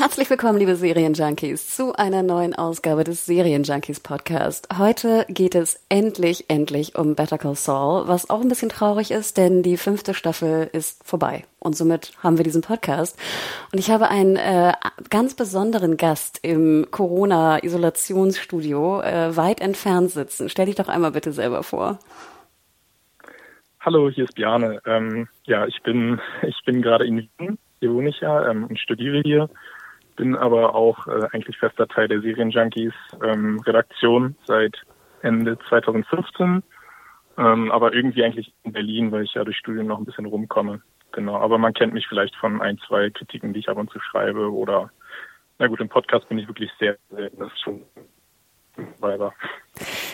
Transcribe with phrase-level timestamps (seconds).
[0.00, 4.68] Herzlich willkommen, liebe Serienjunkies, zu einer neuen Ausgabe des Serienjunkies Podcast.
[4.78, 9.36] Heute geht es endlich, endlich um Better Call Saul, was auch ein bisschen traurig ist,
[9.36, 11.44] denn die fünfte Staffel ist vorbei.
[11.58, 13.20] Und somit haben wir diesen Podcast.
[13.74, 14.72] Und ich habe einen äh,
[15.10, 20.48] ganz besonderen Gast im Corona-Isolationsstudio äh, weit entfernt sitzen.
[20.48, 21.98] Stell dich doch einmal bitte selber vor.
[23.80, 24.80] Hallo, hier ist Bjane.
[24.86, 27.58] Ähm, ja, ich bin, ich bin gerade in Wien.
[27.80, 29.50] Hier wohne ich ja ähm, und studiere hier
[30.20, 32.92] bin aber auch äh, eigentlich fester Teil der Serienjunkies
[33.24, 34.76] ähm, Redaktion seit
[35.22, 36.62] Ende 2015,
[37.38, 40.82] ähm, aber irgendwie eigentlich in Berlin, weil ich ja durch Studien noch ein bisschen rumkomme.
[41.12, 43.98] Genau, aber man kennt mich vielleicht von ein, zwei Kritiken, die ich ab und zu
[43.98, 44.90] schreibe oder
[45.58, 47.80] na gut, im Podcast bin ich wirklich sehr selten, das ist schon
[48.98, 49.32] Weiber.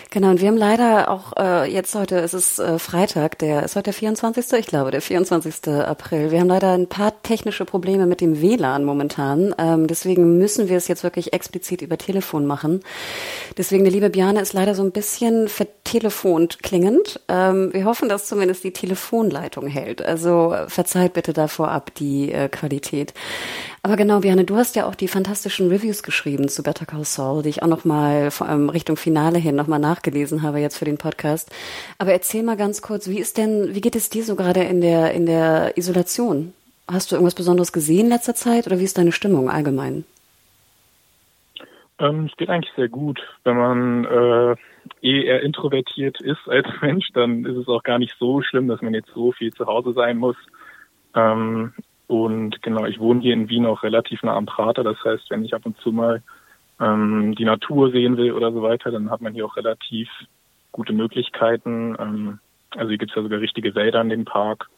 [0.09, 3.75] Genau, und wir haben leider auch äh, jetzt heute, es ist äh, Freitag, der ist
[3.75, 4.59] heute der 24.
[4.59, 5.67] Ich glaube, der 24.
[5.67, 6.31] April.
[6.31, 9.53] Wir haben leider ein paar technische Probleme mit dem WLAN momentan.
[9.57, 12.81] Ähm, deswegen müssen wir es jetzt wirklich explizit über Telefon machen.
[13.57, 17.19] Deswegen, der liebe Biane ist leider so ein bisschen vertelefont klingend.
[17.27, 20.01] Ähm, wir hoffen, dass zumindest die Telefonleitung hält.
[20.01, 23.13] Also verzeiht bitte da vorab die äh, Qualität.
[23.83, 27.43] Aber genau, Biane, du hast ja auch die fantastischen Reviews geschrieben zu Better Call Saul,
[27.43, 30.97] die ich auch nochmal vor allem Richtung Finale hin nochmal nachgelesen habe jetzt für den
[30.97, 31.53] Podcast.
[31.97, 34.79] Aber erzähl mal ganz kurz, wie ist denn, wie geht es dir so gerade in
[34.79, 36.53] der, in der Isolation?
[36.89, 40.05] Hast du irgendwas Besonderes gesehen in letzter Zeit oder wie ist deine Stimmung allgemein?
[41.99, 43.19] Ähm, es geht eigentlich sehr gut.
[43.43, 44.55] Wenn man äh,
[45.01, 48.81] eh eher introvertiert ist als Mensch, dann ist es auch gar nicht so schlimm, dass
[48.81, 50.37] man jetzt so viel zu Hause sein muss.
[51.15, 51.73] Ähm,
[52.07, 54.83] und genau, ich wohne hier in Wien auch relativ nah am Prater.
[54.83, 56.23] Das heißt, wenn ich ab und zu mal
[56.79, 60.09] ähm, die Natur sehen will oder so weiter, dann hat man hier auch relativ
[60.71, 61.95] gute Möglichkeiten.
[61.99, 62.39] Ähm,
[62.71, 64.69] also hier gibt es ja sogar richtige Wälder in dem Park.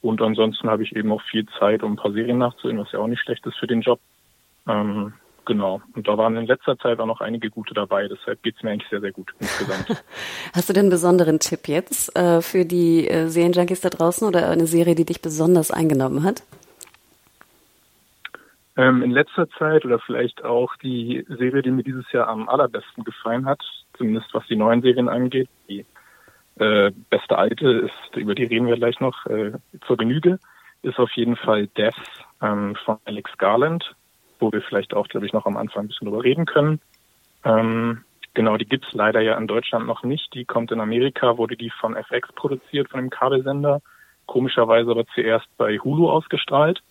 [0.00, 2.98] Und ansonsten habe ich eben auch viel Zeit, um ein paar Serien nachzusehen, was ja
[2.98, 4.00] auch nicht schlecht ist für den Job.
[4.68, 5.14] Ähm,
[5.46, 5.80] genau.
[5.94, 8.08] Und da waren in letzter Zeit auch noch einige gute dabei.
[8.08, 9.86] Deshalb geht es mir eigentlich sehr, sehr gut insgesamt.
[10.54, 14.50] Hast du denn einen besonderen Tipp jetzt äh, für die äh, Serienjunkies da draußen oder
[14.50, 16.42] eine Serie, die dich besonders eingenommen hat?
[18.76, 23.04] Ähm, in letzter Zeit oder vielleicht auch die Serie, die mir dieses Jahr am allerbesten
[23.04, 23.62] gefallen hat,
[23.96, 25.48] zumindest was die neuen Serien angeht.
[25.68, 25.86] Die
[26.56, 29.52] äh, beste alte ist, über die reden wir gleich noch äh,
[29.86, 30.38] zur Genüge,
[30.82, 31.94] ist auf jeden Fall Death
[32.42, 33.94] ähm, von Alex Garland,
[34.40, 36.80] wo wir vielleicht auch, glaube ich, noch am Anfang ein bisschen drüber reden können.
[37.44, 38.02] Ähm,
[38.34, 40.34] genau, die gibt's leider ja in Deutschland noch nicht.
[40.34, 43.80] Die kommt in Amerika, wurde die von FX produziert, von dem Kabelsender.
[44.26, 46.82] Komischerweise aber zuerst bei Hulu ausgestrahlt.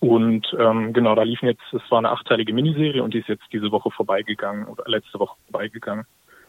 [0.00, 3.44] Und ähm, genau, da liefen jetzt, es war eine achteilige Miniserie und die ist jetzt
[3.52, 6.06] diese Woche vorbeigegangen oder letzte Woche vorbeigegangen.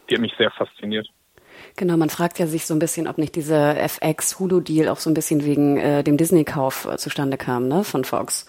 [0.08, 1.08] Die hat mich sehr fasziniert.
[1.76, 5.14] Genau, man fragt ja sich so ein bisschen, ob nicht dieser FX-Hulu-Deal auch so ein
[5.14, 8.46] bisschen wegen äh, dem Disney-Kauf äh, zustande kam, ne, von Fox.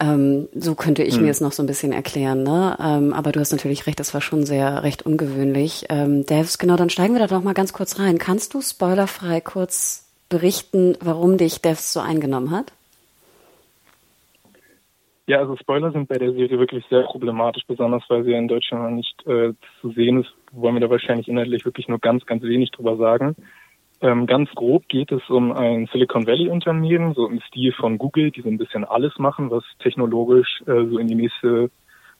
[0.00, 1.22] Ähm, so könnte ich hm.
[1.22, 2.76] mir es noch so ein bisschen erklären, ne?
[2.80, 5.86] Ähm, aber du hast natürlich recht, das war schon sehr recht ungewöhnlich.
[5.88, 8.18] Ähm, Devs, genau, dann steigen wir da doch mal ganz kurz rein.
[8.18, 12.72] Kannst du spoilerfrei kurz berichten, warum dich Devs so eingenommen hat?
[15.32, 18.84] Ja, also Spoiler sind bei der Serie wirklich sehr problematisch, besonders weil sie in Deutschland
[18.84, 20.30] noch nicht äh, zu sehen ist.
[20.50, 23.34] Wollen wir da wahrscheinlich inhaltlich wirklich nur ganz, ganz wenig drüber sagen.
[24.02, 28.30] Ähm, ganz grob geht es um ein Silicon Valley Unternehmen, so im Stil von Google,
[28.30, 31.70] die so ein bisschen alles machen, was technologisch äh, so in die nächste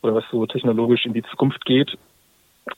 [0.02, 1.98] oder was so technologisch in die Zukunft geht.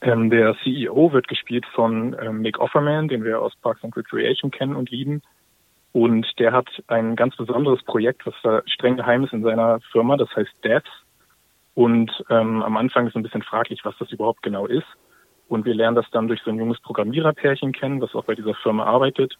[0.00, 4.50] Ähm, der CEO wird gespielt von ähm, Mick Offerman, den wir aus Parks and Recreation
[4.50, 5.22] kennen und lieben.
[5.94, 10.16] Und der hat ein ganz besonderes Projekt, was da streng geheim ist in seiner Firma,
[10.16, 10.88] das heißt DATS.
[11.74, 14.88] Und ähm, am Anfang ist ein bisschen fraglich, was das überhaupt genau ist.
[15.46, 18.54] Und wir lernen das dann durch so ein junges Programmiererpärchen kennen, was auch bei dieser
[18.54, 19.36] Firma arbeitet.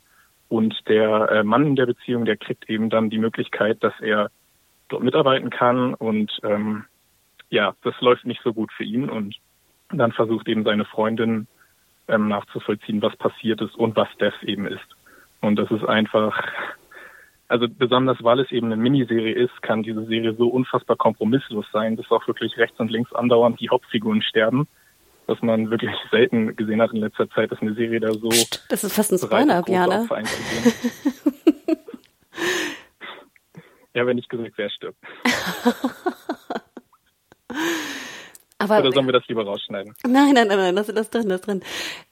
[0.48, 4.30] Und der äh, Mann in der Beziehung, der kriegt eben dann die Möglichkeit, dass er
[4.88, 5.94] dort mitarbeiten kann.
[5.94, 6.84] Und ähm,
[7.50, 9.10] ja, das läuft nicht so gut für ihn.
[9.10, 9.34] Und
[9.90, 11.48] dann versucht eben seine Freundin
[12.06, 14.93] ähm, nachzuvollziehen, was passiert ist und was das eben ist.
[15.44, 16.42] Und das ist einfach,
[17.48, 21.96] also besonders weil es eben eine Miniserie ist, kann diese Serie so unfassbar kompromisslos sein,
[21.96, 24.66] dass auch wirklich rechts und links andauernd die Hauptfiguren sterben.
[25.26, 28.28] was man wirklich selten gesehen hat in letzter Zeit, dass eine Serie da so.
[28.68, 30.06] Das ist fast ein Spoiler, Jana.
[33.94, 34.98] ja, wenn nicht gesagt, wer stirbt.
[38.64, 39.94] Aber, Oder sollen wir das lieber rausschneiden?
[40.06, 41.62] Nein, nein, nein, nein, das ist drin, das drin.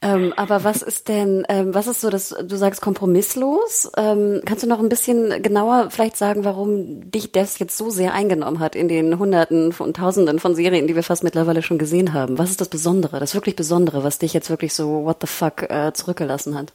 [0.01, 3.91] Ähm, aber was ist denn, ähm, was ist so, dass du sagst kompromisslos?
[3.97, 8.13] Ähm, kannst du noch ein bisschen genauer vielleicht sagen, warum dich das jetzt so sehr
[8.13, 12.13] eingenommen hat in den Hunderten und Tausenden von Serien, die wir fast mittlerweile schon gesehen
[12.13, 12.37] haben?
[12.37, 15.63] Was ist das Besondere, das wirklich Besondere, was dich jetzt wirklich so what the fuck
[15.69, 16.71] äh, zurückgelassen hat?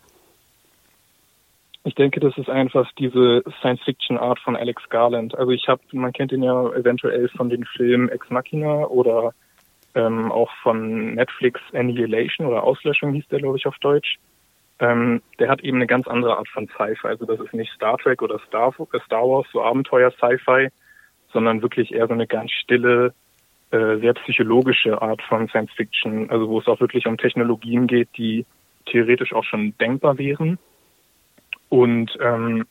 [1.84, 5.38] Ich denke, das ist einfach diese Science-Fiction-Art von Alex Garland.
[5.38, 9.32] Also ich habe, man kennt ihn ja eventuell von den Filmen Ex Machina oder
[9.98, 14.18] ähm, auch von Netflix Annihilation oder Auslöschung hieß der, glaube ich, auf Deutsch.
[14.78, 17.08] Ähm, der hat eben eine ganz andere Art von Sci-Fi.
[17.08, 20.68] Also das ist nicht Star Trek oder Star, äh, Star Wars, so Abenteuer-Sci-Fi,
[21.32, 23.12] sondern wirklich eher so eine ganz stille,
[23.72, 26.30] äh, sehr psychologische Art von Science Fiction.
[26.30, 28.46] Also wo es auch wirklich um Technologien geht, die
[28.86, 30.58] theoretisch auch schon denkbar wären.
[31.68, 32.64] Und ähm,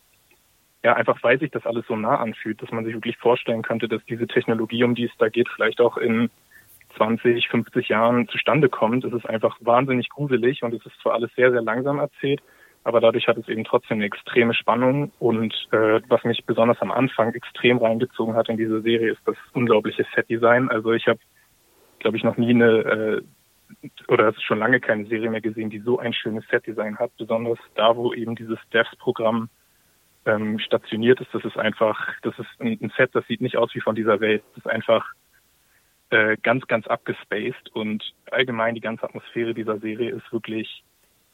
[0.83, 3.89] ja, einfach weil sich das alles so nah anfühlt, dass man sich wirklich vorstellen könnte,
[3.89, 6.29] dass diese Technologie, um die es da geht, vielleicht auch in
[6.97, 9.05] 20, 50 Jahren zustande kommt.
[9.05, 12.41] Es ist einfach wahnsinnig gruselig und es ist zwar alles sehr, sehr langsam erzählt,
[12.83, 16.91] aber dadurch hat es eben trotzdem eine extreme Spannung und äh, was mich besonders am
[16.91, 20.69] Anfang extrem reingezogen hat in diese Serie ist das unglaubliche Set-Design.
[20.69, 21.19] Also ich habe,
[21.99, 23.21] glaube ich, noch nie eine äh,
[24.07, 27.11] oder es ist schon lange keine Serie mehr gesehen, die so ein schönes Set-Design hat,
[27.17, 29.49] besonders da, wo eben dieses Devs-Programm
[30.25, 31.33] ähm, stationiert ist.
[31.33, 34.19] Das ist einfach, das ist ein, ein Set, das sieht nicht aus wie von dieser
[34.19, 34.43] Welt.
[34.55, 35.05] Das ist einfach
[36.09, 40.83] äh, ganz, ganz abgespaced und allgemein die ganze Atmosphäre dieser Serie ist wirklich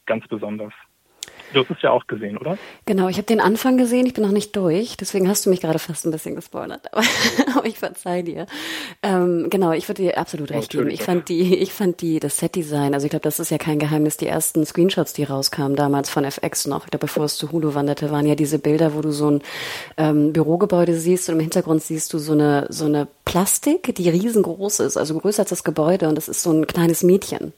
[0.06, 0.72] ganz besonders.
[1.54, 2.58] Du hast es ja auch gesehen, oder?
[2.84, 5.60] Genau, ich habe den Anfang gesehen, ich bin noch nicht durch, deswegen hast du mich
[5.60, 7.04] gerade fast ein bisschen gespoilert, aber,
[7.56, 8.46] aber ich verzeih dir.
[9.02, 10.90] Ähm, genau, ich würde dir absolut recht geben.
[10.90, 13.78] Ich fand die, ich fand die, das Set-Design, also ich glaube, das ist ja kein
[13.78, 17.52] Geheimnis, die ersten Screenshots, die rauskamen damals von FX noch, ich glaube, bevor es zu
[17.52, 19.42] Hulu wanderte, waren ja diese Bilder, wo du so ein
[19.96, 24.80] ähm, Bürogebäude siehst und im Hintergrund siehst du so eine, so eine Plastik, die riesengroß
[24.80, 27.52] ist, also größer als das Gebäude und das ist so ein kleines Mädchen.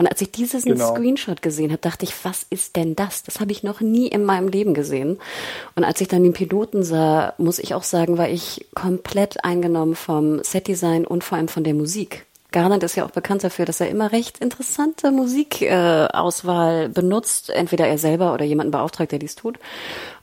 [0.00, 0.94] Und als ich diesen genau.
[0.94, 3.22] Screenshot gesehen habe, dachte ich, was ist denn das?
[3.22, 5.18] Das habe ich noch nie in meinem Leben gesehen.
[5.74, 9.94] Und als ich dann den Piloten sah, muss ich auch sagen, war ich komplett eingenommen
[9.94, 12.24] vom Setdesign und vor allem von der Musik.
[12.50, 17.86] Garland ist ja auch bekannt dafür, dass er immer recht interessante Musikauswahl äh, benutzt, entweder
[17.86, 19.58] er selber oder jemanden beauftragt, der dies tut.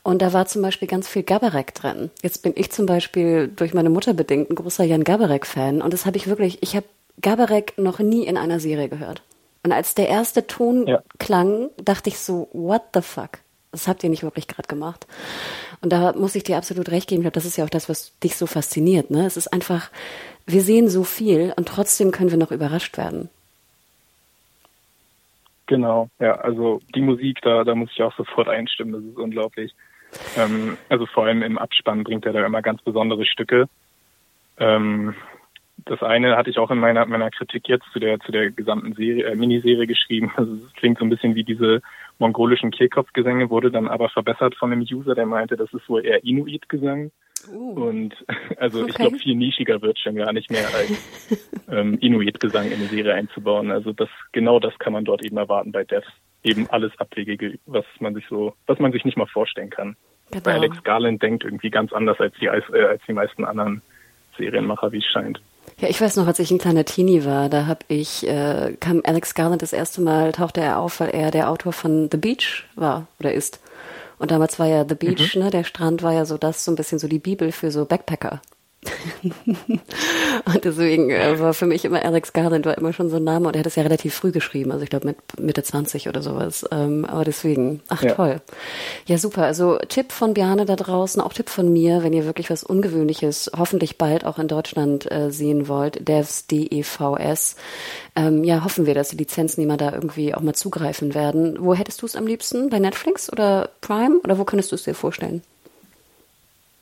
[0.02, 2.10] Und da war zum Beispiel ganz viel Gabarek drin.
[2.24, 6.08] Jetzt bin ich zum Beispiel durch meine Mutter bedingt ein großer Jan Gabarek-Fan und das
[6.08, 6.88] habe ich wirklich, ich habe
[7.22, 9.22] Gabarek noch nie in einer Serie gehört.
[9.68, 11.02] Und als der erste Ton ja.
[11.20, 13.40] klang, dachte ich so, what the fuck?
[13.74, 15.06] Das habt ihr nicht wirklich gerade gemacht.
[15.82, 17.20] Und da muss ich dir absolut recht geben.
[17.20, 19.12] Ich glaube, das ist ja auch das, was dich so fasziniert.
[19.12, 19.26] Ne?
[19.26, 19.92] Es ist einfach,
[20.46, 23.28] wir sehen so viel und trotzdem können wir noch überrascht werden.
[25.66, 29.76] Genau, ja, also die Musik, da, da muss ich auch sofort einstimmen, das ist unglaublich.
[30.38, 33.68] Ähm, also vor allem im Abspann bringt er da immer ganz besondere Stücke.
[34.60, 35.14] Ähm,
[35.88, 38.94] das eine hatte ich auch in meiner meiner Kritik jetzt zu der zu der gesamten
[38.94, 40.32] Serie, äh, Miniserie geschrieben.
[40.36, 41.82] Also es klingt so ein bisschen wie diese
[42.20, 46.24] mongolischen Kehlkopfgesänge, wurde dann aber verbessert von einem User, der meinte, das ist wohl eher
[46.24, 47.12] Inuit-Gesang.
[47.52, 47.88] Uh.
[47.88, 48.26] Und
[48.58, 48.90] also okay.
[48.90, 53.14] ich glaube, viel nischiger wird schon gar nicht mehr als ähm, Inuit-Gesang in eine Serie
[53.14, 53.72] einzubauen.
[53.72, 56.08] Also das genau das kann man dort eben erwarten bei Devs.
[56.44, 59.96] Eben alles Abwegige, was man sich so, was man sich nicht mal vorstellen kann.
[60.32, 60.46] Genau.
[60.46, 63.82] Weil Alex Garland denkt irgendwie ganz anders als die, äh, als die meisten anderen
[64.38, 65.42] Serienmacher, wie es scheint.
[65.80, 69.02] Ja, ich weiß noch, als ich ein kleiner Teenie war, da habe ich, äh, kam
[69.06, 72.66] Alex Garland das erste Mal, tauchte er auf, weil er der Autor von The Beach
[72.76, 73.60] war oder ist.
[74.18, 75.44] Und damals war ja The Beach, mhm.
[75.44, 77.86] ne, der Strand war ja so das, so ein bisschen so die Bibel für so
[77.86, 78.42] Backpacker.
[79.24, 83.48] und deswegen äh, war für mich immer Alex Garland war immer schon so ein Name
[83.48, 86.22] und er hat es ja relativ früh geschrieben, also ich glaube mit Mitte 20 oder
[86.22, 86.66] sowas.
[86.72, 88.14] Ähm, aber deswegen, ach ja.
[88.14, 88.42] toll.
[89.06, 89.44] Ja, super.
[89.44, 93.52] Also Tipp von Biane da draußen, auch Tipp von mir, wenn ihr wirklich was Ungewöhnliches,
[93.58, 97.56] hoffentlich bald auch in Deutschland äh, sehen wollt, Devs, D-E-V-S.
[98.16, 101.58] Ähm, ja, hoffen wir, dass die Lizenznehmer da irgendwie auch mal zugreifen werden.
[101.60, 102.70] Wo hättest du es am liebsten?
[102.70, 104.20] Bei Netflix oder Prime?
[104.24, 105.42] Oder wo könntest du es dir vorstellen?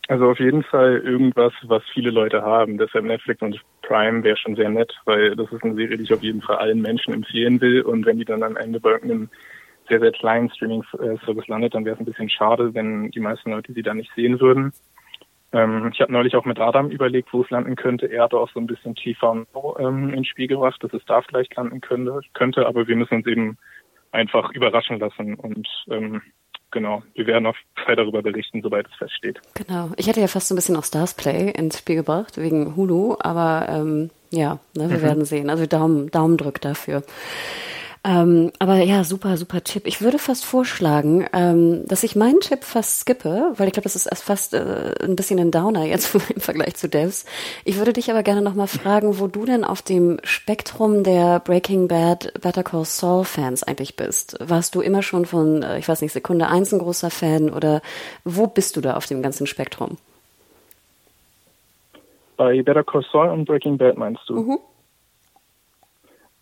[0.07, 2.77] Also auf jeden Fall irgendwas, was viele Leute haben.
[2.77, 6.13] Deshalb Netflix und Prime wäre schon sehr nett, weil das ist eine Serie, die ich
[6.13, 7.81] auf jeden Fall allen Menschen empfehlen will.
[7.81, 9.29] Und wenn die dann am Ende bei irgendeinem
[9.89, 13.73] sehr, sehr kleinen Streaming-Service landet, dann wäre es ein bisschen schade, wenn die meisten Leute
[13.73, 14.73] sie dann nicht sehen würden.
[15.51, 18.07] Ähm, ich habe neulich auch mit Adam überlegt, wo es landen könnte.
[18.07, 19.45] Er hatte auch so ein bisschen TV
[19.79, 23.27] ähm, ins Spiel gebracht, dass es da vielleicht landen könnte, könnte, aber wir müssen uns
[23.27, 23.57] eben
[24.11, 26.21] einfach überraschen lassen und ähm,
[26.75, 29.39] genau, wir werden auf Fall darüber berichten, sobald es feststeht.
[29.55, 29.89] Genau.
[29.97, 33.15] Ich hätte ja fast so ein bisschen auch Stars Play ins Spiel gebracht, wegen Hulu,
[33.19, 35.01] aber ähm, ja, ne, wir mhm.
[35.01, 35.49] werden sehen.
[35.49, 37.03] Also Daumen, Daumen drückt dafür.
[38.05, 39.87] Ähm, aber ja, super, super Tipp.
[39.87, 43.95] Ich würde fast vorschlagen, ähm, dass ich meinen Tipp fast skippe, weil ich glaube, das
[43.95, 47.25] ist fast äh, ein bisschen ein Downer jetzt im Vergleich zu Devs.
[47.63, 51.87] Ich würde dich aber gerne nochmal fragen, wo du denn auf dem Spektrum der Breaking
[51.87, 54.37] Bad Better Call Saul Fans eigentlich bist.
[54.39, 57.81] Warst du immer schon von, äh, ich weiß nicht, Sekunde eins ein großer Fan oder
[58.23, 59.97] wo bist du da auf dem ganzen Spektrum?
[62.37, 64.35] Bei Better Call Saul und Breaking Bad meinst du?
[64.35, 64.59] Mhm.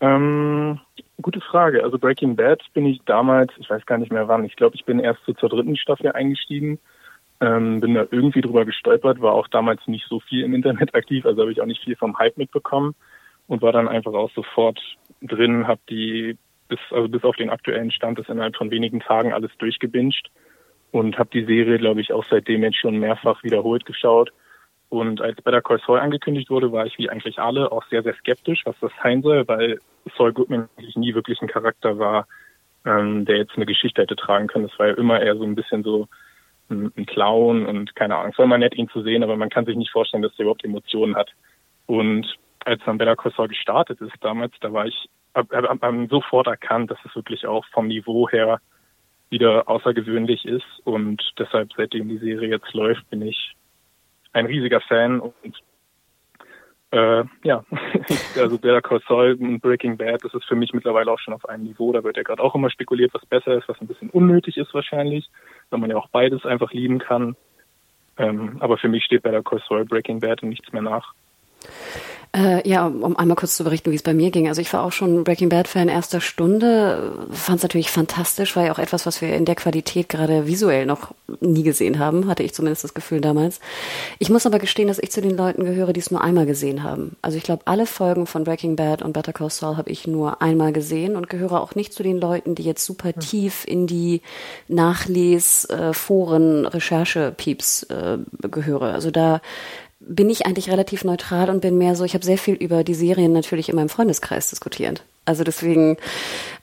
[0.04, 0.80] Ähm,
[1.22, 1.82] gute Frage.
[1.82, 4.84] Also Breaking Bad bin ich damals, ich weiß gar nicht mehr wann, ich glaube, ich
[4.84, 6.78] bin erst so zur dritten Staffel eingestiegen,
[7.40, 11.24] ähm, bin da irgendwie drüber gestolpert, war auch damals nicht so viel im Internet aktiv,
[11.24, 12.94] also habe ich auch nicht viel vom Hype mitbekommen
[13.46, 14.78] und war dann einfach auch sofort
[15.22, 16.36] drin, habe die
[16.68, 20.30] bis also bis auf den aktuellen Stand ist innerhalb von wenigen Tagen alles durchgebinged
[20.92, 24.32] und habe die Serie, glaube ich, auch seitdem jetzt schon mehrfach wiederholt geschaut
[25.00, 28.14] und als Better Call Saul angekündigt wurde, war ich wie eigentlich alle auch sehr, sehr
[28.14, 29.80] skeptisch, was das sein soll, weil
[30.16, 32.28] Saul Goodman eigentlich nie wirklich ein Charakter war,
[32.84, 34.68] ähm, der jetzt eine Geschichte hätte tragen können.
[34.68, 36.06] Das war ja immer eher so ein bisschen so
[36.70, 38.30] ein, ein Clown und keine Ahnung.
[38.32, 40.42] Es war immer nett, ihn zu sehen, aber man kann sich nicht vorstellen, dass er
[40.42, 41.30] überhaupt Emotionen hat.
[41.86, 42.32] Und
[42.64, 46.46] als dann Better Call Saul gestartet ist damals, da war ich hab, hab, hab sofort
[46.46, 48.60] erkannt, dass es wirklich auch vom Niveau her
[49.30, 50.80] wieder außergewöhnlich ist.
[50.84, 53.56] Und deshalb, seitdem die Serie jetzt läuft, bin ich
[54.34, 55.34] ein riesiger Fan und
[56.90, 57.64] äh, ja,
[58.36, 61.48] also Better Call Saul und Breaking Bad, das ist für mich mittlerweile auch schon auf
[61.48, 61.92] einem Niveau.
[61.92, 64.72] Da wird ja gerade auch immer spekuliert, was besser ist, was ein bisschen unnötig ist
[64.74, 65.28] wahrscheinlich,
[65.70, 67.34] weil man ja auch beides einfach lieben kann.
[68.16, 71.14] Ähm, aber für mich steht Better Call Saul Breaking Bad und nichts mehr nach.
[72.34, 74.48] Äh, ja, um einmal kurz zu berichten, wie es bei mir ging.
[74.48, 78.64] Also ich war auch schon Breaking Bad Fan erster Stunde, fand es natürlich fantastisch, war
[78.64, 82.42] ja auch etwas, was wir in der Qualität gerade visuell noch nie gesehen haben, hatte
[82.42, 83.60] ich zumindest das Gefühl damals.
[84.18, 86.82] Ich muss aber gestehen, dass ich zu den Leuten gehöre, die es nur einmal gesehen
[86.82, 87.14] haben.
[87.22, 90.42] Also ich glaube, alle Folgen von Breaking Bad und Better Call Saul habe ich nur
[90.42, 93.20] einmal gesehen und gehöre auch nicht zu den Leuten, die jetzt super hm.
[93.20, 94.22] tief in die
[94.66, 98.92] Nachles, äh, Foren, Recherche-Pieps äh, gehöre.
[98.92, 99.40] Also da
[100.06, 102.94] bin ich eigentlich relativ neutral und bin mehr so, ich habe sehr viel über die
[102.94, 105.04] Serien natürlich in meinem Freundeskreis diskutiert.
[105.26, 105.96] Also deswegen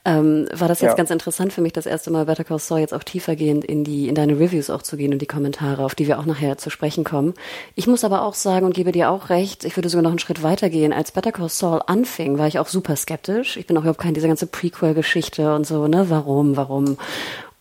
[0.04, 0.96] ähm, war das jetzt ja.
[0.96, 4.08] ganz interessant für mich, das erste Mal Better Call Saul jetzt auch tiefergehend in die
[4.08, 6.70] in deine Reviews auch zu gehen und die Kommentare, auf die wir auch nachher zu
[6.70, 7.34] sprechen kommen.
[7.74, 10.20] Ich muss aber auch sagen und gebe dir auch recht, ich würde sogar noch einen
[10.20, 10.92] Schritt weiter gehen.
[10.92, 13.56] Als Better Call Saul anfing, war ich auch super skeptisch.
[13.56, 16.08] Ich bin auch überhaupt kein diese ganze Prequel-Geschichte und so, ne?
[16.08, 16.98] Warum, warum?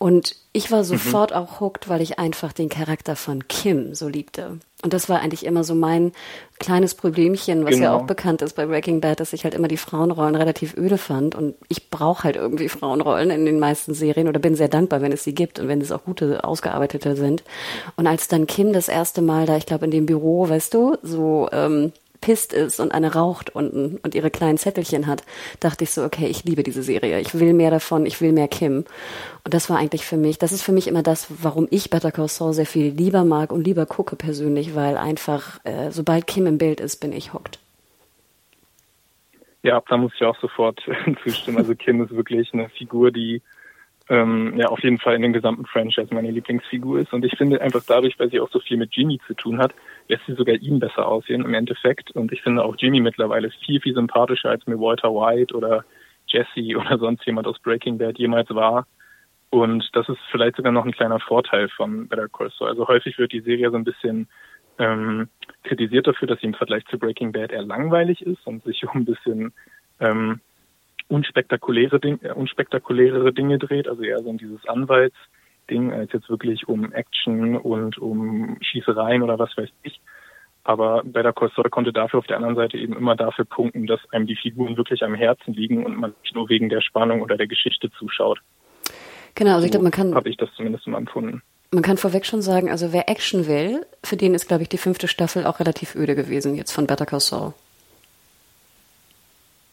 [0.01, 0.85] Und ich war mhm.
[0.85, 1.37] sofort mhm.
[1.37, 4.57] auch hooked, weil ich einfach den Charakter von Kim so liebte.
[4.81, 6.11] Und das war eigentlich immer so mein
[6.57, 7.83] kleines Problemchen, was genau.
[7.83, 10.97] ja auch bekannt ist bei Breaking Bad, dass ich halt immer die Frauenrollen relativ öde
[10.97, 11.35] fand.
[11.35, 15.11] Und ich brauche halt irgendwie Frauenrollen in den meisten Serien oder bin sehr dankbar, wenn
[15.11, 17.43] es sie gibt und wenn es auch gute, ausgearbeitete sind.
[17.95, 20.97] Und als dann Kim das erste Mal da, ich glaube, in dem Büro, weißt du,
[21.03, 21.91] so ähm,
[22.21, 25.23] pisst ist und eine raucht unten und ihre kleinen Zettelchen hat,
[25.59, 27.19] dachte ich so, okay, ich liebe diese Serie.
[27.19, 28.85] Ich will mehr davon, ich will mehr Kim.
[29.43, 32.11] Und das war eigentlich für mich, das ist für mich immer das, warum ich Better
[32.11, 36.45] Call Saul sehr viel lieber mag und lieber gucke persönlich, weil einfach, äh, sobald Kim
[36.45, 37.59] im Bild ist, bin ich hooked.
[39.63, 40.79] Ja, da muss ich auch sofort
[41.23, 41.57] zustimmen.
[41.57, 43.41] Also Kim ist wirklich eine Figur, die
[44.09, 47.13] ähm, ja auf jeden Fall in dem gesamten Franchise meine Lieblingsfigur ist.
[47.13, 49.73] Und ich finde einfach dadurch, weil sie auch so viel mit Jimmy zu tun hat,
[50.07, 52.11] lässt sie sogar ihm besser aussehen im Endeffekt.
[52.11, 55.85] Und ich finde auch Jimmy mittlerweile viel, viel sympathischer, als mir Walter White oder
[56.27, 58.85] Jesse oder sonst jemand aus Breaking Bad jemals war.
[59.49, 62.69] Und das ist vielleicht sogar noch ein kleiner Vorteil von Better Call Saul.
[62.69, 64.27] Also häufig wird die Serie so ein bisschen
[64.79, 65.27] ähm,
[65.63, 69.01] kritisiert dafür, dass sie im Vergleich zu Breaking Bad eher langweilig ist und sich um
[69.01, 69.53] ein bisschen
[69.99, 70.39] ähm,
[71.09, 74.65] unspektakuläre, Ding, äh, unspektakulärere Dinge dreht, also eher so in dieses
[75.71, 79.99] Anwaltsding, als jetzt wirklich um Action und um Schießereien oder was weiß ich.
[80.63, 83.99] Aber Better Call Saul konnte dafür auf der anderen Seite eben immer dafür punkten, dass
[84.11, 87.35] einem die Figuren wirklich am Herzen liegen und man nicht nur wegen der Spannung oder
[87.35, 88.39] der Geschichte zuschaut.
[89.33, 90.13] Genau, also ich glaube, man kann.
[90.13, 91.41] Habe ich das zumindest mal empfunden.
[91.73, 94.77] Man kann vorweg schon sagen, also wer Action will, für den ist, glaube ich, die
[94.77, 97.53] fünfte Staffel auch relativ öde gewesen jetzt von Better Call Saul.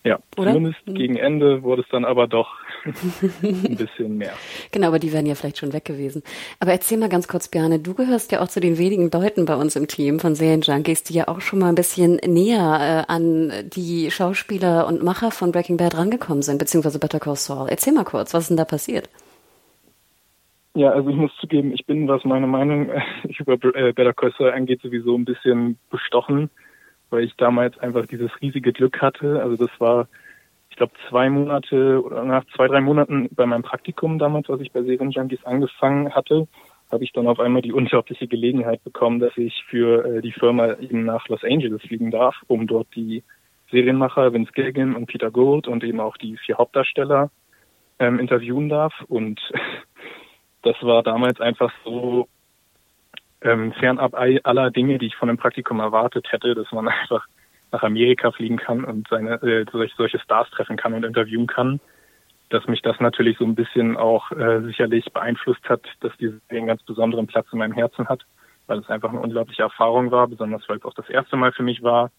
[0.05, 0.53] Ja, Oder?
[0.53, 0.95] zumindest mhm.
[0.95, 2.49] gegen Ende wurde es dann aber doch
[3.43, 4.33] ein bisschen mehr.
[4.71, 6.23] Genau, aber die wären ja vielleicht schon weg gewesen.
[6.61, 9.57] Aber erzähl mal ganz kurz, Bjarne, du gehörst ja auch zu den wenigen Leuten bei
[9.57, 13.53] uns im Team von Serienjunkies, die ja auch schon mal ein bisschen näher äh, an
[13.75, 17.69] die Schauspieler und Macher von Breaking Bad rangekommen sind, beziehungsweise Better Call Saul.
[17.69, 19.11] Erzähl mal kurz, was ist denn da passiert?
[20.75, 22.89] Ja, also ich muss zugeben, ich bin, was meine Meinung
[23.41, 26.51] über äh, Better Call Saul angeht, sowieso ein bisschen bestochen
[27.11, 29.43] weil ich damals einfach dieses riesige Glück hatte.
[29.43, 30.09] Also das war,
[30.71, 34.73] ich glaube, zwei Monate oder nach zwei, drei Monaten bei meinem Praktikum damals, was ich
[34.73, 36.47] bei Serienjunkies angefangen hatte,
[36.91, 40.75] habe ich dann auf einmal die unglaubliche Gelegenheit bekommen, dass ich für äh, die Firma
[40.75, 43.23] eben nach Los Angeles fliegen darf, um dort die
[43.71, 47.31] Serienmacher Vince Gilligan und Peter Gould und eben auch die vier Hauptdarsteller
[47.99, 48.95] ähm, interviewen darf.
[49.09, 49.41] Und
[50.63, 52.29] das war damals einfach so
[53.43, 57.27] ähm, fernab aller Dinge, die ich von einem Praktikum erwartet hätte, dass man einfach
[57.71, 61.81] nach Amerika fliegen kann und seine äh, solche, Stars treffen kann und interviewen kann,
[62.49, 66.67] dass mich das natürlich so ein bisschen auch äh, sicherlich beeinflusst hat, dass diese einen
[66.67, 68.25] ganz besonderen Platz in meinem Herzen hat,
[68.67, 71.63] weil es einfach eine unglaubliche Erfahrung war, besonders weil es auch das erste Mal für
[71.63, 72.11] mich war,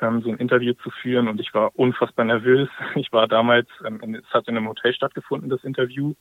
[0.00, 2.68] ähm, so ein Interview zu führen und ich war unfassbar nervös.
[2.96, 6.14] Ich war damals, ähm, es hat in einem Hotel stattgefunden, das Interview.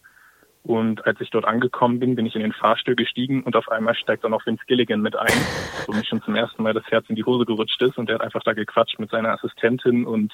[0.69, 3.95] Und als ich dort angekommen bin, bin ich in den Fahrstuhl gestiegen und auf einmal
[3.95, 5.33] steigt dann auch Vince Gilligan mit ein,
[5.87, 8.19] wo mir schon zum ersten Mal das Herz in die Hose gerutscht ist und der
[8.19, 10.31] hat einfach da gequatscht mit seiner Assistentin und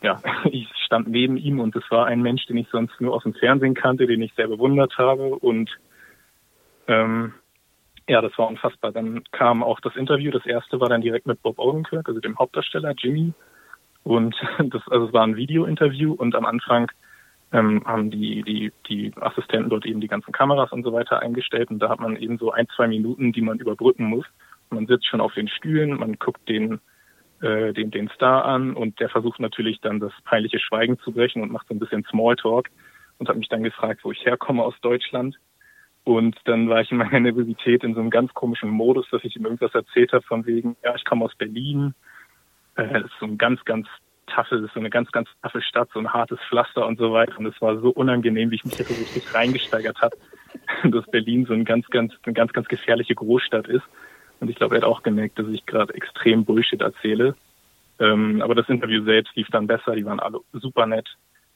[0.00, 3.24] ja, ich stand neben ihm und es war ein Mensch, den ich sonst nur aus
[3.24, 5.68] dem Fernsehen kannte, den ich sehr bewundert habe und
[6.88, 7.34] ähm,
[8.08, 8.90] ja, das war unfassbar.
[8.90, 10.30] Dann kam auch das Interview.
[10.30, 13.34] Das erste war dann direkt mit Bob Odenkirk, also dem Hauptdarsteller Jimmy.
[14.02, 16.90] Und das, also es war ein Video-Interview und am Anfang
[17.52, 21.70] ähm, haben die, die, die Assistenten dort eben die ganzen Kameras und so weiter eingestellt
[21.70, 24.24] und da hat man eben so ein, zwei Minuten, die man überbrücken muss.
[24.70, 26.80] Man sitzt schon auf den Stühlen, man guckt den,
[27.42, 31.42] äh, den, den Star an und der versucht natürlich dann das peinliche Schweigen zu brechen
[31.42, 32.70] und macht so ein bisschen Smalltalk
[33.18, 35.38] und hat mich dann gefragt, wo ich herkomme aus Deutschland.
[36.04, 39.36] Und dann war ich in meiner Nervosität in so einem ganz komischen Modus, dass ich
[39.36, 41.94] ihm irgendwas erzählt habe von wegen, ja, ich komme aus Berlin.
[42.76, 43.86] Äh, das ist so ein ganz, ganz
[44.26, 47.12] taffe, das ist so eine ganz, ganz taffe Stadt, so ein hartes Pflaster und so
[47.12, 47.38] weiter.
[47.38, 50.16] Und es war so unangenehm, wie ich mich da so richtig reingesteigert habe,
[50.84, 53.84] dass Berlin so ein ganz, ganz, eine ganz, ganz gefährliche Großstadt ist.
[54.40, 57.36] Und ich glaube, er hat auch gemerkt, dass ich gerade extrem Bullshit erzähle.
[57.98, 61.08] Ähm, aber das Interview selbst lief dann besser, die waren alle super nett.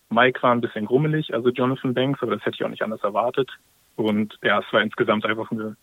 [0.09, 3.03] Mike war ein bisschen grummelig, also Jonathan Banks, aber das hätte ich auch nicht anders
[3.03, 3.51] erwartet.
[3.97, 5.77] Und ja, es war insgesamt einfach eine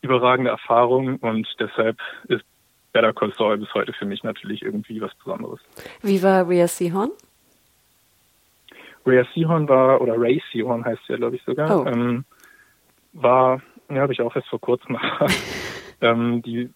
[0.00, 2.44] überragende Erfahrung und deshalb ist
[2.94, 5.60] Better Call Saul bis heute für mich natürlich irgendwie was Besonderes.
[6.00, 7.10] Wie war Rhea Seahorn?
[9.04, 11.86] Rhea Seahorn war, oder Ray Seahorn heißt sie ja, glaube ich sogar, oh.
[11.86, 12.24] ähm,
[13.12, 13.60] war,
[13.90, 14.96] ja, habe ich auch erst vor kurzem
[16.00, 16.70] ähm, die,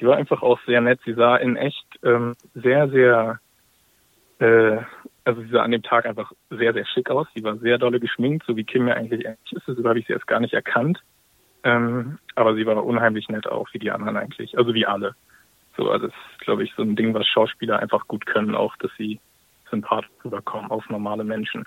[0.00, 1.00] die war einfach auch sehr nett.
[1.04, 3.38] Sie sah in echt ähm, sehr, sehr
[4.40, 4.78] äh,
[5.28, 7.26] also sie sah an dem Tag einfach sehr, sehr schick aus.
[7.34, 9.68] Sie war sehr dolle geschminkt, so wie Kim ja eigentlich ähnlich ist.
[9.68, 11.02] Deshalb habe ich sie jetzt gar nicht erkannt.
[11.64, 14.56] Ähm, aber sie war unheimlich nett auch, wie die anderen eigentlich.
[14.56, 15.14] Also wie alle.
[15.78, 18.76] So, also das ist, glaube ich, so ein Ding, was Schauspieler einfach gut können, auch,
[18.78, 19.20] dass sie
[19.70, 21.64] sympathisch rüberkommen auf normale Menschen.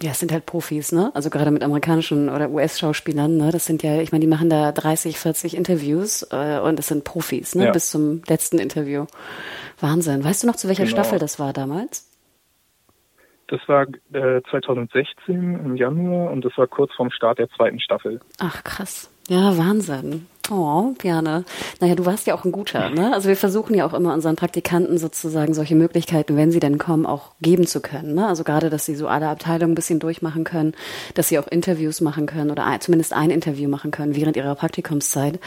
[0.00, 1.10] Ja, es sind halt Profis, ne?
[1.14, 3.50] Also gerade mit amerikanischen oder US-Schauspielern, ne?
[3.50, 7.02] Das sind ja, ich meine, die machen da 30, 40 Interviews äh, und es sind
[7.02, 7.64] Profis, ne?
[7.64, 7.72] Ja.
[7.72, 9.06] Bis zum letzten Interview.
[9.80, 10.22] Wahnsinn.
[10.22, 10.94] Weißt du noch, zu welcher genau.
[10.94, 12.08] Staffel das war damals?
[13.48, 18.20] Das war äh, 2016 im Januar und das war kurz vorm Start der zweiten Staffel.
[18.38, 19.10] Ach krass.
[19.28, 20.28] Ja, Wahnsinn.
[20.50, 21.44] Oh, gerne.
[21.80, 23.12] Naja, du warst ja auch ein guter, ne?
[23.12, 27.04] Also wir versuchen ja auch immer unseren Praktikanten sozusagen solche Möglichkeiten, wenn sie denn kommen,
[27.04, 28.26] auch geben zu können, ne?
[28.26, 30.72] Also gerade, dass sie so alle Abteilungen ein bisschen durchmachen können,
[31.14, 34.54] dass sie auch Interviews machen können oder ein, zumindest ein Interview machen können während ihrer
[34.54, 35.38] Praktikumszeit.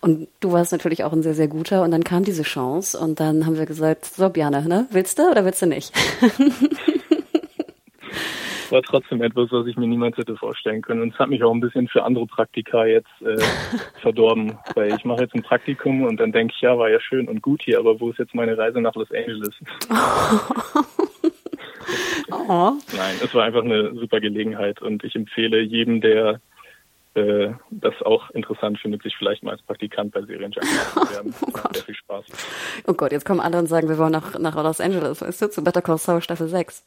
[0.00, 3.20] Und du warst natürlich auch ein sehr, sehr guter und dann kam diese Chance und
[3.20, 4.86] dann haben wir gesagt, so Bjane, ne?
[4.90, 5.92] Willst du oder willst du nicht?
[8.72, 11.02] war trotzdem etwas, was ich mir niemals hätte vorstellen können.
[11.02, 13.36] Und es hat mich auch ein bisschen für andere Praktika jetzt äh,
[14.00, 17.28] verdorben, weil ich mache jetzt ein Praktikum und dann denke ich, ja, war ja schön
[17.28, 19.54] und gut hier, aber wo ist jetzt meine Reise nach Los Angeles?
[22.30, 22.72] oh.
[22.96, 26.40] Nein, es war einfach eine super Gelegenheit und ich empfehle jedem, der
[27.14, 31.34] äh, das auch interessant findet, sich vielleicht mal als Praktikant bei Serienjunkies zu werden.
[31.40, 31.74] Oh Gott.
[31.74, 32.26] Sehr viel Spaß.
[32.86, 35.50] Oh Gott, jetzt kommen andere und sagen, wir wollen nach, nach Los Angeles, weißt du,
[35.50, 36.84] zu Better Call Saul Staffel 6.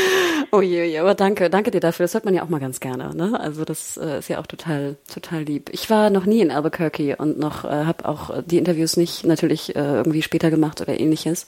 [0.50, 2.04] oh je, je, aber danke, danke dir dafür.
[2.04, 3.14] Das hört man ja auch mal ganz gerne.
[3.14, 3.38] Ne?
[3.38, 5.70] Also das äh, ist ja auch total, total lieb.
[5.72, 9.74] Ich war noch nie in Albuquerque und noch äh, habe auch die Interviews nicht natürlich
[9.76, 11.46] äh, irgendwie später gemacht oder ähnliches.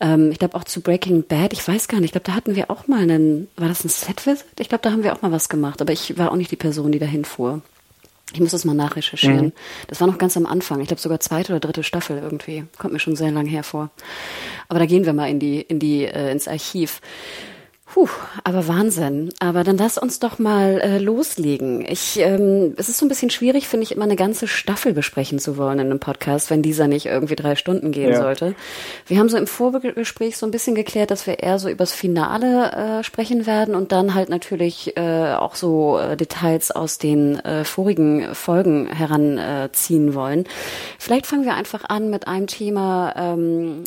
[0.00, 1.52] Ähm, ich glaube auch zu Breaking Bad.
[1.52, 2.06] Ich weiß gar nicht.
[2.06, 3.48] Ich glaube, da hatten wir auch mal einen.
[3.56, 4.46] War das ein Set-Visit?
[4.58, 5.80] Ich glaube, da haben wir auch mal was gemacht.
[5.80, 7.62] Aber ich war auch nicht die Person, die dahin fuhr.
[8.32, 9.46] Ich muss das mal nachrecherchieren.
[9.46, 9.52] Mhm.
[9.86, 10.80] Das war noch ganz am Anfang.
[10.80, 12.64] Ich glaube sogar zweite oder dritte Staffel irgendwie.
[12.76, 13.90] Kommt mir schon sehr lang hervor.
[14.68, 17.00] Aber da gehen wir mal in die, in die, äh, ins Archiv.
[17.96, 18.10] Puh,
[18.44, 19.32] aber Wahnsinn.
[19.38, 21.82] Aber dann lass uns doch mal äh, loslegen.
[21.88, 25.38] Ich, ähm, es ist so ein bisschen schwierig, finde ich, immer eine ganze Staffel besprechen
[25.38, 28.20] zu wollen in einem Podcast, wenn dieser nicht irgendwie drei Stunden gehen ja.
[28.20, 28.54] sollte.
[29.06, 32.98] Wir haben so im Vorgespräch so ein bisschen geklärt, dass wir eher so übers Finale
[32.98, 37.64] äh, sprechen werden und dann halt natürlich äh, auch so äh, Details aus den äh,
[37.64, 40.44] vorigen Folgen heranziehen wollen.
[40.98, 43.84] Vielleicht fangen wir einfach an mit einem Thema, ähm,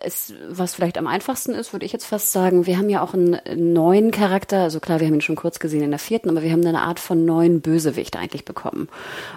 [0.00, 3.14] es, was vielleicht am einfachsten ist, würde ich jetzt fast sagen, wir haben ja auch
[3.14, 6.42] einen neuen Charakter, also klar, wir haben ihn schon kurz gesehen in der vierten, aber
[6.42, 8.88] wir haben eine Art von neuen Bösewicht eigentlich bekommen.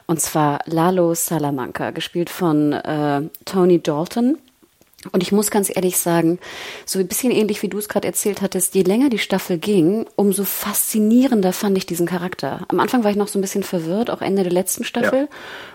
[0.07, 4.37] Und zwar Lalo Salamanca, gespielt von äh, Tony Dalton.
[5.11, 6.39] Und ich muss ganz ehrlich sagen,
[6.85, 10.05] so ein bisschen ähnlich wie du es gerade erzählt hattest, je länger die Staffel ging,
[10.15, 12.61] umso faszinierender fand ich diesen Charakter.
[12.69, 15.19] Am Anfang war ich noch so ein bisschen verwirrt, auch Ende der letzten Staffel.
[15.19, 15.27] Ja.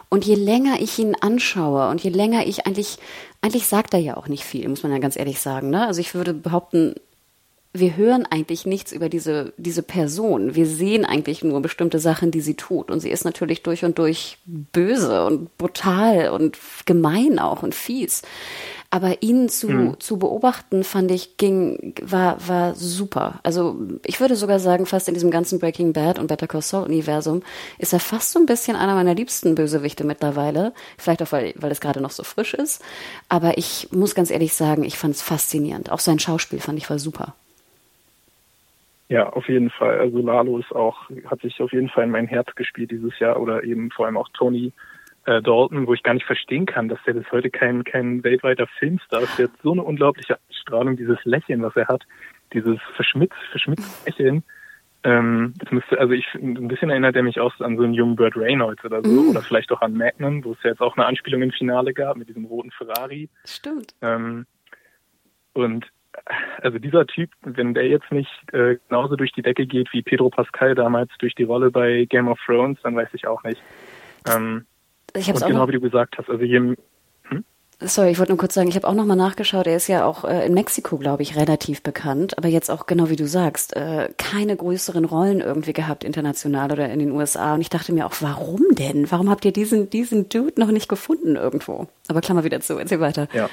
[0.08, 2.98] Und je länger ich ihn anschaue und je länger ich eigentlich,
[3.40, 5.70] eigentlich sagt er ja auch nicht viel, muss man ja ganz ehrlich sagen.
[5.70, 5.86] Ne?
[5.86, 6.94] Also ich würde behaupten,
[7.72, 10.54] wir hören eigentlich nichts über diese, diese Person.
[10.54, 12.90] Wir sehen eigentlich nur bestimmte Sachen, die sie tut.
[12.90, 18.22] Und sie ist natürlich durch und durch böse und brutal und gemein auch und fies.
[18.90, 20.00] Aber ihn zu, mhm.
[20.00, 23.38] zu beobachten, fand ich, ging, war, war super.
[23.42, 26.84] Also ich würde sogar sagen, fast in diesem ganzen Breaking Bad und Better Call Saul
[26.84, 27.42] Universum
[27.76, 30.72] ist er fast so ein bisschen einer meiner liebsten Bösewichte mittlerweile.
[30.96, 32.82] Vielleicht auch, weil, weil es gerade noch so frisch ist.
[33.28, 35.92] Aber ich muss ganz ehrlich sagen, ich fand es faszinierend.
[35.92, 37.34] Auch sein Schauspiel fand ich war super.
[39.10, 39.98] Ja, auf jeden Fall.
[40.00, 43.40] Also Lalo ist auch, hat sich auf jeden Fall in mein Herz gespielt dieses Jahr
[43.40, 44.72] oder eben vor allem auch Tony
[45.28, 48.66] äh, Dalton, wo ich gar nicht verstehen kann, dass der bis heute kein, kein weltweiter
[48.78, 49.38] Filmstar ist.
[49.38, 52.04] Der hat so eine unglaubliche Strahlung, dieses Lächeln, was er hat,
[52.54, 54.42] dieses verschmitzt, verschmitzte Lächeln.
[55.04, 58.16] Ähm, das müsste, also ich ein bisschen erinnert er mich auch an so einen jungen
[58.16, 59.28] Burt Reynolds oder so, mm.
[59.28, 62.16] oder vielleicht auch an Magnum, wo es ja jetzt auch eine Anspielung im Finale gab
[62.16, 63.28] mit diesem roten Ferrari.
[63.44, 63.94] Stimmt.
[64.00, 64.46] Ähm,
[65.52, 65.86] und
[66.62, 70.30] also dieser Typ, wenn der jetzt nicht äh, genauso durch die Decke geht wie Pedro
[70.30, 73.62] Pascal damals durch die Rolle bei Game of Thrones, dann weiß ich auch nicht.
[74.26, 74.64] Ähm,
[75.16, 76.76] ich hab's und genau wie du gesagt hast, also hier hm?
[77.80, 79.68] Sorry, ich wollte nur kurz sagen, ich habe auch nochmal nachgeschaut.
[79.68, 83.08] Er ist ja auch äh, in Mexiko, glaube ich, relativ bekannt, aber jetzt auch genau
[83.08, 87.54] wie du sagst, äh, keine größeren Rollen irgendwie gehabt international oder in den USA.
[87.54, 89.08] Und ich dachte mir auch, warum denn?
[89.12, 91.86] Warum habt ihr diesen diesen Dude noch nicht gefunden irgendwo?
[92.08, 93.28] Aber Klammer wieder zu, erzähl weiter.
[93.32, 93.48] Ja.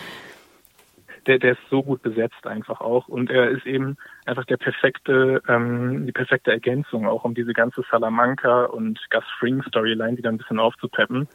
[1.28, 5.42] Der, der ist so gut besetzt einfach auch und er ist eben einfach der perfekte,
[5.48, 10.38] ähm, die perfekte Ergänzung auch um diese ganze Salamanca und Gus Fring Storyline wieder ein
[10.38, 11.28] bisschen aufzupeppen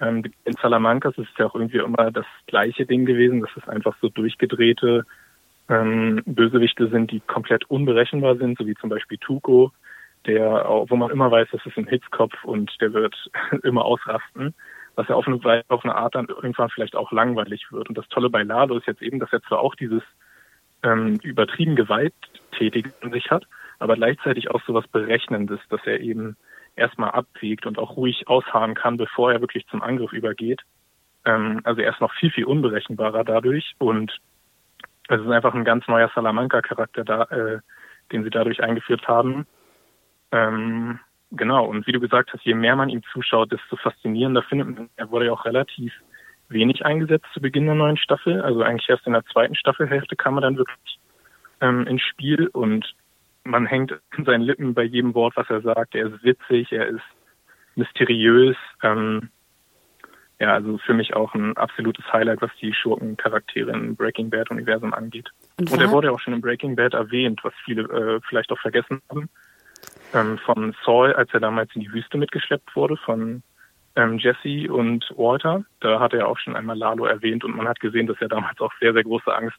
[0.00, 3.68] ähm, in Salamancas ist es ja auch irgendwie immer das gleiche Ding gewesen, dass es
[3.68, 5.04] einfach so durchgedrehte
[5.68, 9.72] ähm, Bösewichte sind, die komplett unberechenbar sind, so wie zum Beispiel Tuco,
[10.26, 13.30] der, wo man immer weiß, das ist ein Hitzkopf und der wird
[13.62, 14.54] immer ausrasten,
[14.94, 17.88] was ja auf eine, auf eine Art dann irgendwann vielleicht auch langweilig wird.
[17.88, 20.02] Und das Tolle bei Lalo ist jetzt eben, dass er zwar auch dieses
[20.82, 23.44] ähm, übertrieben Gewalttätige in sich hat,
[23.78, 26.36] aber gleichzeitig auch so was Berechnendes, dass er eben
[26.78, 30.62] erstmal abwiegt und auch ruhig ausharren kann, bevor er wirklich zum Angriff übergeht.
[31.24, 34.18] Ähm, also er ist noch viel, viel unberechenbarer dadurch und
[35.08, 37.58] es ist einfach ein ganz neuer Salamanca-Charakter da, äh,
[38.12, 39.46] den sie dadurch eingeführt haben.
[40.32, 44.68] Ähm, genau, und wie du gesagt hast, je mehr man ihm zuschaut, desto faszinierender findet
[44.68, 44.90] man.
[44.96, 45.92] Er wurde ja auch relativ
[46.48, 48.40] wenig eingesetzt zu Beginn der neuen Staffel.
[48.42, 50.98] Also eigentlich erst in der zweiten Staffelhälfte kam er dann wirklich
[51.60, 52.94] ähm, ins Spiel und
[53.48, 55.94] man hängt in seinen Lippen bei jedem Wort, was er sagt.
[55.94, 57.02] Er ist witzig, er ist
[57.74, 58.56] mysteriös.
[58.82, 59.30] Ähm,
[60.38, 64.94] ja, also für mich auch ein absolutes Highlight, was die Schurkencharaktere im Breaking Bad Universum
[64.94, 65.30] angeht.
[65.58, 68.52] Und, Und er wurde ja auch schon im Breaking Bad erwähnt, was viele äh, vielleicht
[68.52, 69.28] auch vergessen haben.
[70.14, 73.42] Ähm, von Saul, als er damals in die Wüste mitgeschleppt wurde, von
[73.96, 75.64] ähm, Jesse und Walter.
[75.80, 78.60] Da hat er auch schon einmal Lalo erwähnt und man hat gesehen, dass er damals
[78.60, 79.58] auch sehr, sehr große Angst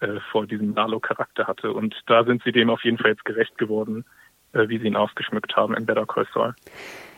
[0.00, 1.72] äh, vor diesem Lalo-Charakter hatte.
[1.72, 4.04] Und da sind sie dem auf jeden Fall jetzt gerecht geworden,
[4.52, 6.54] äh, wie sie ihn ausgeschmückt haben in Better Call Saul.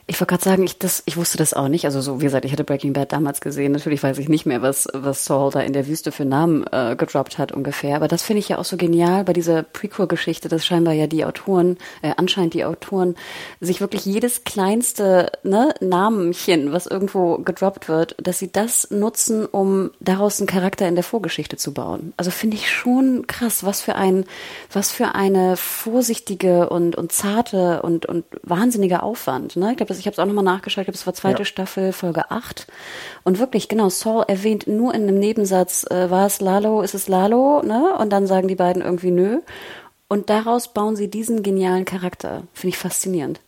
[0.09, 1.85] Ich wollte gerade sagen, ich, das, ich wusste das auch nicht.
[1.85, 3.73] Also so, wie gesagt, ich hatte Breaking Bad damals gesehen.
[3.73, 6.95] Natürlich weiß ich nicht mehr, was, was Saul da in der Wüste für Namen äh,
[6.97, 7.97] gedroppt hat ungefähr.
[7.97, 11.25] Aber das finde ich ja auch so genial bei dieser Prequel-Geschichte, dass scheinbar ja die
[11.25, 13.16] Autoren, äh, anscheinend die Autoren,
[13.61, 19.90] sich wirklich jedes kleinste ne, Namenchen, was irgendwo gedroppt wird, dass sie das nutzen, um
[19.99, 22.12] daraus einen Charakter in der Vorgeschichte zu bauen.
[22.16, 24.25] Also finde ich schon krass, was für ein,
[24.71, 29.57] was für eine vorsichtige und, und zarte und, und wahnsinnige Aufwand.
[29.57, 29.73] Ne?
[29.73, 31.45] Ich glaube, ich habe es auch nochmal nachgeschaut, ich glaube, es war zweite ja.
[31.45, 32.67] Staffel, Folge 8.
[33.25, 37.09] Und wirklich, genau, Saul erwähnt nur in einem Nebensatz, äh, war es Lalo, ist es
[37.09, 37.97] Lalo, ne?
[37.99, 39.41] Und dann sagen die beiden irgendwie nö.
[40.09, 42.45] Und daraus bauen sie diesen genialen Charakter.
[42.55, 43.41] Finde ich faszinierend.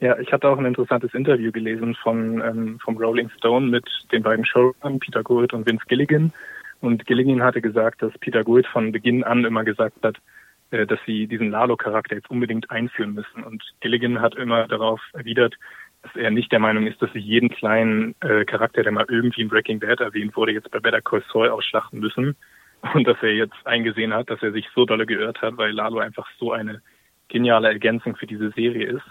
[0.00, 4.24] Ja, ich hatte auch ein interessantes Interview gelesen von ähm, vom Rolling Stone mit den
[4.24, 6.32] beiden Showrunnern, Peter Gould und Vince Gilligan.
[6.80, 10.16] Und Gilligan hatte gesagt, dass Peter Gould von Beginn an immer gesagt hat,
[10.72, 13.44] dass sie diesen Lalo-Charakter jetzt unbedingt einführen müssen.
[13.44, 15.54] Und Gilligan hat immer darauf erwidert,
[16.02, 19.42] dass er nicht der Meinung ist, dass sie jeden kleinen äh, Charakter, der mal irgendwie
[19.42, 22.36] in Breaking Bad erwähnt wurde, jetzt bei Better Call Saul ausschlachten müssen.
[22.94, 26.00] Und dass er jetzt eingesehen hat, dass er sich so dolle geirrt hat, weil Lalo
[26.00, 26.82] einfach so eine
[27.28, 29.04] geniale Ergänzung für diese Serie ist.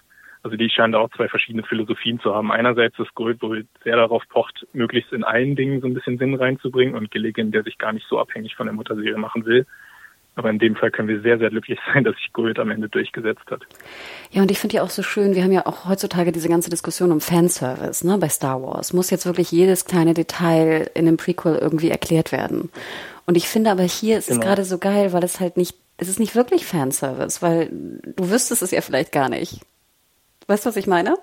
[0.43, 2.51] Also die scheinen da auch zwei verschiedene Philosophien zu haben.
[2.51, 6.33] Einerseits ist Gold wohl sehr darauf pocht, möglichst in allen Dingen so ein bisschen Sinn
[6.33, 9.65] reinzubringen und Gilligan, der sich gar nicht so abhängig von der Mutterserie machen will.
[10.35, 12.87] Aber in dem Fall können wir sehr, sehr glücklich sein, dass sich Gold am Ende
[12.87, 13.61] durchgesetzt hat.
[14.31, 16.69] Ja, und ich finde ja auch so schön, wir haben ja auch heutzutage diese ganze
[16.69, 18.93] Diskussion um Fanservice, ne, bei Star Wars.
[18.93, 22.69] Muss jetzt wirklich jedes kleine Detail in einem Prequel irgendwie erklärt werden.
[23.25, 24.39] Und ich finde aber hier ist genau.
[24.39, 28.29] es gerade so geil, weil es halt nicht, es ist nicht wirklich Fanservice, weil du
[28.29, 29.61] wüsstest es ja vielleicht gar nicht.
[30.47, 31.17] Weißt du, was ich meine?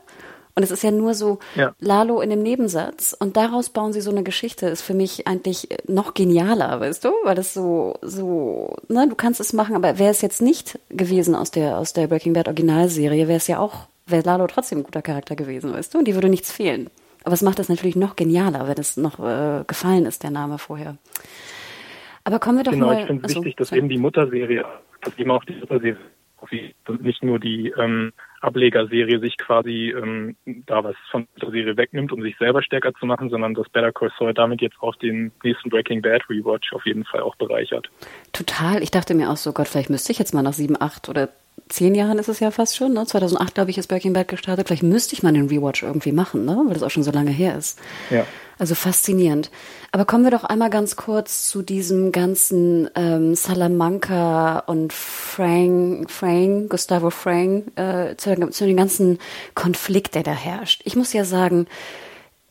[0.59, 1.73] Und es ist ja nur so ja.
[1.79, 5.69] Lalo in dem Nebensatz und daraus bauen sie so eine Geschichte, ist für mich eigentlich
[5.87, 7.11] noch genialer, weißt du?
[7.23, 11.37] Weil das so, so, ne, du kannst es machen, aber wäre es jetzt nicht gewesen
[11.37, 14.83] aus der, aus der Breaking Bad Originalserie, wäre es ja auch, wäre Lalo trotzdem ein
[14.83, 15.99] guter Charakter gewesen, weißt du?
[15.99, 16.91] Und die würde nichts fehlen.
[17.23, 20.59] Aber es macht das natürlich noch genialer, wenn es noch äh, gefallen ist, der Name
[20.59, 20.97] vorher.
[22.25, 22.95] Aber kommen wir doch genau, mal.
[22.95, 24.65] Genau, ich finde es wichtig, dass eben die Mutterserie,
[25.03, 25.99] dass eben auch die Mutterserie
[26.99, 32.23] nicht nur die ähm, Ablegerserie sich quasi ähm, da was von der Serie wegnimmt, um
[32.23, 35.71] sich selber stärker zu machen, sondern dass Better Call Saul damit jetzt auch den nächsten
[35.71, 37.91] Breaking Bad Rewatch auf jeden Fall auch bereichert.
[38.33, 38.83] Total.
[38.83, 41.29] Ich dachte mir auch so, Gott, vielleicht müsste ich jetzt mal nach sieben, acht oder
[41.69, 43.07] zehn Jahren ist es ja fast schon, ne?
[43.07, 44.67] 2008, glaube ich, ist Breaking Bad gestartet.
[44.67, 46.63] Vielleicht müsste ich mal den Rewatch irgendwie machen, ne?
[46.67, 47.79] Weil das auch schon so lange her ist.
[48.11, 48.25] Ja.
[48.59, 49.51] Also faszinierend.
[49.93, 56.71] Aber kommen wir doch einmal ganz kurz zu diesem ganzen ähm, Salamanca und Frank, Frank,
[56.71, 59.19] Gustavo Frank, äh, zu, zu dem ganzen
[59.55, 60.83] Konflikt, der da herrscht.
[60.85, 61.67] Ich muss ja sagen,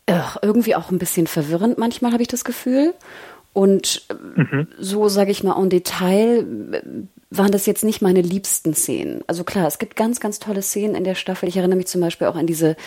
[0.10, 2.94] ugh, irgendwie auch ein bisschen verwirrend manchmal habe ich das Gefühl.
[3.52, 4.68] Und mhm.
[4.80, 6.46] so sage ich mal en Detail
[7.30, 9.24] waren das jetzt nicht meine liebsten Szenen.
[9.28, 11.50] Also klar, es gibt ganz, ganz tolle Szenen in der Staffel.
[11.50, 12.78] Ich erinnere mich zum Beispiel auch an diese,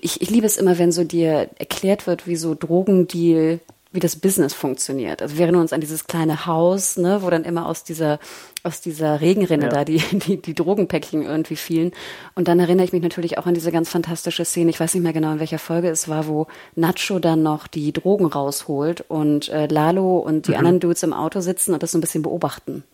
[0.00, 4.16] ich, ich liebe es immer, wenn so dir erklärt wird, wie so Drogendeal, wie das
[4.16, 5.22] Business funktioniert.
[5.22, 8.20] Also wir erinnern uns an dieses kleine Haus, ne, wo dann immer aus dieser,
[8.62, 9.70] aus dieser Regenrinne ja.
[9.70, 11.90] da die, die, die Drogenpäckchen irgendwie fielen.
[12.36, 15.02] Und dann erinnere ich mich natürlich auch an diese ganz fantastische Szene, ich weiß nicht
[15.02, 19.48] mehr genau, in welcher Folge es war, wo Nacho dann noch die Drogen rausholt und
[19.48, 20.58] äh, Lalo und die mhm.
[20.58, 22.84] anderen Dudes im Auto sitzen und das so ein bisschen beobachten.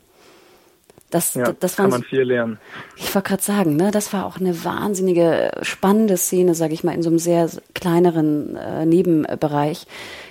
[1.15, 2.59] Das, ja, das kann man viel lernen.
[2.97, 6.93] Ich wollte gerade sagen, ne, das war auch eine wahnsinnige, spannende Szene, sage ich mal,
[6.93, 9.87] in so einem sehr kleineren äh, Nebenbereich.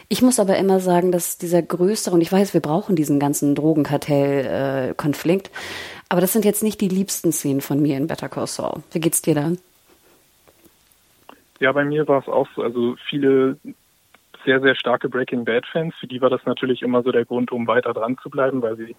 [0.10, 3.56] Ich muss aber immer sagen, dass dieser größere, und ich weiß, wir brauchen diesen ganzen
[3.56, 5.52] Drogenkartell-Konflikt, äh,
[6.10, 8.84] aber das sind jetzt nicht die liebsten Szenen von mir in Better Call Saul.
[8.92, 9.54] Wie geht's dir da?
[11.62, 12.62] Ja, bei mir war es auch so.
[12.62, 13.56] Also viele
[14.44, 17.68] sehr, sehr starke Breaking Bad-Fans, für die war das natürlich immer so der Grund, um
[17.68, 18.98] weiter dran zu bleiben, weil sie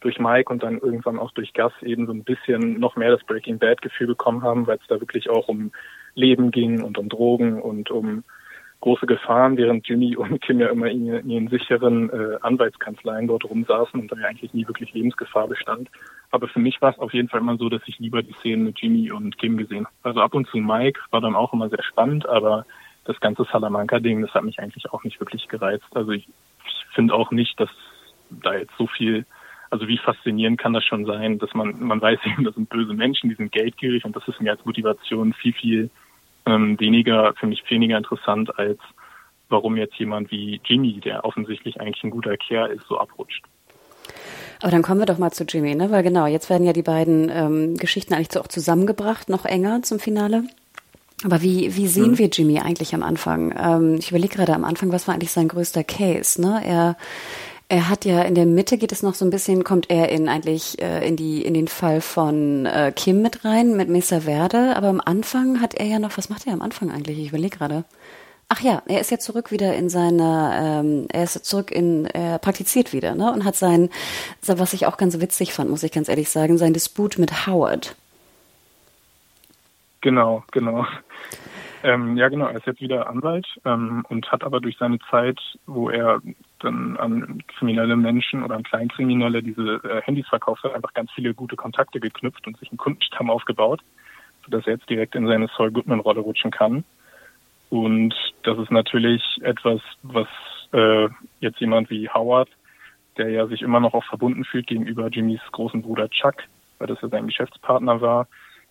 [0.00, 3.24] durch Mike und dann irgendwann auch durch Gus eben so ein bisschen noch mehr das
[3.24, 5.72] Breaking Bad Gefühl bekommen haben, weil es da wirklich auch um
[6.14, 8.24] Leben ging und um Drogen und um
[8.80, 13.44] große Gefahren, während Jimmy und Kim ja immer in, in ihren sicheren äh, Anwaltskanzleien dort
[13.44, 15.88] rumsaßen und da ja eigentlich nie wirklich Lebensgefahr bestand.
[16.30, 18.64] Aber für mich war es auf jeden Fall immer so, dass ich lieber die Szenen
[18.64, 19.96] mit Jimmy und Kim gesehen habe.
[20.02, 22.66] Also ab und zu Mike war dann auch immer sehr spannend, aber
[23.04, 25.86] das ganze Salamanca-Ding, das hat mich eigentlich auch nicht wirklich gereizt.
[25.94, 26.28] Also ich,
[26.66, 27.70] ich finde auch nicht, dass
[28.30, 29.24] da jetzt so viel
[29.70, 32.94] also wie faszinierend kann das schon sein, dass man, man weiß eben, das sind böse
[32.94, 35.90] Menschen, die sind geldgierig und das ist mir als Motivation viel, viel
[36.46, 38.78] ähm, weniger, für mich weniger interessant als
[39.48, 43.44] warum jetzt jemand wie Jimmy, der offensichtlich eigentlich ein guter Kerl ist, so abrutscht.
[44.60, 45.90] Aber dann kommen wir doch mal zu Jimmy, ne?
[45.90, 49.82] Weil genau, jetzt werden ja die beiden ähm, Geschichten eigentlich so auch zusammengebracht, noch enger
[49.82, 50.44] zum Finale.
[51.24, 52.18] Aber wie, wie sehen mhm.
[52.18, 53.54] wir Jimmy eigentlich am Anfang?
[53.58, 56.40] Ähm, ich überlege gerade am Anfang, was war eigentlich sein größter Case?
[56.40, 56.62] Ne?
[56.64, 56.96] Er
[57.68, 60.28] er hat ja in der Mitte geht es noch so ein bisschen, kommt er in
[60.28, 64.76] eigentlich äh, in die in den Fall von äh, Kim mit rein mit Mesa Verde,
[64.76, 67.18] aber am Anfang hat er ja noch, was macht er am Anfang eigentlich?
[67.18, 67.84] Ich überlege gerade.
[68.48, 72.38] Ach ja, er ist ja zurück wieder in seiner, ähm, er ist zurück in, er
[72.38, 73.32] praktiziert wieder, ne?
[73.32, 73.90] Und hat sein,
[74.42, 77.96] was ich auch ganz witzig fand, muss ich ganz ehrlich sagen, sein Disput mit Howard.
[80.00, 80.86] Genau, genau.
[81.82, 82.46] Ähm, ja, genau.
[82.46, 86.20] Er ist jetzt wieder Anwalt ähm, und hat aber durch seine Zeit, wo er
[86.60, 91.34] dann an kriminelle Menschen oder an Kleinkriminelle diese äh, Handys verkauft hat, einfach ganz viele
[91.34, 93.80] gute Kontakte geknüpft und sich einen Kundenstamm aufgebaut,
[94.44, 96.84] sodass er jetzt direkt in seine Saul Goodman-Rolle rutschen kann.
[97.68, 98.14] Und
[98.44, 100.28] das ist natürlich etwas, was
[100.72, 101.08] äh,
[101.40, 102.48] jetzt jemand wie Howard,
[103.16, 106.36] der ja sich immer noch auch verbunden fühlt gegenüber Jimmys großen Bruder Chuck,
[106.78, 108.28] weil das ja sein Geschäftspartner war,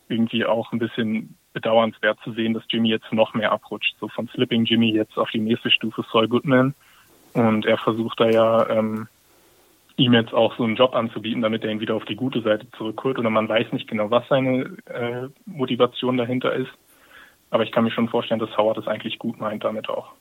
[0.07, 3.95] irgendwie auch ein bisschen bedauernswert zu sehen, dass Jimmy jetzt noch mehr abrutscht.
[3.99, 6.75] So von Slipping Jimmy jetzt auf die nächste Stufe Saul Goodman.
[7.35, 9.07] Und er versucht da ja, ähm,
[9.97, 12.65] ihm jetzt auch so einen Job anzubieten, damit er ihn wieder auf die gute Seite
[12.77, 13.19] zurückholt.
[13.19, 16.71] Oder man weiß nicht genau, was seine äh, Motivation dahinter ist.
[17.49, 20.13] Aber ich kann mir schon vorstellen, dass Howard es eigentlich gut meint damit auch.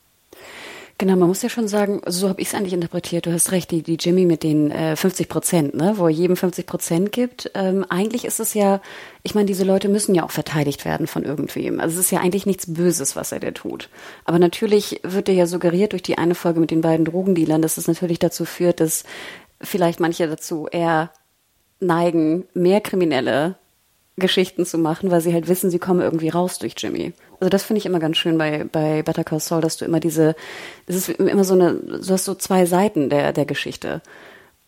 [0.97, 3.25] Genau, man muss ja schon sagen, so habe ich es eigentlich interpretiert.
[3.25, 6.37] Du hast recht, die, die Jimmy mit den äh, 50 Prozent, ne, wo er jedem
[6.37, 7.51] 50 Prozent gibt.
[7.53, 8.79] Ähm, eigentlich ist es ja,
[9.21, 11.81] ich meine, diese Leute müssen ja auch verteidigt werden von irgendwem.
[11.81, 13.89] Also es ist ja eigentlich nichts Böses, was er da tut.
[14.23, 17.75] Aber natürlich wird er ja suggeriert durch die eine Folge mit den beiden Drogendealern, dass
[17.75, 19.03] es natürlich dazu führt, dass
[19.59, 21.11] vielleicht manche dazu eher
[21.81, 23.57] neigen, mehr Kriminelle
[24.17, 27.13] Geschichten zu machen, weil sie halt wissen, sie kommen irgendwie raus durch Jimmy.
[27.39, 29.99] Also das finde ich immer ganz schön bei, bei Better Call Saul, dass du immer
[29.99, 30.35] diese,
[30.87, 34.01] es ist immer so eine, du hast so zwei Seiten der, der Geschichte.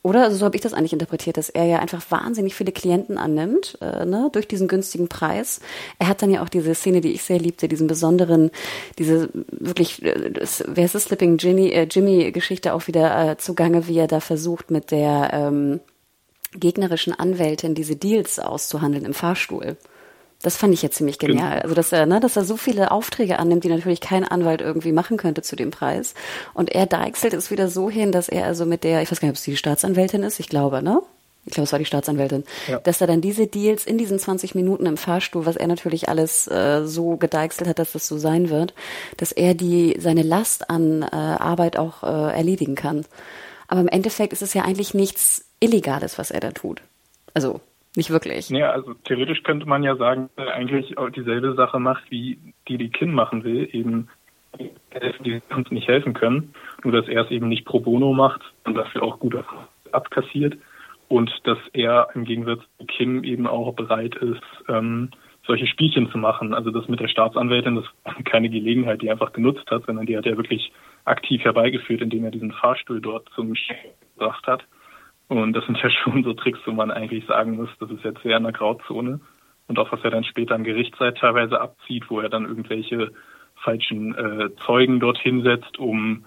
[0.03, 0.23] Oder?
[0.23, 3.77] Also so habe ich das eigentlich interpretiert, dass er ja einfach wahnsinnig viele Klienten annimmt,
[3.81, 5.59] äh, ne, durch diesen günstigen Preis.
[5.99, 8.51] Er hat dann ja auch diese Szene, die ich sehr liebte, diesen besonderen,
[8.99, 10.31] diese wirklich, äh,
[10.65, 14.71] wer ist das, Slipping Jimmy, äh, Jimmy-Geschichte auch wieder äh, zugange, wie er da versucht
[14.71, 15.79] mit der ähm,
[16.51, 19.77] gegnerischen Anwältin diese Deals auszuhandeln im Fahrstuhl.
[20.41, 21.49] Das fand ich jetzt ziemlich genial.
[21.49, 21.61] Genau.
[21.63, 24.91] Also, dass er, ne, dass er so viele Aufträge annimmt, die natürlich kein Anwalt irgendwie
[24.91, 26.13] machen könnte zu dem Preis.
[26.53, 29.27] Und er deichselt es wieder so hin, dass er also mit der, ich weiß gar
[29.27, 31.01] nicht, ob es die Staatsanwältin ist, ich glaube, ne?
[31.47, 32.79] Ich glaube, es war die Staatsanwältin, ja.
[32.79, 36.45] dass er dann diese Deals in diesen 20 Minuten im Fahrstuhl, was er natürlich alles
[36.47, 38.73] äh, so gedeichselt hat, dass das so sein wird,
[39.15, 43.05] dass er die seine Last an äh, Arbeit auch äh, erledigen kann.
[43.69, 46.81] Aber im Endeffekt ist es ja eigentlich nichts Illegales, was er da tut.
[47.33, 47.61] Also
[47.95, 48.49] nicht wirklich.
[48.49, 52.77] Ja, also theoretisch könnte man ja sagen, dass er eigentlich dieselbe Sache macht, wie die
[52.77, 54.07] die Kim machen will, eben
[55.25, 58.75] die uns nicht helfen können, nur dass er es eben nicht pro bono macht und
[58.75, 59.35] dafür auch gut
[59.91, 60.57] abkassiert
[61.07, 65.09] und dass er im Gegensatz zu Kim eben auch bereit ist, ähm,
[65.45, 66.53] solche Spielchen zu machen.
[66.53, 70.05] Also das mit der Staatsanwältin, das war keine Gelegenheit, die er einfach genutzt hat, sondern
[70.05, 70.71] die hat er wirklich
[71.05, 73.77] aktiv herbeigeführt, indem er diesen Fahrstuhl dort zum Chef
[74.17, 74.63] gebracht hat.
[75.27, 78.23] Und das sind ja schon so Tricks, wo man eigentlich sagen muss, das ist jetzt
[78.23, 79.19] sehr in der Grauzone.
[79.67, 83.11] Und auch was er dann später am Gerichtszeit teilweise abzieht, wo er dann irgendwelche
[83.55, 86.25] falschen äh, Zeugen dorthin setzt, um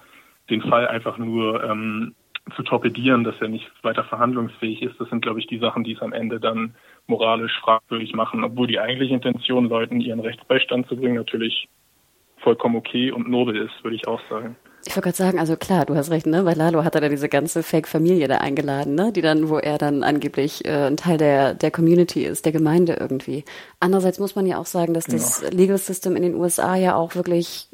[0.51, 2.15] den Fall einfach nur ähm,
[2.57, 5.01] zu torpedieren, dass er nicht weiter verhandlungsfähig ist.
[5.01, 6.75] Das sind, glaube ich, die Sachen, die es am Ende dann
[7.07, 11.69] moralisch fragwürdig machen, obwohl die eigentliche Intention, Leuten ihren Rechtsbeistand zu bringen, natürlich
[12.39, 14.57] vollkommen okay und nobel ist, würde ich auch sagen.
[14.91, 16.43] Ich wollte gerade sagen, also klar, du hast recht, ne?
[16.43, 19.13] Bei Lalo hat er da diese ganze Fake-Familie da eingeladen, ne?
[19.13, 22.95] Die dann, wo er dann angeblich äh, ein Teil der, der Community ist, der Gemeinde
[22.99, 23.45] irgendwie.
[23.79, 25.51] Andererseits muss man ja auch sagen, dass das ja.
[25.51, 27.69] Legal System in den USA ja auch wirklich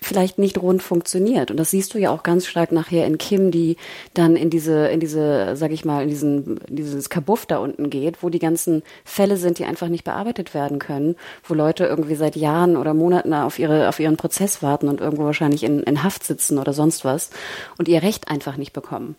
[0.00, 1.50] vielleicht nicht rund funktioniert.
[1.50, 3.76] Und das siehst du ja auch ganz stark nachher in Kim, die
[4.14, 7.90] dann in diese, in diese, sag ich mal, in diesen, in dieses Kabuff da unten
[7.90, 12.14] geht, wo die ganzen Fälle sind, die einfach nicht bearbeitet werden können, wo Leute irgendwie
[12.14, 16.02] seit Jahren oder Monaten auf ihre, auf ihren Prozess warten und irgendwo wahrscheinlich in, in
[16.02, 17.30] Haft sitzen oder sonst was
[17.78, 19.16] und ihr Recht einfach nicht bekommen.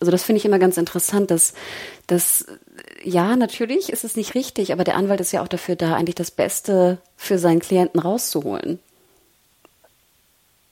[0.00, 1.54] Also das finde ich immer ganz interessant, dass,
[2.06, 2.46] dass
[3.02, 6.14] ja, natürlich ist es nicht richtig, aber der Anwalt ist ja auch dafür da, eigentlich
[6.14, 8.78] das Beste für seinen Klienten rauszuholen.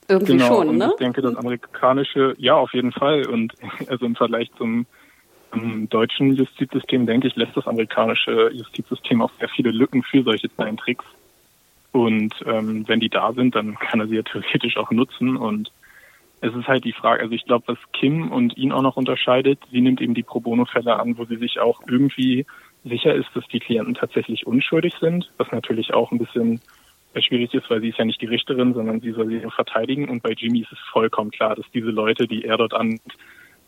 [0.07, 0.89] Irgendwie genau, schon, und ne?
[0.91, 3.27] Ich denke, das amerikanische, ja, auf jeden Fall.
[3.27, 3.53] Und
[3.89, 4.85] also im Vergleich zum,
[5.51, 10.49] zum deutschen Justizsystem, denke ich, lässt das amerikanische Justizsystem auch sehr viele Lücken für solche
[10.49, 11.05] kleinen Tricks.
[11.91, 15.35] Und ähm, wenn die da sind, dann kann er sie ja theoretisch auch nutzen.
[15.35, 15.71] Und
[16.41, 19.59] es ist halt die Frage, also ich glaube, was Kim und ihn auch noch unterscheidet,
[19.71, 22.45] sie nimmt eben die Pro Bono-Fälle an, wo sie sich auch irgendwie
[22.83, 26.61] sicher ist, dass die Klienten tatsächlich unschuldig sind, was natürlich auch ein bisschen
[27.21, 30.09] schwierig ist, weil sie ist ja nicht die Richterin, sondern sie soll sie nur verteidigen.
[30.09, 32.99] Und bei Jimmy ist es vollkommen klar, dass diese Leute, die er dort an,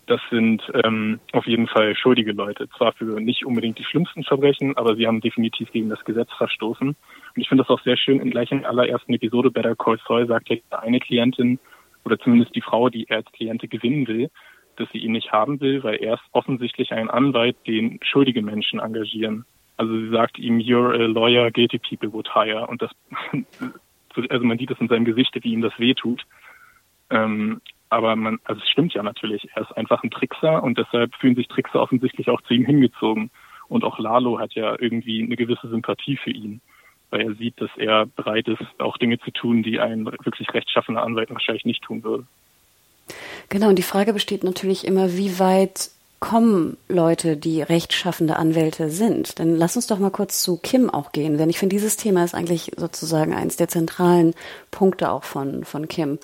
[0.07, 2.67] das sind ähm, auf jeden Fall schuldige Leute.
[2.77, 6.87] Zwar für nicht unbedingt die schlimmsten Verbrechen, aber sie haben definitiv gegen das Gesetz verstoßen.
[6.87, 6.97] Und
[7.35, 8.19] ich finde das auch sehr schön.
[8.19, 11.59] In gleich in allerersten Episode Better Call Saul sagt ja eine Klientin,
[12.05, 14.29] oder zumindest die Frau, die er als Kliente gewinnen will,
[14.77, 18.79] dass sie ihn nicht haben will, weil er ist offensichtlich ein Anwalt, den schuldige Menschen
[18.79, 19.45] engagieren.
[19.79, 22.67] Also sie sagt ihm, you're a lawyer, guilty people would hire.
[22.67, 22.91] Und das,
[24.29, 26.25] also man sieht es in seinem Gesicht, wie ihm das wehtut.
[27.09, 29.47] Ähm, aber man, also es stimmt ja natürlich.
[29.55, 33.31] Er ist einfach ein Trickser und deshalb fühlen sich Trickser offensichtlich auch zu ihm hingezogen.
[33.69, 36.59] Und auch Lalo hat ja irgendwie eine gewisse Sympathie für ihn,
[37.09, 41.03] weil er sieht, dass er bereit ist, auch Dinge zu tun, die ein wirklich rechtschaffener
[41.03, 42.25] Anwalt wahrscheinlich nicht tun würde.
[43.47, 49.39] Genau, und die Frage besteht natürlich immer, wie weit kommen Leute, die rechtschaffende Anwälte sind.
[49.39, 52.23] Denn lass uns doch mal kurz zu Kim auch gehen, denn ich finde, dieses Thema
[52.23, 54.33] ist eigentlich sozusagen eins der zentralen
[54.71, 56.19] Punkte auch von, von Kim.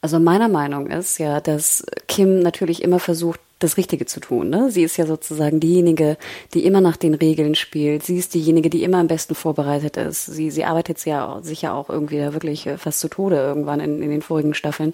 [0.00, 4.50] Also meiner Meinung ist ja, dass Kim natürlich immer versucht, das Richtige zu tun.
[4.50, 4.70] Ne?
[4.70, 6.16] Sie ist ja sozusagen diejenige,
[6.54, 8.04] die immer nach den Regeln spielt.
[8.04, 10.26] Sie ist diejenige, die immer am besten vorbereitet ist.
[10.26, 14.00] Sie, sie arbeitet ja sicher auch irgendwie da wirklich äh, fast zu Tode irgendwann in,
[14.00, 14.92] in den vorigen Staffeln.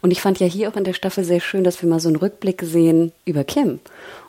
[0.00, 2.08] Und ich fand ja hier auch in der Staffel sehr schön, dass wir mal so
[2.08, 3.80] einen Rückblick sehen über Kim.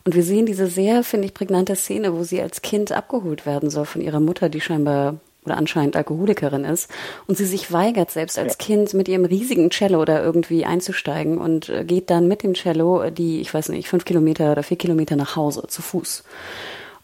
[0.04, 3.70] Und wir sehen diese sehr, finde ich, prägnante Szene, wo sie als Kind abgeholt werden
[3.70, 5.16] soll von ihrer Mutter, die scheinbar
[5.48, 6.90] oder anscheinend Alkoholikerin ist
[7.26, 8.66] und sie sich weigert, selbst als ja.
[8.66, 13.10] Kind mit ihrem riesigen Cello da irgendwie einzusteigen und äh, geht dann mit dem Cello
[13.10, 16.24] die, ich weiß nicht, fünf Kilometer oder vier Kilometer nach Hause zu Fuß.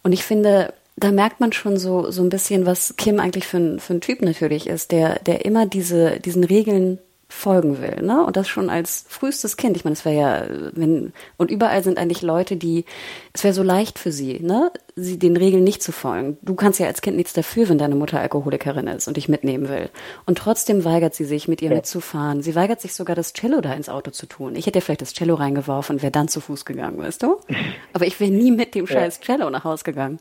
[0.02, 3.56] Und ich finde, da merkt man schon so, so ein bisschen, was Kim eigentlich für
[3.56, 8.24] ein, für ein Typ natürlich ist, der, der immer diese, diesen Regeln folgen will, ne?
[8.24, 9.76] Und das schon als frühestes Kind.
[9.76, 12.84] Ich meine, es wäre ja, wenn und überall sind eigentlich Leute, die,
[13.32, 14.70] es wäre so leicht für sie, ne?
[14.96, 16.38] Sie den Regeln nicht zu folgen.
[16.42, 19.68] Du kannst ja als Kind nichts dafür, wenn deine Mutter Alkoholikerin ist und dich mitnehmen
[19.68, 19.90] will.
[20.26, 21.76] Und trotzdem weigert sie sich, mit ihr ja.
[21.76, 22.42] mitzufahren.
[22.42, 24.54] Sie weigert sich sogar, das Cello da ins Auto zu tun.
[24.54, 27.40] Ich hätte ja vielleicht das Cello reingeworfen und wäre dann zu Fuß gegangen, weißt du?
[27.92, 30.20] Aber ich wäre nie mit dem scheiß Cello nach Hause gegangen.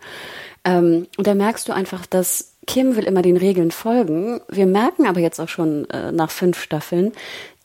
[0.64, 4.42] Ähm, und da merkst du einfach, dass Kim will immer den Regeln folgen.
[4.50, 7.12] Wir merken aber jetzt auch schon äh, nach fünf Staffeln,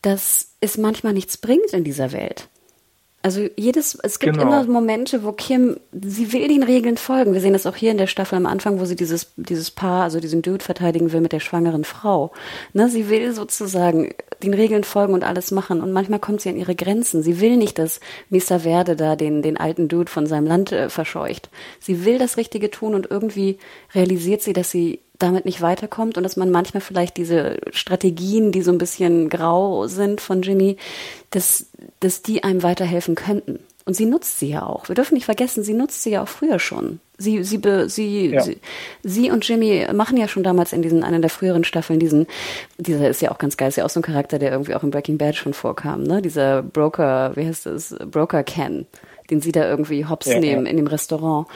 [0.01, 2.49] dass es manchmal nichts bringt in dieser Welt.
[3.21, 4.47] Also jedes, es gibt genau.
[4.47, 7.33] immer Momente, wo Kim, sie will den Regeln folgen.
[7.33, 10.03] Wir sehen das auch hier in der Staffel am Anfang, wo sie dieses, dieses Paar,
[10.03, 12.31] also diesen Dude verteidigen will mit der schwangeren Frau.
[12.71, 15.81] Ne, sie will sozusagen den Regeln folgen und alles machen.
[15.81, 17.21] Und manchmal kommt sie an ihre Grenzen.
[17.21, 17.99] Sie will nicht, dass
[18.29, 21.49] Misa Verde da den, den alten Dude von seinem Land äh, verscheucht.
[21.81, 23.57] Sie will das Richtige tun und irgendwie
[23.93, 28.61] realisiert sie, dass sie damit nicht weiterkommt und dass man manchmal vielleicht diese Strategien, die
[28.61, 30.77] so ein bisschen grau sind von Jimmy,
[31.29, 31.67] dass,
[31.99, 33.59] dass die einem weiterhelfen könnten.
[33.85, 34.87] Und sie nutzt sie ja auch.
[34.87, 36.99] Wir dürfen nicht vergessen, sie nutzt sie ja auch früher schon.
[37.17, 38.41] Sie, sie, sie, ja.
[38.41, 38.59] sie,
[39.03, 42.27] sie und Jimmy machen ja schon damals in diesen, einer der früheren Staffeln diesen,
[42.77, 44.83] dieser ist ja auch ganz geil, ist ja auch so ein Charakter, der irgendwie auch
[44.83, 46.21] in Breaking Bad schon vorkam, ne?
[46.21, 47.95] Dieser Broker, wie heißt das?
[48.05, 48.85] Broker Ken,
[49.31, 50.71] den sie da irgendwie hops ja, nehmen ja.
[50.71, 51.47] in dem Restaurant.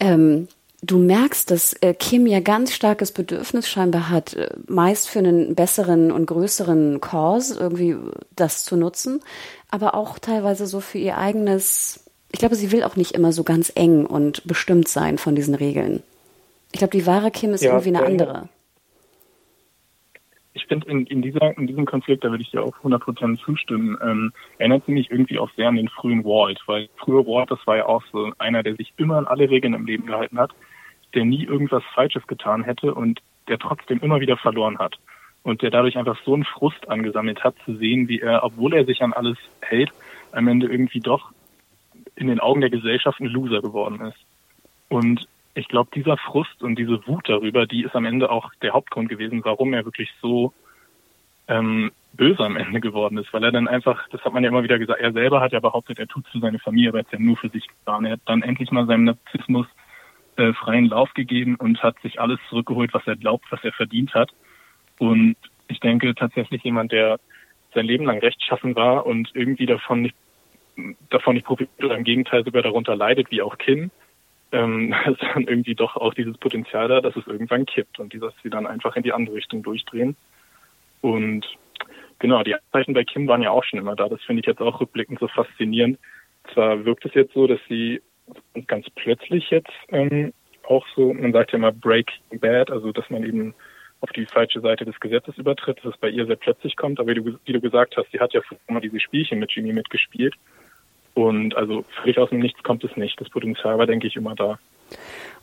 [0.00, 0.48] Ähm,
[0.82, 5.54] du merkst, dass äh, Kim ja ganz starkes Bedürfnis scheinbar hat, äh, meist für einen
[5.54, 7.96] besseren und größeren Cause irgendwie
[8.34, 9.20] das zu nutzen,
[9.70, 13.44] aber auch teilweise so für ihr eigenes, ich glaube, sie will auch nicht immer so
[13.44, 16.02] ganz eng und bestimmt sein von diesen Regeln.
[16.72, 18.48] Ich glaube, die wahre Kim ist ja, irgendwie eine andere.
[20.56, 23.96] Ich finde, in, in, dieser, in diesem Konflikt, da würde ich dir auch 100% zustimmen,
[24.02, 27.64] ähm, erinnert sie mich irgendwie auch sehr an den frühen Walt, weil früher Walt, das
[27.66, 30.52] war ja auch so einer, der sich immer an alle Regeln im Leben gehalten hat
[31.16, 34.96] der nie irgendwas Falsches getan hätte und der trotzdem immer wieder verloren hat.
[35.42, 38.84] Und der dadurch einfach so einen Frust angesammelt hat, zu sehen, wie er, obwohl er
[38.84, 39.90] sich an alles hält,
[40.32, 41.30] am Ende irgendwie doch
[42.16, 44.18] in den Augen der Gesellschaft ein Loser geworden ist.
[44.88, 45.26] Und
[45.56, 49.08] ich glaube, dieser Frust und diese Wut darüber, die ist am Ende auch der Hauptgrund
[49.08, 50.52] gewesen, warum er wirklich so
[51.48, 54.64] ähm, böse am Ende geworden ist, weil er dann einfach, das hat man ja immer
[54.64, 57.04] wieder gesagt, er selber hat ja behauptet, er tut es für seine Familie, aber er
[57.04, 58.04] hat ja nur für sich getan.
[58.04, 59.66] Er hat dann endlich mal seinem Narzissmus
[60.36, 64.12] äh, freien Lauf gegeben und hat sich alles zurückgeholt, was er glaubt, was er verdient
[64.12, 64.32] hat.
[64.98, 65.36] Und
[65.68, 67.18] ich denke tatsächlich jemand, der
[67.72, 70.16] sein Leben lang rechtschaffen war und irgendwie davon nicht
[71.08, 73.90] davon nicht profitiert oder im Gegenteil sogar darunter leidet, wie auch Kim,
[74.52, 78.34] ähm, ist dann irgendwie doch auch dieses Potenzial da, dass es irgendwann kippt und dass
[78.42, 80.16] sie dann einfach in die andere Richtung durchdrehen.
[81.00, 81.46] Und
[82.18, 84.08] genau, die Anzeichen bei Kim waren ja auch schon immer da.
[84.08, 85.98] Das finde ich jetzt auch rückblickend so faszinierend.
[86.54, 88.02] Zwar wirkt es jetzt so, dass sie
[88.66, 90.32] ganz plötzlich jetzt ähm,
[90.64, 93.54] auch so, man sagt ja immer Breaking Bad, also dass man eben
[94.00, 97.00] auf die falsche Seite des Gesetzes übertritt, dass es bei ihr sehr plötzlich kommt.
[97.00, 99.72] Aber wie du, wie du gesagt hast, sie hat ja immer diese Spielchen mit Jimmy
[99.72, 100.34] mitgespielt.
[101.16, 103.18] Und also völlig aus dem Nichts kommt es nicht.
[103.18, 104.58] Das Potenzial war, denke ich, immer da.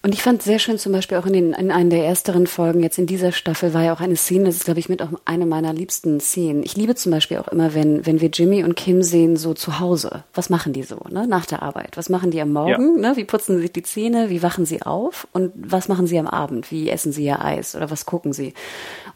[0.04, 2.84] Und ich fand sehr schön zum Beispiel auch in, den, in einer der ersteren Folgen,
[2.84, 5.08] jetzt in dieser Staffel, war ja auch eine Szene, das ist, glaube ich, mit auch
[5.26, 6.62] eine meiner liebsten Szenen.
[6.62, 9.80] Ich liebe zum Beispiel auch immer, wenn, wenn wir Jimmy und Kim sehen, so zu
[9.80, 10.24] Hause.
[10.36, 11.98] Was machen die so, ne, nach der Arbeit?
[11.98, 13.10] Was machen die am Morgen, ja.
[13.10, 13.18] ne?
[13.18, 14.30] Wie putzen sie sich die Zähne?
[14.30, 15.28] Wie wachen sie auf?
[15.32, 16.70] Und was machen sie am Abend?
[16.70, 17.76] Wie essen sie ihr Eis?
[17.76, 18.54] Oder was gucken sie?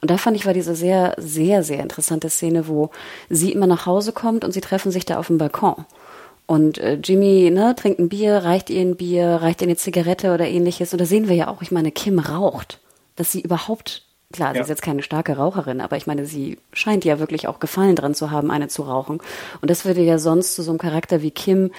[0.01, 2.89] Und da fand ich, war diese sehr, sehr, sehr interessante Szene, wo
[3.29, 5.85] sie immer nach Hause kommt und sie treffen sich da auf dem Balkon.
[6.47, 10.33] Und äh, Jimmy ne, trinkt ein Bier, reicht ihr ein Bier, reicht ihr eine Zigarette
[10.33, 10.93] oder ähnliches.
[10.93, 12.79] Und da sehen wir ja auch, ich meine, Kim raucht.
[13.17, 14.53] Dass sie überhaupt, klar, ja.
[14.55, 17.95] sie ist jetzt keine starke Raucherin, aber ich meine, sie scheint ja wirklich auch Gefallen
[17.95, 19.19] dran zu haben, eine zu rauchen.
[19.61, 21.71] Und das würde ja sonst zu so einem Charakter wie Kim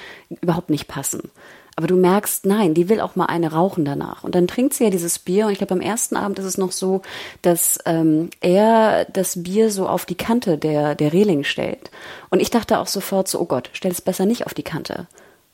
[0.42, 1.30] überhaupt nicht passen.
[1.78, 4.24] Aber du merkst, nein, die will auch mal eine rauchen danach.
[4.24, 5.46] Und dann trinkt sie ja dieses Bier.
[5.46, 7.02] Und ich glaube, am ersten Abend ist es noch so,
[7.40, 11.92] dass ähm, er das Bier so auf die Kante der, der Reling stellt.
[12.30, 15.06] Und ich dachte auch sofort so, oh Gott, stell es besser nicht auf die Kante.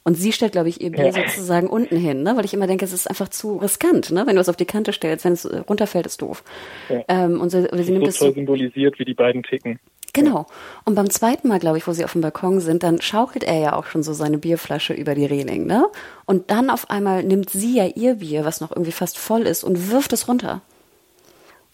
[0.03, 1.13] Und sie stellt, glaube ich, ihr Bier ja.
[1.13, 2.39] sozusagen unten hin, ne?
[2.39, 4.27] weil ich immer denke, es ist einfach zu riskant, ne?
[4.27, 6.43] wenn du es auf die Kante stellst, wenn es runterfällt, ist doof.
[6.89, 7.05] Ja.
[7.09, 9.79] Ähm, und so, sie nimmt so es so symbolisiert, wie die beiden ticken.
[10.15, 10.47] Genau.
[10.85, 13.59] Und beim zweiten Mal, glaube ich, wo sie auf dem Balkon sind, dann schaukelt er
[13.59, 15.87] ja auch schon so seine Bierflasche über die Reling, ne?
[16.25, 19.65] Und dann auf einmal nimmt sie ja ihr Bier, was noch irgendwie fast voll ist,
[19.65, 20.63] und wirft es runter.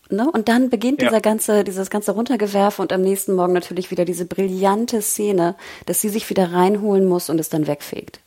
[0.08, 0.28] Ne?
[0.28, 1.08] Und dann beginnt ja.
[1.08, 5.54] dieser ganze, dieses ganze Runtergewerfe und am nächsten Morgen natürlich wieder diese brillante Szene,
[5.86, 8.20] dass sie sich wieder reinholen muss und es dann wegfegt.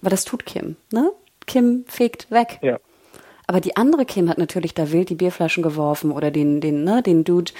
[0.00, 1.12] Weil das tut Kim, ne?
[1.46, 2.60] Kim fegt weg.
[2.62, 2.78] Ja.
[3.48, 7.02] Aber die andere Kim hat natürlich da wild die Bierflaschen geworfen oder den, den, ne,
[7.02, 7.50] den Dude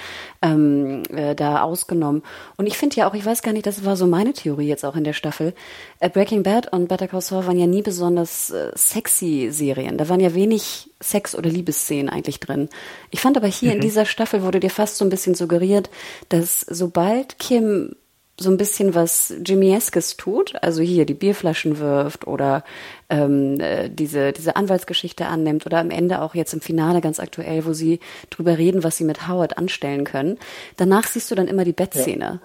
[0.43, 2.21] ähm, äh, da ausgenommen.
[2.57, 4.85] Und ich finde ja auch, ich weiß gar nicht, das war so meine Theorie jetzt
[4.85, 5.55] auch in der Staffel.
[5.99, 9.97] Äh, Breaking Bad und Better Call Saul waren ja nie besonders äh, sexy Serien.
[9.97, 12.69] Da waren ja wenig Sex- oder Liebesszenen eigentlich drin.
[13.09, 13.77] Ich fand aber hier mhm.
[13.77, 15.89] in dieser Staffel wurde dir fast so ein bisschen suggeriert,
[16.29, 17.95] dass sobald Kim
[18.39, 22.63] so ein bisschen was Jimmy-eskes tut, also hier die Bierflaschen wirft oder
[23.09, 27.65] ähm, äh, diese, diese Anwaltsgeschichte annimmt oder am Ende auch jetzt im Finale ganz aktuell,
[27.65, 27.99] wo sie
[28.29, 30.37] drüber reden, was sie mit Howard anstellen können.
[30.77, 32.39] Danach siehst du dann immer die Bettszene.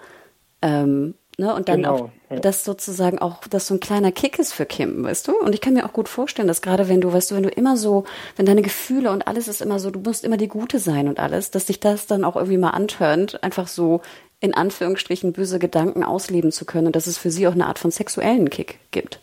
[0.63, 0.81] Ja.
[0.81, 1.53] Ähm, ne?
[1.53, 2.39] Und dann genau, auch ja.
[2.39, 5.37] das sozusagen auch, dass so ein kleiner Kick ist für Kim, weißt du?
[5.37, 7.49] Und ich kann mir auch gut vorstellen, dass gerade wenn du, weißt du, wenn du
[7.49, 8.05] immer so,
[8.35, 11.19] wenn deine Gefühle und alles ist immer so, du musst immer die Gute sein und
[11.19, 14.01] alles, dass dich das dann auch irgendwie mal antörnt, einfach so
[14.39, 17.79] in Anführungsstrichen böse Gedanken ausleben zu können und dass es für sie auch eine Art
[17.79, 19.19] von sexuellen Kick gibt.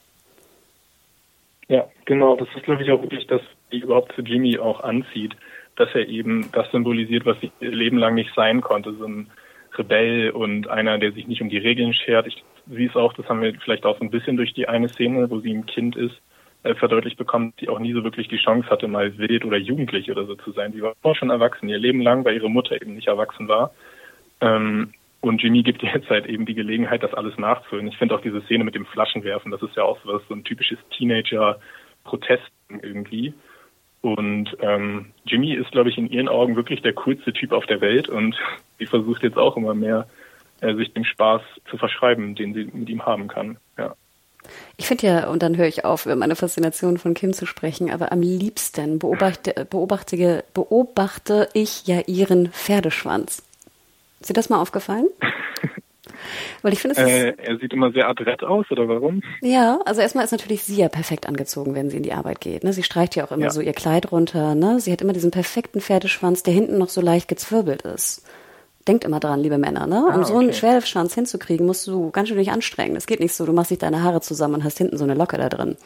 [1.68, 2.36] Ja, genau.
[2.36, 3.40] Das ist, glaube ich, auch wirklich das,
[3.70, 5.34] die überhaupt für Jimmy auch anzieht,
[5.76, 8.92] dass er eben das symbolisiert, was sie ihr Leben lang nicht sein konnte.
[8.94, 9.30] So ein
[9.78, 12.26] Rebell und einer, der sich nicht um die Regeln schert.
[12.26, 14.88] Ich sie ist auch, das haben wir vielleicht auch so ein bisschen durch die eine
[14.88, 16.14] Szene, wo sie ein Kind ist,
[16.62, 20.10] äh, verdeutlicht bekommen, die auch nie so wirklich die Chance hatte, mal wild oder jugendlich
[20.10, 20.72] oder so zu sein.
[20.72, 23.72] Sie war auch schon erwachsen, ihr Leben lang, weil ihre Mutter eben nicht erwachsen war.
[24.40, 24.92] Ähm,
[25.22, 27.86] und Jimmy gibt ihr jetzt halt eben die Gelegenheit, das alles nachzuholen.
[27.86, 30.42] Ich finde auch diese Szene mit dem Flaschenwerfen, das ist ja auch so, so ein
[30.42, 32.50] typisches Teenager-Protest
[32.82, 33.32] irgendwie.
[34.00, 37.80] Und ähm, Jimmy ist, glaube ich, in ihren Augen wirklich der coolste Typ auf der
[37.80, 38.36] Welt und
[38.80, 40.08] sie versucht jetzt auch immer mehr,
[40.60, 43.58] äh, sich dem Spaß zu verschreiben, den sie mit ihm haben kann.
[43.78, 43.94] Ja.
[44.76, 47.92] Ich finde ja, und dann höre ich auf, über meine Faszination von Kim zu sprechen,
[47.92, 53.44] aber am liebsten beobachte, beobachte, beobachte ich ja ihren Pferdeschwanz.
[54.22, 55.08] Ist dir das mal aufgefallen?
[56.62, 59.20] Weil ich finde, es äh, Er sieht immer sehr adrett aus, oder warum?
[59.40, 62.62] Ja, also erstmal ist natürlich sie ja perfekt angezogen, wenn sie in die Arbeit geht.
[62.62, 62.72] Ne?
[62.72, 63.50] Sie streicht ja auch immer ja.
[63.50, 64.54] so ihr Kleid runter.
[64.54, 64.78] Ne?
[64.78, 68.24] Sie hat immer diesen perfekten Pferdeschwanz, der hinten noch so leicht gezwirbelt ist.
[68.86, 70.04] Denkt immer dran, liebe Männer, ne?
[70.06, 72.94] Um ah, so einen Pferdeschwanz hinzukriegen, musst du ganz schön dich anstrengen.
[72.94, 75.14] Das geht nicht so, du machst dich deine Haare zusammen und hast hinten so eine
[75.14, 75.76] Locke da drin.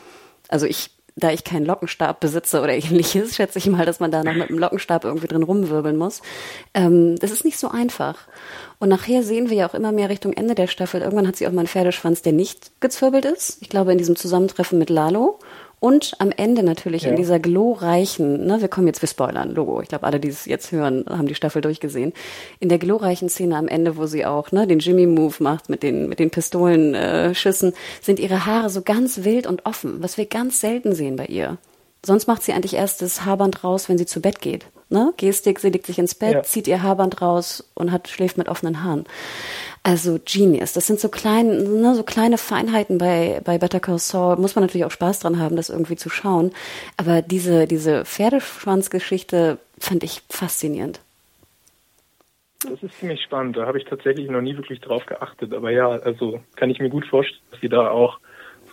[0.48, 4.22] Also ich da ich keinen Lockenstab besitze oder ähnliches, schätze ich mal, dass man da
[4.22, 6.20] noch mit einem Lockenstab irgendwie drin rumwirbeln muss.
[6.74, 8.18] Ähm, das ist nicht so einfach.
[8.78, 11.00] Und nachher sehen wir ja auch immer mehr Richtung Ende der Staffel.
[11.00, 13.58] Irgendwann hat sie auch mal einen Pferdeschwanz, der nicht gezwirbelt ist.
[13.62, 15.38] Ich glaube, in diesem Zusammentreffen mit Lalo.
[15.78, 17.10] Und am Ende natürlich ja.
[17.10, 19.82] in dieser glorreichen, ne, wir kommen jetzt, wir spoilern, Logo.
[19.82, 22.14] Ich glaube, alle, die es jetzt hören, haben die Staffel durchgesehen.
[22.60, 26.08] In der glorreichen Szene am Ende, wo sie auch ne, den Jimmy-Move macht mit den,
[26.08, 30.60] mit den Pistolenschüssen, äh, sind ihre Haare so ganz wild und offen, was wir ganz
[30.60, 31.58] selten sehen bei ihr.
[32.04, 34.66] Sonst macht sie eigentlich erst das Haarband raus, wenn sie zu Bett geht.
[34.88, 35.12] Ne?
[35.16, 36.42] Gestik, sie legt sich ins Bett, ja.
[36.42, 39.04] zieht ihr Haarband raus und hat, schläft mit offenen Haaren.
[39.82, 40.72] Also Genius.
[40.72, 44.36] Das sind so kleine, ne, so kleine Feinheiten bei, bei Better Call Saul.
[44.36, 46.52] Muss man natürlich auch Spaß dran haben, das irgendwie zu schauen.
[46.96, 51.00] Aber diese, diese Pferdeschwanzgeschichte fand ich faszinierend.
[52.68, 53.56] Das ist ziemlich spannend.
[53.56, 55.52] Da habe ich tatsächlich noch nie wirklich drauf geachtet.
[55.52, 58.18] Aber ja, also kann ich mir gut vorstellen, dass sie da auch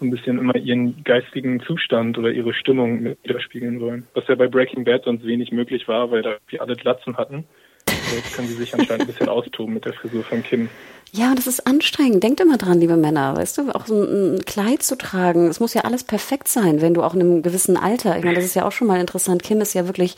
[0.04, 4.06] so ein bisschen immer ihren geistigen Zustand oder ihre Stimmung widerspiegeln wollen.
[4.14, 7.46] Was ja bei Breaking Bad sonst wenig möglich war, weil da wir alle Glatzen hatten.
[8.14, 10.68] Jetzt können sie sich anscheinend ein bisschen austoben mit der Frisur von Kim.
[11.14, 12.24] Ja, und das ist anstrengend.
[12.24, 15.48] Denkt immer dran, liebe Männer, weißt du, auch so ein Kleid zu tragen.
[15.48, 18.36] Es muss ja alles perfekt sein, wenn du auch in einem gewissen Alter, ich meine,
[18.36, 19.42] das ist ja auch schon mal interessant.
[19.42, 20.16] Kim ist ja wirklich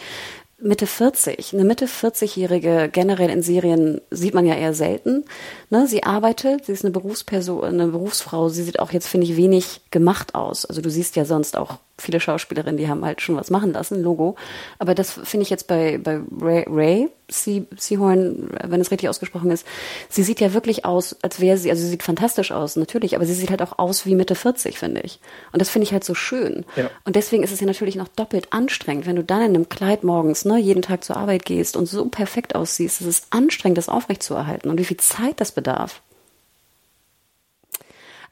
[0.58, 1.54] Mitte 40.
[1.54, 5.26] Eine Mitte 40-Jährige generell in Serien sieht man ja eher selten.
[5.70, 5.86] Ne?
[5.88, 8.48] Sie arbeitet, sie ist eine Berufsperson, eine Berufsfrau.
[8.48, 10.66] Sie sieht auch jetzt, finde ich, wenig gemacht aus.
[10.66, 14.02] Also du siehst ja sonst auch viele Schauspielerinnen, die haben halt schon was machen lassen,
[14.02, 14.36] Logo.
[14.80, 19.66] Aber das finde ich jetzt bei, bei Ray, Ray Seahorn, wenn es richtig ausgesprochen ist,
[20.10, 23.26] sie sieht ja wirklich aus, als wäre sie, also sie sieht fantastisch aus, natürlich, aber
[23.26, 25.20] sie sieht halt auch aus wie Mitte 40, finde ich.
[25.52, 26.66] Und das finde ich halt so schön.
[26.76, 26.90] Ja.
[27.06, 30.04] Und deswegen ist es ja natürlich noch doppelt anstrengend, wenn du dann in einem Kleid
[30.04, 33.02] morgens, ne, jeden Tag zur Arbeit gehst und so perfekt aussiehst.
[33.02, 36.02] Es ist anstrengend, das aufrechtzuerhalten und wie viel Zeit das bedarf.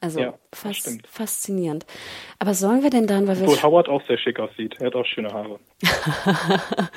[0.01, 1.86] Also ja, fast, faszinierend.
[2.39, 3.43] Aber sollen wir denn dann, weil wir.
[3.43, 4.76] Obwohl Howard auch sehr schick aussieht.
[4.80, 5.60] Er hat auch schöne Haare.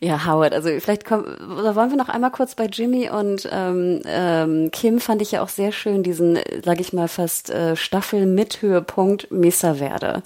[0.00, 1.24] ja, Howard, also vielleicht kommen,
[1.58, 5.42] oder wollen wir noch einmal kurz bei Jimmy und ähm, ähm, Kim fand ich ja
[5.42, 10.22] auch sehr schön, diesen, sage ich mal, fast äh, Staffel mit Höhepunkt Mesa Verde.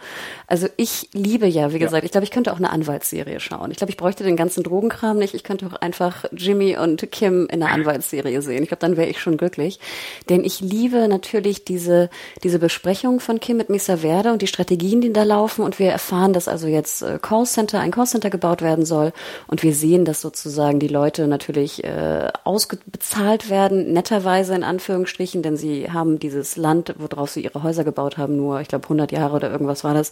[0.47, 2.07] Also ich liebe ja, wie gesagt, ja.
[2.07, 3.71] ich glaube, ich könnte auch eine Anwaltsserie schauen.
[3.71, 5.35] Ich glaube, ich bräuchte den ganzen Drogenkram nicht.
[5.35, 8.63] Ich könnte auch einfach Jimmy und Kim in einer Anwaltsserie sehen.
[8.63, 9.81] Ich glaube, dann wäre ich schon glücklich.
[10.29, 12.11] Denn ich liebe natürlich diese,
[12.43, 15.65] diese Besprechung von Kim mit Mesa Verde und die Strategien, die da laufen.
[15.65, 19.13] Und wir erfahren, dass also jetzt äh, Callcenter, ein Callcenter gebaut werden soll.
[19.47, 25.57] Und wir sehen, dass sozusagen die Leute natürlich äh, ausbezahlt werden, netterweise in Anführungsstrichen, denn
[25.57, 29.37] sie haben dieses Land, worauf sie ihre Häuser gebaut haben, nur, ich glaube, 100 Jahre
[29.37, 30.11] oder irgendwas war das,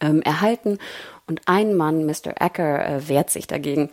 [0.00, 0.78] ähm, erhalten.
[1.26, 2.40] Und ein Mann, Mr.
[2.40, 3.90] Acker, äh, wehrt sich dagegen.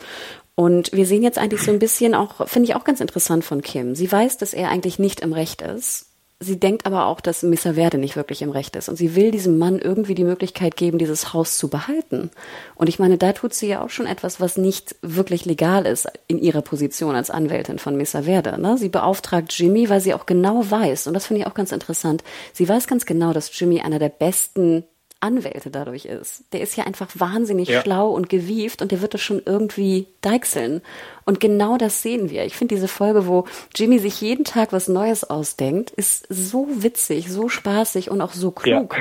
[0.55, 3.61] Und wir sehen jetzt eigentlich so ein bisschen auch, finde ich auch ganz interessant von
[3.61, 3.95] Kim.
[3.95, 6.10] Sie weiß, dass er eigentlich nicht im Recht ist
[6.41, 8.89] sie denkt aber auch, dass Missa Verde nicht wirklich im Recht ist.
[8.89, 12.31] Und sie will diesem Mann irgendwie die Möglichkeit geben, dieses Haus zu behalten.
[12.75, 16.07] Und ich meine, da tut sie ja auch schon etwas, was nicht wirklich legal ist
[16.27, 18.59] in ihrer Position als Anwältin von Missa Verde.
[18.59, 18.77] Ne?
[18.77, 22.23] Sie beauftragt Jimmy, weil sie auch genau weiß, und das finde ich auch ganz interessant,
[22.53, 24.83] sie weiß ganz genau, dass Jimmy einer der besten
[25.21, 26.45] Anwälte dadurch ist.
[26.53, 27.81] Der ist ja einfach wahnsinnig ja.
[27.81, 30.81] schlau und gewieft und der wird das schon irgendwie deichseln.
[31.25, 32.45] Und genau das sehen wir.
[32.45, 33.45] Ich finde diese Folge, wo
[33.75, 38.51] Jimmy sich jeden Tag was Neues ausdenkt, ist so witzig, so spaßig und auch so
[38.51, 38.97] klug.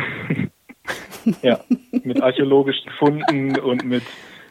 [1.43, 1.61] Ja, ja.
[1.91, 4.03] mit archäologischen Funden und mit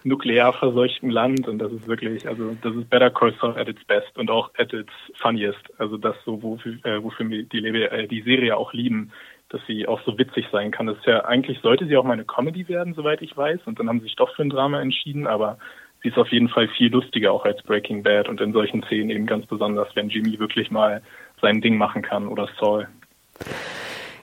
[0.03, 3.83] nuklear verseuchtem Land und das ist wirklich, also das ist Better Call Saul at its
[3.85, 4.91] best und auch at its
[5.21, 5.59] funniest.
[5.77, 9.11] Also das so, wofür, äh, wofür wir die, äh, die Serie auch lieben
[9.49, 10.87] dass sie auch so witzig sein kann.
[10.87, 13.61] Das ist ja eigentlich sollte sie auch mal eine Comedy werden, soweit ich weiß.
[13.65, 15.57] Und dann haben sie sich doch für ein Drama entschieden, aber
[16.01, 19.09] sie ist auf jeden Fall viel lustiger auch als Breaking Bad und in solchen Szenen
[19.09, 21.01] eben ganz besonders, wenn Jimmy wirklich mal
[21.41, 22.87] sein Ding machen kann oder Saul.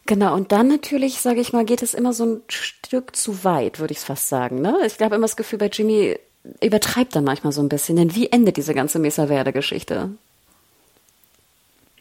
[0.06, 3.80] Genau, und dann natürlich, sage ich mal, geht es immer so ein Stück zu weit,
[3.80, 4.60] würde ich es fast sagen.
[4.60, 4.76] Ne?
[4.86, 6.16] Ich habe immer das Gefühl, bei Jimmy
[6.62, 7.96] übertreibt dann manchmal so ein bisschen.
[7.96, 10.10] Denn wie endet diese ganze Mesa Verde-Geschichte?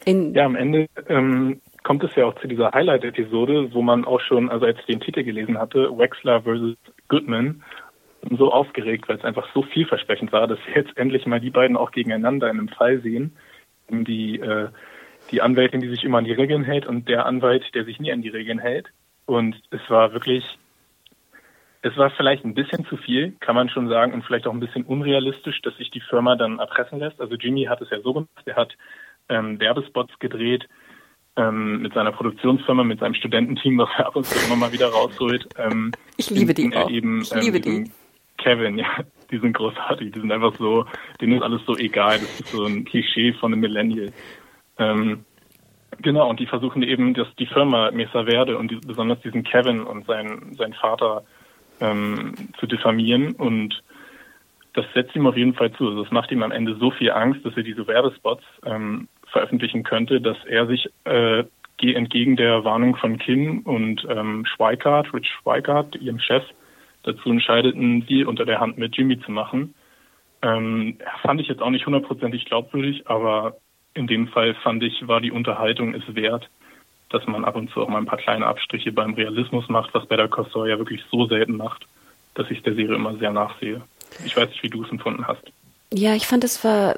[0.08, 4.50] ja, am Ende ähm, kommt es ja auch zu dieser Highlight-Episode, wo man auch schon,
[4.50, 6.76] also als ich den Titel gelesen hatte, Wexler versus
[7.10, 7.64] Goodman,
[8.32, 11.78] so aufgeregt, weil es einfach so vielversprechend war, dass wir jetzt endlich mal die beiden
[11.78, 13.38] auch gegeneinander in einem Fall sehen.
[13.88, 14.70] Die, äh,
[15.30, 18.12] die Anwältin, die sich immer an die Regeln hält und der Anwalt, der sich nie
[18.12, 18.88] an die Regeln hält.
[19.28, 20.44] Und es war wirklich,
[21.84, 24.60] es war vielleicht ein bisschen zu viel, kann man schon sagen, und vielleicht auch ein
[24.60, 27.22] bisschen unrealistisch, dass sich die Firma dann erpressen lässt.
[27.22, 28.74] Also Jimmy hat es ja so gemacht, er hat
[29.30, 30.68] ähm, Werbespots gedreht,
[31.38, 34.88] ähm, mit seiner Produktionsfirma, mit seinem Studententeam, was er ab und zu immer mal wieder
[34.88, 35.48] rausholt.
[35.58, 36.90] Ähm, ich liebe die auch.
[36.90, 37.92] Eben, ich liebe ähm, die.
[38.38, 38.88] Kevin, ja,
[39.32, 40.12] die sind großartig.
[40.12, 40.86] Die sind einfach so,
[41.20, 42.20] denen ist alles so egal.
[42.20, 44.12] Das ist so ein Klischee von einem Millennial.
[44.78, 45.26] Ähm,
[46.02, 49.82] genau, und die versuchen eben, dass die Firma Mesa Verde und die, besonders diesen Kevin
[49.82, 51.24] und sein, sein Vater
[51.80, 53.82] ähm, zu diffamieren und
[54.74, 55.88] das setzt ihm auf jeden Fall zu.
[55.88, 59.84] Also das macht ihm am Ende so viel Angst, dass er diese Werbespots ähm, veröffentlichen
[59.84, 61.44] könnte, dass er sich äh,
[61.82, 66.44] entgegen der Warnung von Kim und ähm, Schweikart, Rich Schweikart, ihrem Chef,
[67.04, 69.76] dazu entscheidet, einen unter der Hand mit Jimmy zu machen.
[70.42, 73.58] Ähm, fand ich jetzt auch nicht hundertprozentig glaubwürdig, aber
[73.94, 76.50] in dem Fall fand ich, war die Unterhaltung es wert,
[77.10, 80.08] dass man ab und zu auch mal ein paar kleine Abstriche beim Realismus macht, was
[80.08, 81.86] Better Call ja wirklich so selten macht,
[82.36, 83.82] dass ich der Serie immer sehr nachsehe.
[84.26, 85.44] Ich weiß nicht, wie du es empfunden hast.
[85.94, 86.96] Ja, ich fand, es war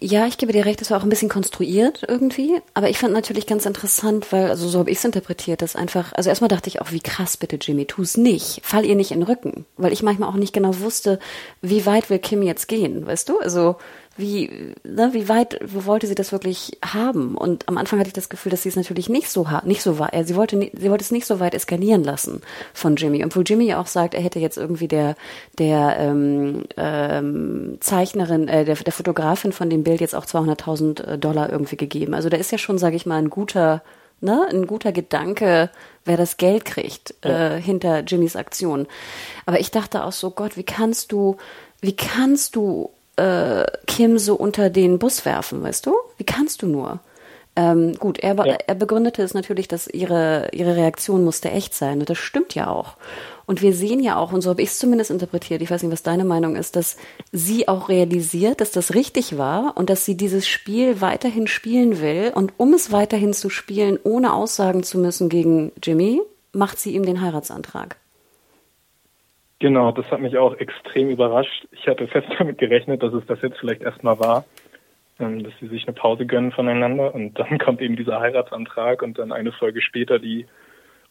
[0.00, 3.12] ja, ich gebe dir recht, es war auch ein bisschen konstruiert irgendwie, aber ich fand
[3.12, 6.68] natürlich ganz interessant, weil, also so habe ich es interpretiert, dass einfach, also erstmal dachte
[6.68, 9.64] ich auch, wie krass bitte, Jimmy, tu es nicht, fall ihr nicht in den Rücken,
[9.76, 11.18] weil ich manchmal auch nicht genau wusste,
[11.62, 13.38] wie weit will Kim jetzt gehen, weißt du?
[13.38, 13.76] Also
[14.16, 17.36] wie, ne, wie weit wo wollte sie das wirklich haben?
[17.36, 19.98] Und am Anfang hatte ich das Gefühl, dass sie es natürlich nicht so nicht so
[19.98, 20.10] war.
[20.24, 22.40] Sie wollte, sie wollte es nicht so weit eskalieren lassen
[22.72, 23.24] von Jimmy.
[23.24, 25.16] Obwohl Jimmy ja auch sagt, er hätte jetzt irgendwie der,
[25.58, 31.18] der ähm, ähm, Zeichnerin, äh, der, der Fotografin von dem Bild jetzt auch 200.000 äh,
[31.18, 32.14] Dollar irgendwie gegeben.
[32.14, 33.82] Also da ist ja schon, sage ich mal, ein guter,
[34.20, 35.70] ne, ein guter Gedanke,
[36.04, 37.56] wer das Geld kriegt ja.
[37.56, 38.86] äh, hinter Jimmys Aktion.
[39.44, 41.36] Aber ich dachte auch so, Gott, wie kannst du,
[41.80, 45.94] wie kannst du äh, Kim so unter den Bus werfen, weißt du?
[46.16, 47.00] Wie kannst du nur?
[47.56, 48.56] Ähm, gut, er, ja.
[48.66, 52.00] er begründete es natürlich, dass ihre, ihre Reaktion musste echt sein.
[52.00, 52.96] Und das stimmt ja auch.
[53.46, 55.92] Und wir sehen ja auch, und so habe ich es zumindest interpretiert, ich weiß nicht,
[55.92, 56.96] was deine Meinung ist, dass
[57.30, 62.32] sie auch realisiert, dass das richtig war und dass sie dieses Spiel weiterhin spielen will.
[62.34, 67.04] Und um es weiterhin zu spielen, ohne aussagen zu müssen gegen Jimmy, macht sie ihm
[67.04, 67.96] den Heiratsantrag.
[69.60, 71.66] Genau, das hat mich auch extrem überrascht.
[71.72, 74.44] Ich hatte fest damit gerechnet, dass es das jetzt vielleicht erstmal war,
[75.18, 79.18] ähm, dass sie sich eine Pause gönnen voneinander und dann kommt eben dieser Heiratsantrag und
[79.18, 80.46] dann eine Folge später die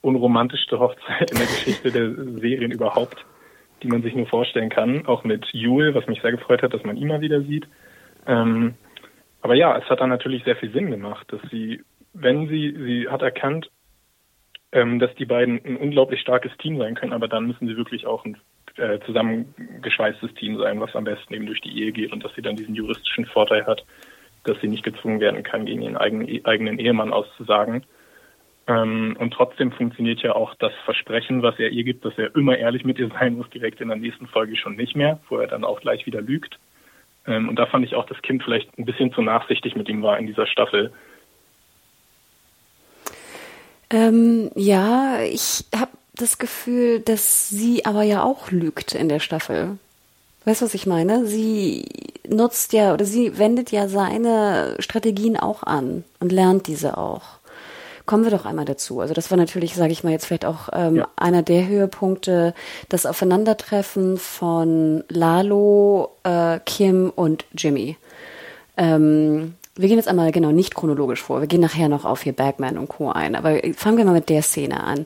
[0.01, 3.25] unromantischste Hochzeit in der Geschichte der Serien überhaupt,
[3.81, 5.05] die man sich nur vorstellen kann.
[5.05, 7.67] Auch mit Jule, was mich sehr gefreut hat, dass man ihn mal wieder sieht.
[8.27, 8.75] Ähm,
[9.41, 11.81] aber ja, es hat dann natürlich sehr viel Sinn gemacht, dass sie,
[12.13, 13.69] wenn sie, sie hat erkannt,
[14.73, 18.07] ähm, dass die beiden ein unglaublich starkes Team sein können, aber dann müssen sie wirklich
[18.07, 18.37] auch ein
[18.75, 22.41] äh, zusammengeschweißtes Team sein, was am besten eben durch die Ehe geht und dass sie
[22.41, 23.85] dann diesen juristischen Vorteil hat,
[24.45, 27.85] dass sie nicht gezwungen werden kann, gegen ihren eigenen, eigenen Ehemann auszusagen.
[28.65, 32.57] Ähm, und trotzdem funktioniert ja auch das Versprechen, was er ihr gibt, dass er immer
[32.57, 35.47] ehrlich mit ihr sein muss, direkt in der nächsten Folge schon nicht mehr, wo er
[35.47, 36.57] dann auch gleich wieder lügt.
[37.27, 40.01] Ähm, und da fand ich auch, dass Kind vielleicht ein bisschen zu nachsichtig mit ihm
[40.01, 40.91] war in dieser Staffel,
[43.93, 49.77] ähm, ja, ich habe das Gefühl, dass sie aber ja auch lügt in der Staffel.
[50.45, 51.25] Weißt du, was ich meine?
[51.25, 51.85] Sie
[52.27, 57.21] nutzt ja oder sie wendet ja seine Strategien auch an und lernt diese auch.
[58.05, 58.99] Kommen wir doch einmal dazu.
[58.99, 61.07] Also das war natürlich, sage ich mal jetzt vielleicht auch ähm, ja.
[61.15, 62.53] einer der Höhepunkte,
[62.89, 67.95] das Aufeinandertreffen von Lalo, äh, Kim und Jimmy.
[68.75, 71.41] Ähm, wir gehen jetzt einmal genau nicht chronologisch vor.
[71.41, 73.09] Wir gehen nachher noch auf hier Bagman und Co.
[73.09, 73.35] ein.
[73.35, 75.05] Aber fangen wir mal mit der Szene an.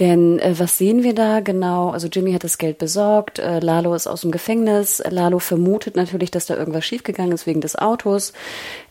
[0.00, 1.90] Denn äh, was sehen wir da genau?
[1.90, 6.32] Also Jimmy hat das Geld besorgt, äh, Lalo ist aus dem Gefängnis, Lalo vermutet natürlich,
[6.32, 8.32] dass da irgendwas schiefgegangen ist wegen des Autos.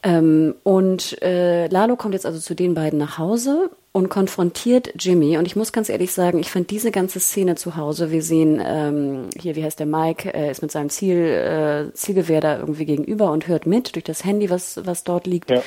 [0.02, 5.38] Ähm, und äh, Lalo kommt jetzt also zu den beiden nach Hause und konfrontiert Jimmy.
[5.38, 8.62] Und ich muss ganz ehrlich sagen, ich fand diese ganze Szene zu Hause, wir sehen
[8.62, 12.86] ähm, hier, wie heißt der Mike, äh, ist mit seinem Ziel, äh, Zielgewehr da irgendwie
[12.86, 15.52] gegenüber und hört mit durch das Handy, was, was dort liegt.
[15.52, 15.62] Ja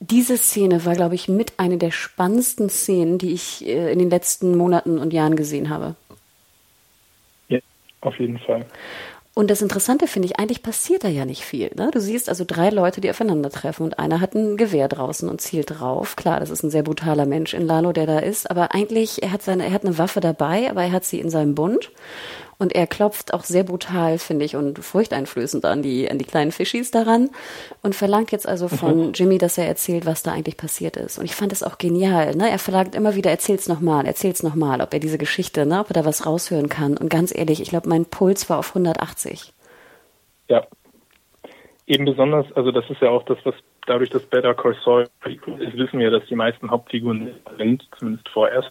[0.00, 4.10] diese Szene war, glaube ich, mit einer der spannendsten Szenen, die ich äh, in den
[4.10, 5.96] letzten Monaten und Jahren gesehen habe.
[7.48, 7.58] Ja,
[8.00, 8.64] auf jeden Fall.
[9.38, 11.70] Und das Interessante finde ich, eigentlich passiert da ja nicht viel.
[11.76, 11.92] Ne?
[11.92, 15.78] Du siehst also drei Leute, die aufeinandertreffen und einer hat ein Gewehr draußen und zielt
[15.78, 16.16] drauf.
[16.16, 19.30] Klar, das ist ein sehr brutaler Mensch in Lalo, der da ist, aber eigentlich, er
[19.30, 21.92] hat seine, er hat eine Waffe dabei, aber er hat sie in seinem Bund
[22.58, 26.50] und er klopft auch sehr brutal, finde ich, und furchteinflößend an die, an die kleinen
[26.50, 27.30] Fischis daran
[27.82, 29.12] und verlangt jetzt also von mhm.
[29.12, 31.18] Jimmy, dass er erzählt, was da eigentlich passiert ist.
[31.18, 32.34] Und ich fand es auch genial.
[32.34, 32.50] Ne?
[32.50, 35.94] Er verlangt immer wieder, erzähl's nochmal, erzähl's nochmal, ob er diese Geschichte, ne, ob er
[35.94, 36.96] da was raushören kann.
[36.96, 39.52] Und ganz ehrlich, ich glaube, mein Puls war auf 180.
[40.48, 40.66] Ja.
[41.86, 43.54] Eben besonders, also das ist ja auch das, was
[43.86, 48.70] dadurch, dass Better Call Saul ist, wissen wir, dass die meisten Hauptfiguren sind, zumindest vorerst,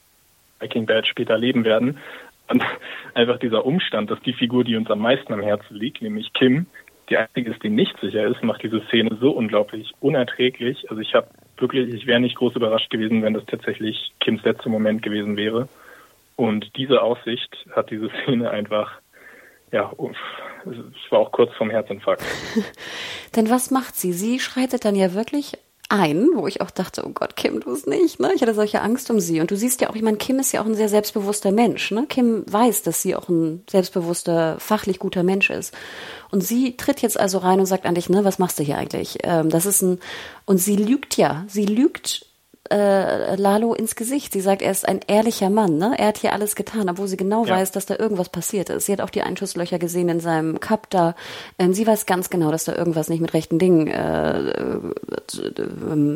[0.60, 2.00] Breaking Bad später leben werden.
[2.50, 2.64] Und
[3.14, 6.68] einfach dieser Umstand, dass die Figur, die uns am meisten am Herzen liegt, nämlich Kim,
[7.10, 10.90] die einzige ist, die nicht sicher ist, macht diese Szene so unglaublich unerträglich.
[10.90, 11.28] Also ich habe
[11.58, 15.70] wirklich, ich wäre nicht groß überrascht gewesen, wenn das tatsächlich Kims letzter Moment gewesen wäre.
[16.36, 19.00] Und diese Aussicht hat diese Szene einfach,
[19.72, 19.92] ja,
[20.66, 22.24] ich war auch kurz vorm Herzinfarkt.
[23.36, 24.12] Denn was macht sie?
[24.12, 25.54] Sie schreitet dann ja wirklich
[25.90, 28.32] ein, wo ich auch dachte, oh Gott, Kim, du es nicht, ne?
[28.36, 29.40] Ich hatte solche Angst um sie.
[29.40, 31.92] Und du siehst ja auch, ich meine, Kim ist ja auch ein sehr selbstbewusster Mensch,
[31.92, 32.06] ne?
[32.08, 35.74] Kim weiß, dass sie auch ein selbstbewusster, fachlich guter Mensch ist.
[36.30, 39.20] Und sie tritt jetzt also rein und sagt eigentlich, ne, was machst du hier eigentlich?
[39.24, 40.00] Ähm, das ist ein,
[40.46, 42.27] und sie lügt ja, sie lügt
[42.72, 44.34] äh, Lalo ins Gesicht.
[44.34, 45.78] Sie sagt, er ist ein ehrlicher Mann.
[45.78, 45.96] Ne?
[45.98, 47.56] Er hat hier alles getan, obwohl sie genau ja.
[47.56, 48.86] weiß, dass da irgendwas passiert ist.
[48.86, 51.16] Sie hat auch die Einschusslöcher gesehen in seinem Cup da.
[51.60, 54.84] Ähm, sie weiß ganz genau, dass da irgendwas nicht mit rechten Dingen äh, äh,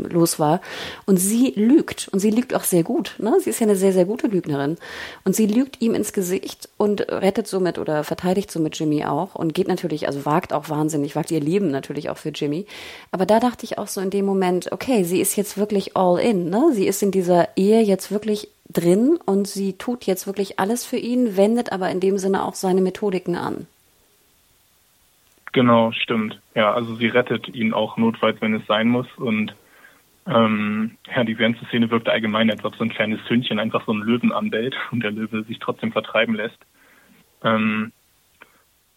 [0.10, 0.62] los war.
[1.06, 2.08] Und sie lügt.
[2.10, 3.16] Und sie lügt auch sehr gut.
[3.20, 3.38] Ne?
[3.42, 4.78] Sie ist ja eine sehr, sehr gute Lügnerin.
[5.24, 9.54] Und sie lügt ihm ins Gesicht und rettet somit oder verteidigt somit Jimmy auch und
[9.54, 12.66] geht natürlich, also wagt auch wahnsinnig, wagt ihr Leben natürlich auch für Jimmy.
[13.12, 16.20] Aber da dachte ich auch so in dem Moment, okay, sie ist jetzt wirklich all
[16.20, 16.72] in ne?
[16.74, 20.98] Sie ist in dieser Ehe jetzt wirklich drin und sie tut jetzt wirklich alles für
[20.98, 23.68] ihn, wendet aber in dem Sinne auch seine Methodiken an.
[25.54, 26.40] Genau, stimmt.
[26.56, 29.08] Ja, also sie rettet ihn auch notfalls, wenn es sein muss.
[29.18, 29.54] Und
[30.28, 33.92] ähm, ja, die ganze Szene wirkt allgemein, als ob so ein kleines Hündchen einfach so
[33.92, 36.58] einen Löwen anbellt und der Löwe sich trotzdem vertreiben lässt.
[37.44, 37.92] Ähm,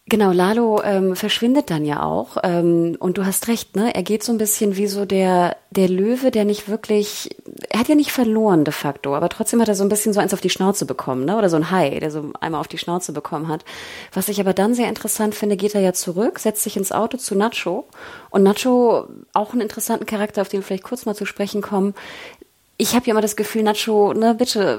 [0.07, 2.37] Genau, Lalo ähm, verschwindet dann ja auch.
[2.43, 3.95] Ähm, und du hast recht, ne?
[3.95, 7.31] Er geht so ein bisschen wie so der, der Löwe, der nicht wirklich,
[7.71, 10.21] er hat ja nicht verloren de facto, aber trotzdem hat er so ein bisschen so
[10.21, 11.39] eins auf die Schnauze bekommen, ne?
[11.39, 13.65] Oder so ein Hai, der so einmal auf die Schnauze bekommen hat.
[14.13, 17.17] Was ich aber dann sehr interessant finde, geht er ja zurück, setzt sich ins Auto
[17.17, 17.87] zu Nacho.
[18.29, 21.95] Und Nacho, auch einen interessanten Charakter, auf den wir vielleicht kurz mal zu sprechen kommen.
[22.77, 24.79] Ich habe ja immer das Gefühl, Nacho, ne, bitte,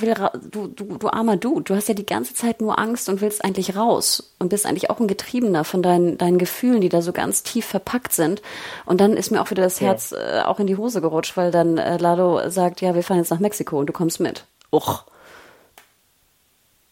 [0.00, 0.14] Will
[0.50, 3.44] du, du, du armer du, du hast ja die ganze Zeit nur Angst und willst
[3.44, 7.12] eigentlich raus und bist eigentlich auch ein Getriebener von deinen, deinen Gefühlen, die da so
[7.12, 8.42] ganz tief verpackt sind.
[8.84, 10.42] Und dann ist mir auch wieder das Herz ja.
[10.42, 13.30] äh, auch in die Hose gerutscht, weil dann äh, Lalo sagt, ja, wir fahren jetzt
[13.30, 14.46] nach Mexiko und du kommst mit.
[14.72, 15.04] Uch.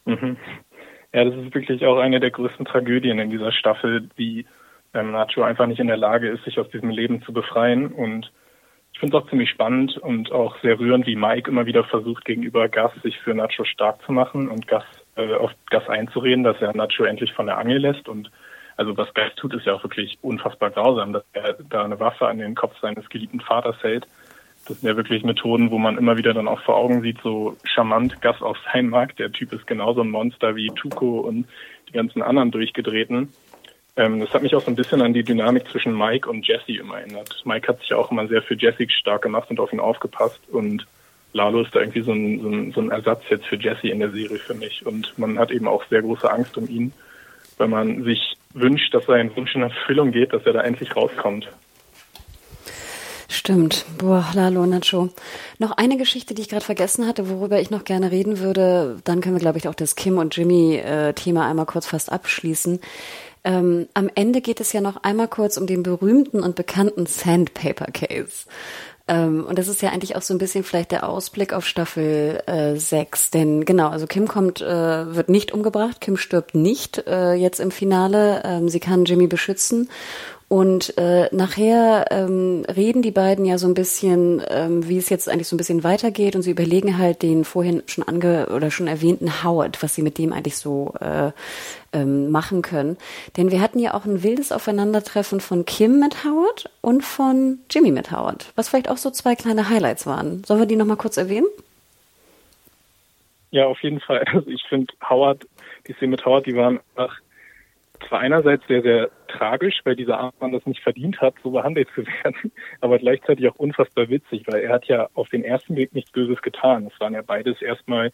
[0.04, 0.36] Mhm.
[1.12, 4.46] Ja, das ist wirklich auch eine der größten Tragödien in dieser Staffel, wie
[4.94, 8.30] ähm, Nacho einfach nicht in der Lage ist, sich aus diesem Leben zu befreien und
[9.04, 12.70] finde es auch ziemlich spannend und auch sehr rührend, wie Mike immer wieder versucht, gegenüber
[12.70, 14.82] Gus sich für Nacho stark zu machen und Gus
[15.16, 18.08] äh, auf Gus einzureden, dass er Nacho endlich von der Angel lässt.
[18.08, 18.30] Und
[18.78, 22.26] also was Gus tut, ist ja auch wirklich unfassbar grausam, dass er da eine Waffe
[22.26, 24.06] an den Kopf seines geliebten Vaters hält.
[24.66, 27.58] Das sind ja wirklich Methoden, wo man immer wieder dann auch vor Augen sieht, so
[27.64, 29.18] charmant Gas auf sein Markt.
[29.18, 31.46] Der Typ ist genauso ein Monster wie Tuco und
[31.90, 33.28] die ganzen anderen durchgedrehten.
[33.96, 36.72] Ähm, das hat mich auch so ein bisschen an die Dynamik zwischen Mike und Jesse
[36.72, 37.42] immer erinnert.
[37.44, 40.40] Mike hat sich ja auch immer sehr für Jesse stark gemacht und auf ihn aufgepasst
[40.50, 40.86] und
[41.34, 43.98] Lalo ist da irgendwie so ein, so ein, so ein Ersatz jetzt für Jesse in
[43.98, 44.86] der Serie für mich.
[44.86, 46.92] Und man hat eben auch sehr große Angst um ihn,
[47.58, 51.48] weil man sich wünscht, dass sein Wunsch in Erfüllung geht, dass er da endlich rauskommt.
[53.28, 53.84] Stimmt.
[53.98, 55.08] Boah, Lalo Nacho.
[55.58, 58.98] Noch eine Geschichte, die ich gerade vergessen hatte, worüber ich noch gerne reden würde.
[59.02, 62.80] Dann können wir, glaube ich, auch das Kim und Jimmy-Thema äh, einmal kurz fast abschließen.
[63.44, 67.86] Ähm, am Ende geht es ja noch einmal kurz um den berühmten und bekannten Sandpaper
[67.92, 68.46] Case.
[69.06, 72.42] Ähm, und das ist ja eigentlich auch so ein bisschen vielleicht der Ausblick auf Staffel
[72.46, 73.30] äh, 6.
[73.30, 77.70] Denn genau, also Kim kommt, äh, wird nicht umgebracht, Kim stirbt nicht äh, jetzt im
[77.70, 78.42] Finale.
[78.44, 79.90] Ähm, sie kann Jimmy beschützen.
[80.48, 85.28] Und äh, nachher ähm, reden die beiden ja so ein bisschen, ähm, wie es jetzt
[85.28, 88.86] eigentlich so ein bisschen weitergeht und sie überlegen halt den vorhin schon ange oder schon
[88.86, 91.30] erwähnten Howard, was sie mit dem eigentlich so äh,
[91.92, 92.98] ähm, machen können.
[93.36, 97.90] Denn wir hatten ja auch ein wildes Aufeinandertreffen von Kim mit Howard und von Jimmy
[97.90, 100.44] mit Howard, was vielleicht auch so zwei kleine Highlights waren.
[100.44, 101.46] Sollen wir die nochmal kurz erwähnen?
[103.50, 104.24] Ja, auf jeden Fall.
[104.34, 105.46] Also ich finde Howard,
[105.86, 107.18] die Szene mit Howard, die waren einfach
[108.08, 111.88] zwar einerseits sehr, sehr tragisch, weil dieser arme Mann das nicht verdient hat, so behandelt
[111.94, 115.94] zu werden, aber gleichzeitig auch unfassbar witzig, weil er hat ja auf den ersten Weg
[115.94, 116.90] nichts Böses getan.
[116.92, 118.10] Es waren ja beides erstmal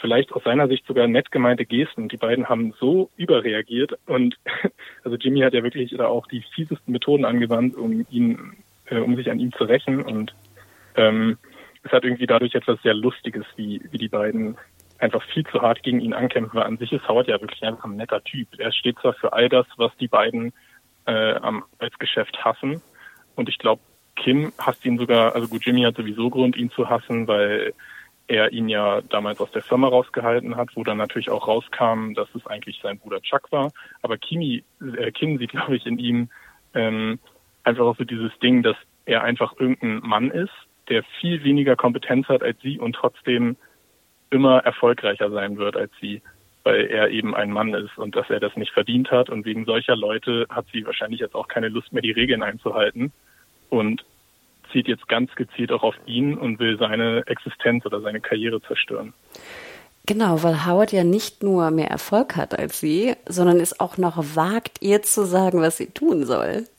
[0.00, 2.08] vielleicht aus seiner Sicht sogar nett gemeinte Gesten.
[2.08, 4.36] Die beiden haben so überreagiert und
[5.04, 8.54] also Jimmy hat ja wirklich da auch die fiesesten Methoden angewandt, um ihn,
[8.86, 10.34] äh, um sich an ihm zu rächen und
[10.96, 11.38] ähm,
[11.82, 14.56] es hat irgendwie dadurch etwas sehr Lustiges, wie, wie die beiden
[15.00, 17.84] einfach viel zu hart gegen ihn ankämpfen, weil an sich ist Howard ja wirklich einfach
[17.84, 18.48] ein netter Typ.
[18.58, 20.52] Er steht zwar für all das, was die beiden
[21.06, 22.82] äh, am Arbeitsgeschäft hassen.
[23.34, 23.82] Und ich glaube,
[24.16, 27.72] Kim hasst ihn sogar, also gut, Jimmy hat sowieso Grund, ihn zu hassen, weil
[28.26, 32.28] er ihn ja damals aus der Firma rausgehalten hat, wo dann natürlich auch rauskam, dass
[32.34, 33.72] es eigentlich sein Bruder Chuck war.
[34.02, 34.62] Aber Kimi,
[34.98, 36.28] äh, Kim sieht, glaube ich, in ihm
[36.74, 37.18] ähm,
[37.64, 38.76] einfach auch so dieses Ding, dass
[39.06, 40.52] er einfach irgendein Mann ist,
[40.88, 43.56] der viel weniger Kompetenz hat als sie und trotzdem
[44.30, 46.22] immer erfolgreicher sein wird als sie,
[46.62, 49.30] weil er eben ein Mann ist und dass er das nicht verdient hat.
[49.30, 53.12] Und wegen solcher Leute hat sie wahrscheinlich jetzt auch keine Lust mehr, die Regeln einzuhalten
[53.68, 54.04] und
[54.72, 59.12] zieht jetzt ganz gezielt auch auf ihn und will seine Existenz oder seine Karriere zerstören.
[60.06, 64.34] Genau, weil Howard ja nicht nur mehr Erfolg hat als sie, sondern es auch noch
[64.34, 66.66] wagt, ihr zu sagen, was sie tun soll.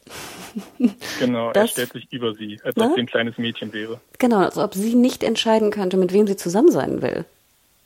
[1.20, 4.02] Genau, das, er stellt sich über sie, als ob sie ein kleines Mädchen wäre.
[4.20, 7.24] Genau, als ob sie nicht entscheiden könnte, mit wem sie zusammen sein will.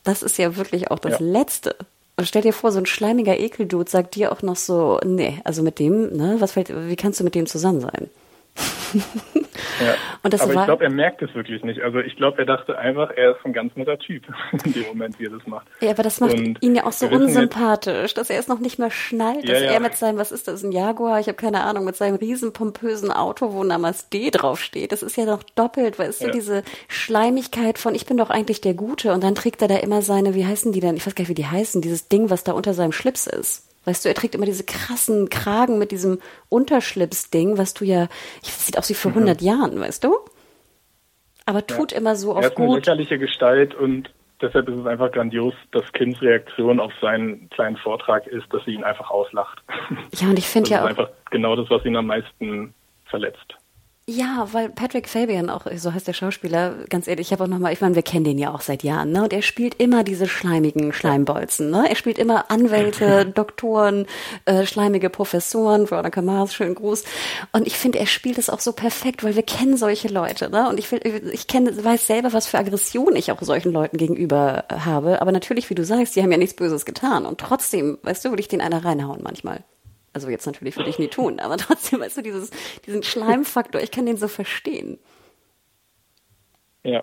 [0.06, 1.26] Das ist ja wirklich auch das ja.
[1.26, 1.74] Letzte.
[2.16, 5.62] Und stell dir vor, so ein schleimiger Ekeldude sagt dir auch noch so, nee, also
[5.62, 8.08] mit dem, ne, was fällt, wie kannst du mit dem zusammen sein?
[9.80, 9.94] Ja.
[10.22, 11.80] Aber ich glaube, er merkt es wirklich nicht.
[11.82, 14.24] Also ich glaube, er dachte einfach, er ist ein ganz netter Typ
[14.64, 15.66] in dem Moment, wie er das macht.
[15.80, 18.78] Ja, aber das macht und ihn ja auch so unsympathisch, dass er es noch nicht
[18.78, 19.70] mehr schnallt, ja, dass ja.
[19.72, 22.52] er mit seinem, was ist das, ein Jaguar, ich habe keine Ahnung, mit seinem riesen
[22.52, 24.92] pompösen Auto, wo Namaste draufsteht.
[24.92, 28.74] Das ist ja noch doppelt, weißt du, diese Schleimigkeit von, ich bin doch eigentlich der
[28.74, 31.22] Gute und dann trägt er da immer seine, wie heißen die denn, ich weiß gar
[31.22, 33.65] nicht, wie die heißen, dieses Ding, was da unter seinem Schlips ist.
[33.86, 36.18] Weißt du, er trägt immer diese krassen Kragen mit diesem
[36.48, 38.08] Unterschlips-Ding, was du ja,
[38.42, 39.46] ich, das sieht aus wie vor 100 mhm.
[39.46, 40.18] Jahren, weißt du?
[41.46, 41.98] Aber tut ja.
[41.98, 42.66] immer so auf er gut.
[42.66, 44.10] eine lächerliche Gestalt und
[44.42, 48.72] deshalb ist es einfach grandios, dass Kims Reaktion auf seinen kleinen Vortrag ist, dass sie
[48.72, 49.62] ihn einfach auslacht.
[50.14, 50.88] Ja, und ich finde ja auch.
[50.88, 52.74] Das ist einfach genau das, was ihn am meisten
[53.04, 53.55] verletzt.
[54.08, 57.72] Ja, weil Patrick Fabian auch, so heißt der Schauspieler, ganz ehrlich, ich habe auch nochmal,
[57.72, 59.24] ich meine, wir kennen den ja auch seit Jahren, ne?
[59.24, 61.86] Und er spielt immer diese schleimigen Schleimbolzen, ne?
[61.88, 64.06] Er spielt immer Anwälte, Doktoren,
[64.44, 67.02] äh, schleimige Professoren, Veronica Mars, schönen Gruß.
[67.50, 70.68] Und ich finde, er spielt es auch so perfekt, weil wir kennen solche Leute, ne?
[70.68, 71.00] Und ich will,
[71.32, 75.20] ich kenne, weiß selber, was für Aggression ich auch solchen Leuten gegenüber habe.
[75.20, 77.26] Aber natürlich, wie du sagst, die haben ja nichts Böses getan.
[77.26, 79.64] Und trotzdem, weißt du, will ich den einer reinhauen manchmal.
[80.16, 82.50] Also jetzt natürlich würde ich nie tun, aber trotzdem, weißt du, dieses,
[82.86, 84.98] diesen Schleimfaktor, ich kann den so verstehen.
[86.82, 87.02] Ja.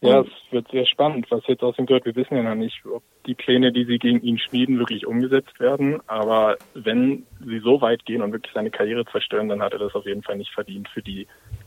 [0.00, 2.06] Ja, es wird sehr spannend, was jetzt aus ihm gehört.
[2.06, 5.60] Wir wissen ja noch nicht, ob die Pläne, die sie gegen ihn schmieden, wirklich umgesetzt
[5.60, 6.00] werden.
[6.06, 9.94] Aber wenn sie so weit gehen und wirklich seine Karriere zerstören, dann hat er das
[9.94, 11.26] auf jeden Fall nicht verdient für die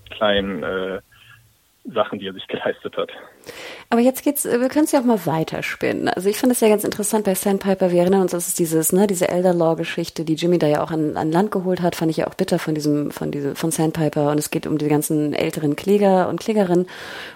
[0.09, 1.01] kleinen äh,
[1.93, 3.11] Sachen, die er sich geleistet hat.
[3.89, 6.09] Aber jetzt geht's, wir können es ja auch mal weiterspinnen.
[6.09, 7.91] Also ich finde es ja ganz interessant bei Sandpiper.
[7.91, 10.83] Wir erinnern uns, das ist dieses, ne, diese Elder Law Geschichte, die Jimmy da ja
[10.83, 13.55] auch an, an Land geholt hat, fand ich ja auch bitter von diesem, von diesem,
[13.55, 14.29] von Sandpiper.
[14.29, 16.85] Und es geht um die ganzen älteren Kläger und Klägerinnen.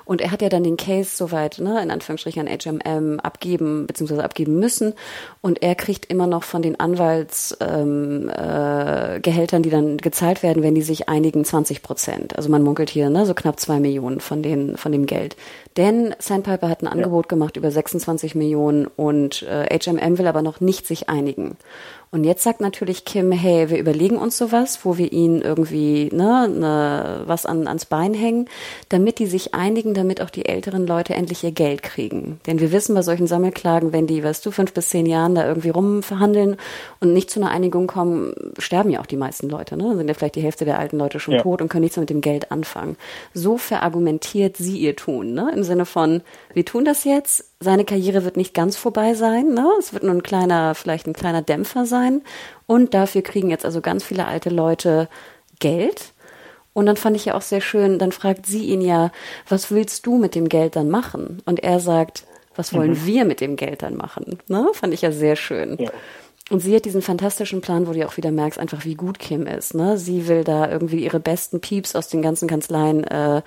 [0.06, 4.24] Und er hat ja dann den Case soweit, ne, in Anführungsstrichen an HMM abgeben, beziehungsweise
[4.24, 4.94] abgeben müssen.
[5.42, 10.76] Und er kriegt immer noch von den Anwaltsgehältern, ähm, äh, die dann gezahlt werden, wenn
[10.76, 12.36] die sich einigen, 20 Prozent.
[12.38, 15.36] Also man munkelt hier, ne, so knapp zwei Millionen von den, von dem Geld.
[15.78, 17.30] Denn Sandpiper hat ein Angebot ja.
[17.30, 21.58] gemacht über 26 Millionen und äh, HMM will aber noch nicht sich einigen.
[22.14, 26.48] Und jetzt sagt natürlich Kim, hey, wir überlegen uns sowas, wo wir ihnen irgendwie ne,
[26.48, 28.48] ne, was an, ans Bein hängen,
[28.90, 32.40] damit die sich einigen, damit auch die älteren Leute endlich ihr Geld kriegen.
[32.46, 35.48] Denn wir wissen bei solchen Sammelklagen, wenn die, weißt du, fünf bis zehn Jahren da
[35.48, 36.58] irgendwie rumverhandeln
[37.00, 39.76] und nicht zu einer Einigung kommen, sterben ja auch die meisten Leute.
[39.76, 39.86] Ne?
[39.86, 41.42] Dann sind ja vielleicht die Hälfte der alten Leute schon ja.
[41.42, 42.96] tot und können nichts mehr mit dem Geld anfangen.
[43.34, 45.50] So verargumentiert sie ihr Tun, ne?
[45.64, 46.22] Im Sinne von,
[46.54, 49.66] wir tun das jetzt, seine Karriere wird nicht ganz vorbei sein, ne?
[49.80, 52.22] Es wird nur ein kleiner, vielleicht ein kleiner Dämpfer sein.
[52.68, 55.08] Und dafür kriegen jetzt also ganz viele alte Leute
[55.60, 56.12] Geld.
[56.74, 59.12] Und dann fand ich ja auch sehr schön, dann fragt sie ihn ja,
[59.48, 61.42] was willst du mit dem Geld dann machen?
[61.46, 63.06] Und er sagt, was wollen mhm.
[63.06, 64.40] wir mit dem Geld dann machen?
[64.48, 64.68] Ne?
[64.74, 65.78] Fand ich ja sehr schön.
[65.80, 65.92] Ja.
[66.50, 69.48] Und sie hat diesen fantastischen Plan, wo du auch wieder merkst, einfach wie gut Kim
[69.48, 69.74] ist.
[69.76, 69.98] Ne?
[69.98, 73.42] Sie will da irgendwie ihre besten Pieps aus den ganzen Kanzleien äh,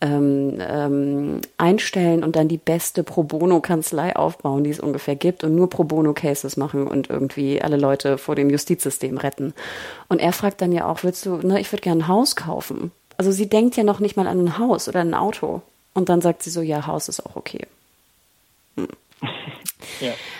[0.00, 5.54] ähm, ähm, einstellen und dann die beste Pro Bono-Kanzlei aufbauen, die es ungefähr gibt und
[5.54, 9.52] nur Pro Bono-Cases machen und irgendwie alle Leute vor dem Justizsystem retten.
[10.08, 12.92] Und er fragt dann ja auch, willst du, ne, ich würde gerne ein Haus kaufen.
[13.18, 15.60] Also sie denkt ja noch nicht mal an ein Haus oder ein Auto.
[15.92, 17.66] Und dann sagt sie so, ja, Haus ist auch okay.
[18.76, 18.88] Hm.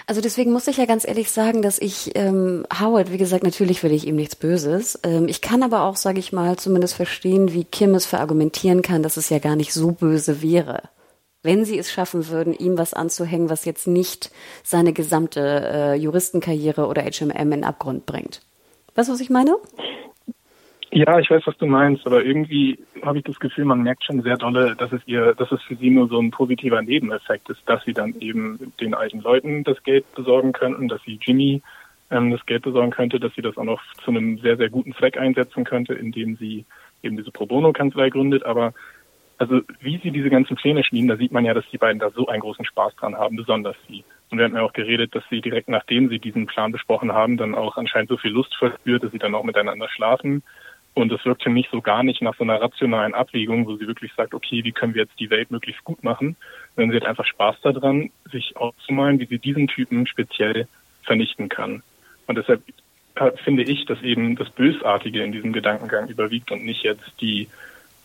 [0.06, 3.82] Also deswegen muss ich ja ganz ehrlich sagen, dass ich ähm, Howard, wie gesagt, natürlich
[3.82, 4.98] will ich ihm nichts Böses.
[5.02, 9.02] Ähm, ich kann aber auch, sage ich mal, zumindest verstehen, wie Kim es verargumentieren kann,
[9.02, 10.82] dass es ja gar nicht so böse wäre.
[11.42, 14.30] Wenn sie es schaffen würden, ihm was anzuhängen, was jetzt nicht
[14.64, 18.40] seine gesamte äh, Juristenkarriere oder HMM in Abgrund bringt.
[18.94, 19.56] Weißt du, was ich meine?
[20.98, 24.20] Ja, ich weiß, was du meinst, aber irgendwie habe ich das Gefühl, man merkt schon
[24.22, 27.60] sehr dolle, dass es ihr, dass es für sie nur so ein positiver Nebeneffekt ist,
[27.66, 31.62] dass sie dann eben den alten Leuten das Geld besorgen könnten, dass sie Jimmy
[32.10, 34.92] ähm, das Geld besorgen könnte, dass sie das auch noch zu einem sehr, sehr guten
[34.92, 36.64] Zweck einsetzen könnte, indem sie
[37.04, 38.44] eben diese Pro Bono-Kanzlei gründet.
[38.44, 38.74] Aber
[39.38, 42.10] also wie sie diese ganzen Pläne schmieden, da sieht man ja, dass die beiden da
[42.10, 44.02] so einen großen Spaß dran haben, besonders sie.
[44.30, 47.36] Und wir hatten ja auch geredet, dass sie direkt nachdem sie diesen Plan besprochen haben,
[47.36, 50.42] dann auch anscheinend so viel Lust verspürt, dass sie dann auch miteinander schlafen.
[50.98, 53.86] Und es wirkt für mich so gar nicht nach so einer rationalen Abwägung, wo sie
[53.86, 56.36] wirklich sagt, okay, wie können wir jetzt die Welt möglichst gut machen,
[56.74, 60.66] sondern sie hat einfach Spaß daran, sich auszumalen, wie sie diesen Typen speziell
[61.04, 61.84] vernichten kann.
[62.26, 62.62] Und deshalb
[63.14, 67.48] äh, finde ich, dass eben das Bösartige in diesem Gedankengang überwiegt und nicht jetzt die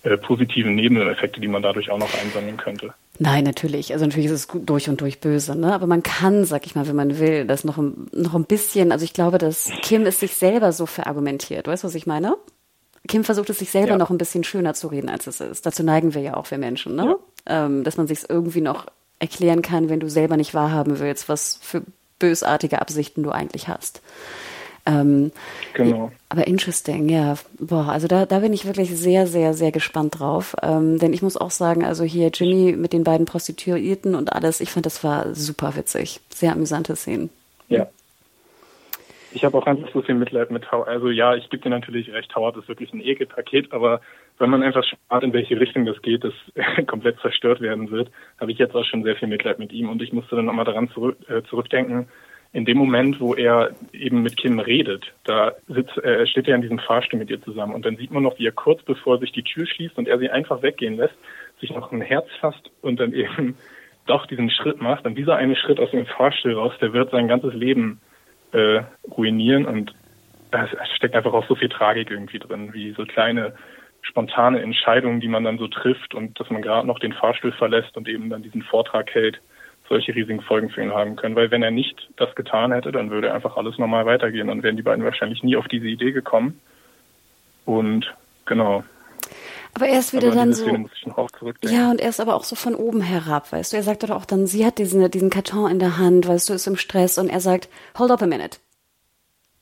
[0.04, 2.94] äh, positiven Nebeneffekte, die man dadurch auch noch einsammeln könnte.
[3.18, 3.92] Nein, natürlich.
[3.92, 5.74] Also natürlich ist es durch und durch böse, ne?
[5.74, 9.04] Aber man kann, sag ich mal, wenn man will, das noch, noch ein bisschen, also
[9.04, 11.68] ich glaube, dass Kim es sich selber so verargumentiert.
[11.68, 12.36] Weißt du, was ich meine?
[13.08, 13.98] Kim versucht es sich selber ja.
[13.98, 15.66] noch ein bisschen schöner zu reden, als es ist.
[15.66, 17.18] Dazu neigen wir ja auch, wir Menschen, ne?
[17.48, 17.66] Ja.
[17.66, 18.86] Ähm, dass man sich irgendwie noch
[19.20, 21.84] erklären kann, wenn du selber nicht wahrhaben willst, was für
[22.20, 24.02] bösartige Absichten du eigentlich hast.
[24.86, 25.32] Ähm,
[25.74, 26.12] genau.
[26.30, 27.36] Aber interesting, ja.
[27.60, 30.56] Boah, also da, da bin ich wirklich sehr, sehr, sehr gespannt drauf.
[30.62, 34.60] Ähm, denn ich muss auch sagen, also hier Jimmy mit den beiden Prostituierten und alles,
[34.60, 36.20] ich fand, das war super witzig.
[36.34, 37.30] Sehr amüsante Szenen.
[37.70, 37.88] Ja,
[39.34, 40.88] ich habe auch einfach so viel Mitleid mit Howard.
[40.88, 44.02] Also ja, ich gebe dir natürlich recht, Howard ist wirklich ein Ekelpaket, aber
[44.38, 46.34] wenn man einfach spart, in welche Richtung das geht, das
[46.88, 49.90] komplett zerstört werden wird, habe ich jetzt auch schon sehr viel Mitleid mit ihm.
[49.90, 52.08] Und ich musste dann nochmal daran zurück, äh, zurückdenken,
[52.54, 56.62] in dem Moment, wo er eben mit Kim redet, da sitzt, äh, steht er in
[56.62, 59.32] diesem Fahrstuhl mit ihr zusammen und dann sieht man noch, wie er kurz bevor sich
[59.32, 61.16] die Tür schließt und er sie einfach weggehen lässt,
[61.60, 63.58] sich noch ein Herz fasst und dann eben
[64.06, 65.06] doch diesen Schritt macht.
[65.06, 68.02] Und dieser eine Schritt aus dem Fahrstuhl raus, der wird sein ganzes Leben
[68.54, 69.94] äh, ruinieren und
[70.52, 73.54] da steckt einfach auch so viel Tragik irgendwie drin, wie so kleine
[74.02, 77.98] spontane Entscheidungen, die man dann so trifft und dass man gerade noch den Fahrstuhl verlässt
[77.98, 79.42] und eben dann diesen Vortrag hält,
[79.90, 81.36] solche riesigen Folgen für ihn haben können.
[81.36, 84.48] Weil wenn er nicht das getan hätte, dann würde einfach alles normal weitergehen.
[84.48, 86.60] Dann wären die beiden wahrscheinlich nie auf diese Idee gekommen.
[87.66, 88.14] Und
[88.46, 88.84] genau.
[89.74, 90.68] Aber er ist wieder aber dann so.
[91.64, 93.78] Ja, und er ist aber auch so von oben herab, weißt du.
[93.78, 96.54] Er sagt doch auch dann, sie hat diesen, diesen Karton in der Hand, weißt du,
[96.54, 98.58] ist im Stress und er sagt, hold up a minute.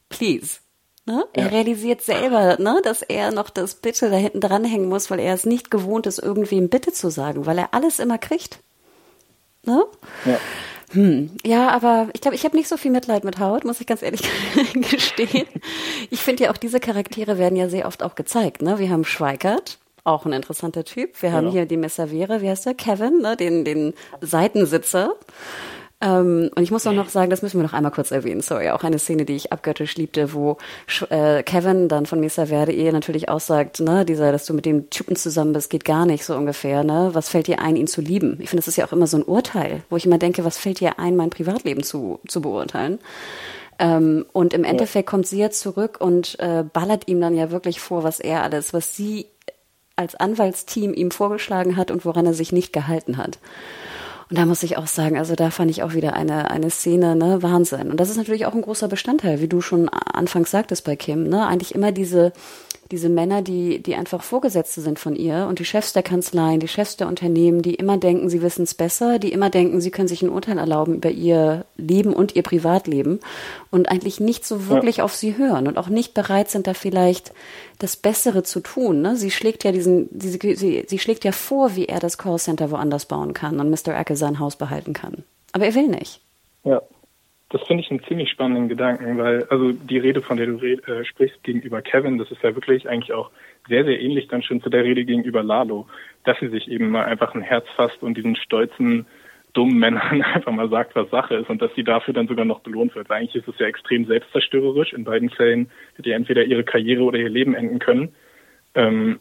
[0.09, 0.59] Please.
[1.05, 1.25] Ne?
[1.35, 1.43] Ja.
[1.43, 5.33] Er realisiert selber, ne, dass er noch das Bitte da hinten dranhängen muss, weil er
[5.33, 8.59] es nicht gewohnt ist, irgendwem Bitte zu sagen, weil er alles immer kriegt.
[9.65, 9.83] Ne?
[10.25, 10.37] Ja.
[10.91, 11.31] Hm.
[11.45, 14.01] Ja, aber ich glaube, ich habe nicht so viel Mitleid mit Howard, muss ich ganz
[14.01, 14.21] ehrlich
[14.73, 15.47] gestehen.
[16.09, 18.61] Ich finde ja auch, diese Charaktere werden ja sehr oft auch gezeigt.
[18.61, 18.77] Ne?
[18.77, 21.21] Wir haben Schweikert, auch ein interessanter Typ.
[21.21, 22.73] Wir haben hier die Messavere, wie heißt der?
[22.73, 23.35] Kevin, ne?
[23.35, 25.13] den, den Seitensitzer.
[26.01, 28.71] Ähm, und ich muss auch noch sagen, das müssen wir noch einmal kurz erwähnen, sorry,
[28.71, 30.57] auch eine Szene, die ich abgöttisch liebte, wo
[31.09, 34.89] äh, Kevin dann von Mesa Verde ihr natürlich aussagt, ne, dieser, dass du mit dem
[34.89, 37.11] Typen zusammen bist, geht gar nicht so ungefähr, ne?
[37.13, 38.37] Was fällt dir ein, ihn zu lieben?
[38.39, 40.57] Ich finde, das ist ja auch immer so ein Urteil, wo ich immer denke, was
[40.57, 42.97] fällt dir ein, mein Privatleben zu, zu beurteilen?
[43.77, 47.79] Ähm, und im Endeffekt kommt sie ja zurück und äh, ballert ihm dann ja wirklich
[47.79, 49.27] vor, was er alles, was sie
[50.01, 53.39] als Anwaltsteam ihm vorgeschlagen hat und woran er sich nicht gehalten hat.
[54.29, 57.15] Und da muss ich auch sagen, also da fand ich auch wieder eine, eine Szene,
[57.15, 57.91] ne, Wahnsinn.
[57.91, 61.23] Und das ist natürlich auch ein großer Bestandteil, wie du schon anfangs sagtest bei Kim,
[61.27, 62.31] ne, eigentlich immer diese,
[62.91, 66.67] diese Männer, die, die einfach Vorgesetzte sind von ihr und die Chefs der Kanzleien, die
[66.67, 70.09] Chefs der Unternehmen, die immer denken, sie wissen es besser, die immer denken, sie können
[70.09, 73.19] sich ein Urteil erlauben über ihr Leben und ihr Privatleben
[73.71, 75.03] und eigentlich nicht so wirklich ja.
[75.05, 77.33] auf sie hören und auch nicht bereit sind, da vielleicht
[77.79, 79.01] das Bessere zu tun.
[79.01, 79.15] Ne?
[79.15, 83.05] Sie schlägt ja diesen, diese, sie, sie schlägt ja vor, wie er das Callcenter woanders
[83.05, 83.97] bauen kann und Mr.
[83.97, 85.23] Ecke sein Haus behalten kann.
[85.53, 86.19] Aber er will nicht.
[86.63, 86.81] Ja.
[87.51, 90.87] Das finde ich einen ziemlich spannenden Gedanken, weil also die Rede, von der du red,
[90.87, 93.29] äh, sprichst gegenüber Kevin, das ist ja wirklich eigentlich auch
[93.67, 95.85] sehr, sehr ähnlich dann schon zu der Rede gegenüber Lalo,
[96.23, 99.05] dass sie sich eben mal einfach ein Herz fasst und diesen stolzen,
[99.51, 102.61] dummen Männern einfach mal sagt, was Sache ist und dass sie dafür dann sogar noch
[102.61, 103.11] belohnt wird.
[103.11, 104.93] Eigentlich ist es ja extrem selbstzerstörerisch.
[104.93, 108.15] In beiden Fällen hätte ja entweder ihre Karriere oder ihr Leben enden können.
[108.75, 109.19] Ähm,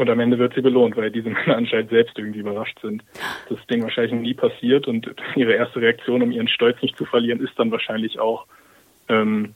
[0.00, 3.04] und am Ende wird sie belohnt, weil diese Männer anscheinend selbst irgendwie überrascht sind.
[3.48, 7.40] Das Ding wahrscheinlich nie passiert und ihre erste Reaktion, um ihren Stolz nicht zu verlieren,
[7.40, 8.46] ist dann wahrscheinlich auch,
[9.08, 9.54] ähm,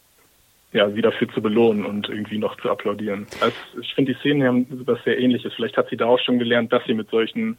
[0.73, 3.27] ja, sie dafür zu belohnen und irgendwie noch zu applaudieren.
[3.41, 5.55] Also ich finde, die Szenen haben was sehr ähnliches.
[5.55, 7.57] Vielleicht hat sie da auch schon gelernt, dass sie mit solchen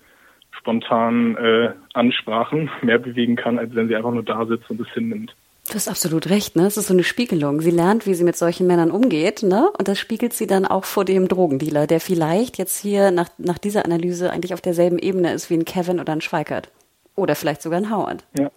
[0.52, 4.94] spontanen äh, Ansprachen mehr bewegen kann, als wenn sie einfach nur da sitzt und es
[4.94, 5.36] hinnimmt.
[5.68, 6.68] Du hast absolut recht, ne?
[6.68, 7.60] Es ist so eine Spiegelung.
[7.60, 9.72] Sie lernt, wie sie mit solchen Männern umgeht, ne?
[9.78, 13.58] Und das spiegelt sie dann auch vor dem Drogendealer, der vielleicht jetzt hier nach, nach
[13.58, 16.70] dieser Analyse eigentlich auf derselben Ebene ist wie ein Kevin oder ein Schweikert.
[17.16, 18.24] Oder vielleicht sogar ein Howard.
[18.38, 18.52] Ja.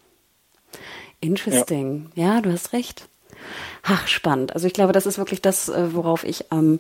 [1.20, 2.10] Interesting.
[2.14, 3.08] Ja, ja du hast recht.
[3.82, 4.54] Ach, spannend.
[4.54, 6.78] Also ich glaube, das ist wirklich das, äh, worauf ich am,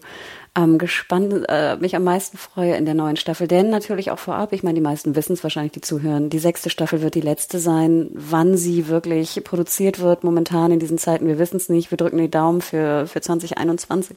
[0.54, 3.48] am gespannt, äh, mich am meisten freue in der neuen Staffel.
[3.48, 6.70] Denn natürlich auch vorab, ich meine, die meisten wissen es wahrscheinlich, die zuhören, die sechste
[6.70, 8.10] Staffel wird die letzte sein.
[8.12, 11.90] Wann sie wirklich produziert wird, momentan in diesen Zeiten, wir wissen es nicht.
[11.90, 14.16] Wir drücken die Daumen für, für 2021.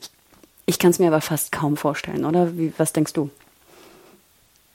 [0.65, 2.57] Ich kann es mir aber fast kaum vorstellen, oder?
[2.57, 3.29] Wie, was denkst du?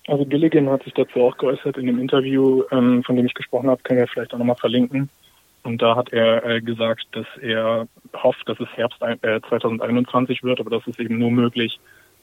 [0.07, 3.69] Also Gilligan hat sich dazu auch geäußert in dem Interview, ähm, von dem ich gesprochen
[3.69, 5.11] habe, können wir vielleicht auch nochmal verlinken.
[5.67, 10.61] Und da hat er äh, gesagt, dass er hofft, dass es Herbst äh, 2021 wird,
[10.61, 11.79] aber das ist eben nur möglich,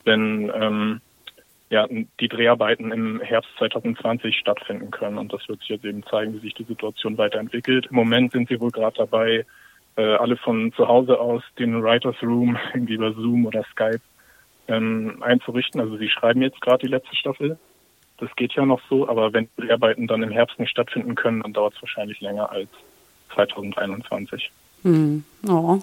[0.06, 1.02] wenn ähm,
[1.70, 1.88] ja,
[2.20, 5.18] die Dreharbeiten im Herbst 2020 stattfinden können.
[5.18, 7.88] Und das wird sich jetzt eben zeigen, wie sich die Situation weiterentwickelt.
[7.88, 9.46] Im Moment sind sie wohl gerade dabei,
[9.98, 14.02] äh, alle von zu Hause aus den Writers Room irgendwie über Zoom oder Skype
[14.68, 15.82] ähm, einzurichten.
[15.82, 17.58] Also sie schreiben jetzt gerade die letzte Staffel.
[18.20, 21.42] Das geht ja noch so, aber wenn die Dreharbeiten dann im Herbst nicht stattfinden können,
[21.42, 22.70] dann dauert es wahrscheinlich länger als
[23.34, 24.52] 2021.
[24.84, 25.24] Hm.
[25.48, 25.80] Oh.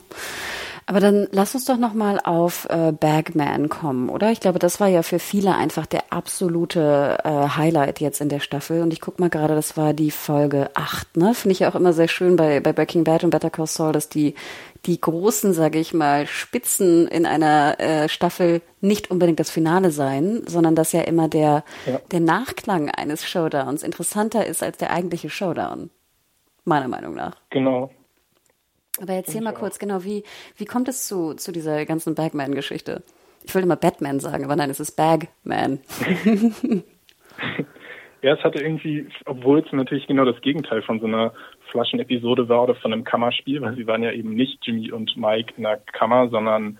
[0.90, 4.32] Aber dann lass uns doch noch mal auf äh, Bagman kommen, oder?
[4.32, 8.40] Ich glaube, das war ja für viele einfach der absolute äh, Highlight jetzt in der
[8.40, 8.82] Staffel.
[8.82, 11.32] Und ich guck mal gerade, das war die Folge 8, ne?
[11.32, 13.92] Finde ich ja auch immer sehr schön bei, bei Breaking Bad und Better Call Saul,
[13.92, 14.34] dass die,
[14.86, 20.42] die großen, sage ich mal, Spitzen in einer äh, Staffel nicht unbedingt das Finale sein,
[20.46, 22.00] sondern dass ja immer der, ja.
[22.10, 25.90] der Nachklang eines Showdowns interessanter ist als der eigentliche Showdown
[26.64, 27.36] meiner Meinung nach.
[27.50, 27.90] Genau.
[29.00, 30.24] Aber erzähl mal kurz, genau, wie,
[30.56, 33.02] wie kommt es zu, zu dieser ganzen Bagman-Geschichte?
[33.44, 35.80] Ich wollte immer Batman sagen, aber nein, es ist Bagman.
[38.22, 41.32] ja, es hatte irgendwie, obwohl es natürlich genau das Gegenteil von so einer
[41.70, 45.54] Flaschenepisode war oder von einem Kammerspiel, weil sie waren ja eben nicht Jimmy und Mike
[45.56, 46.78] in der Kammer, sondern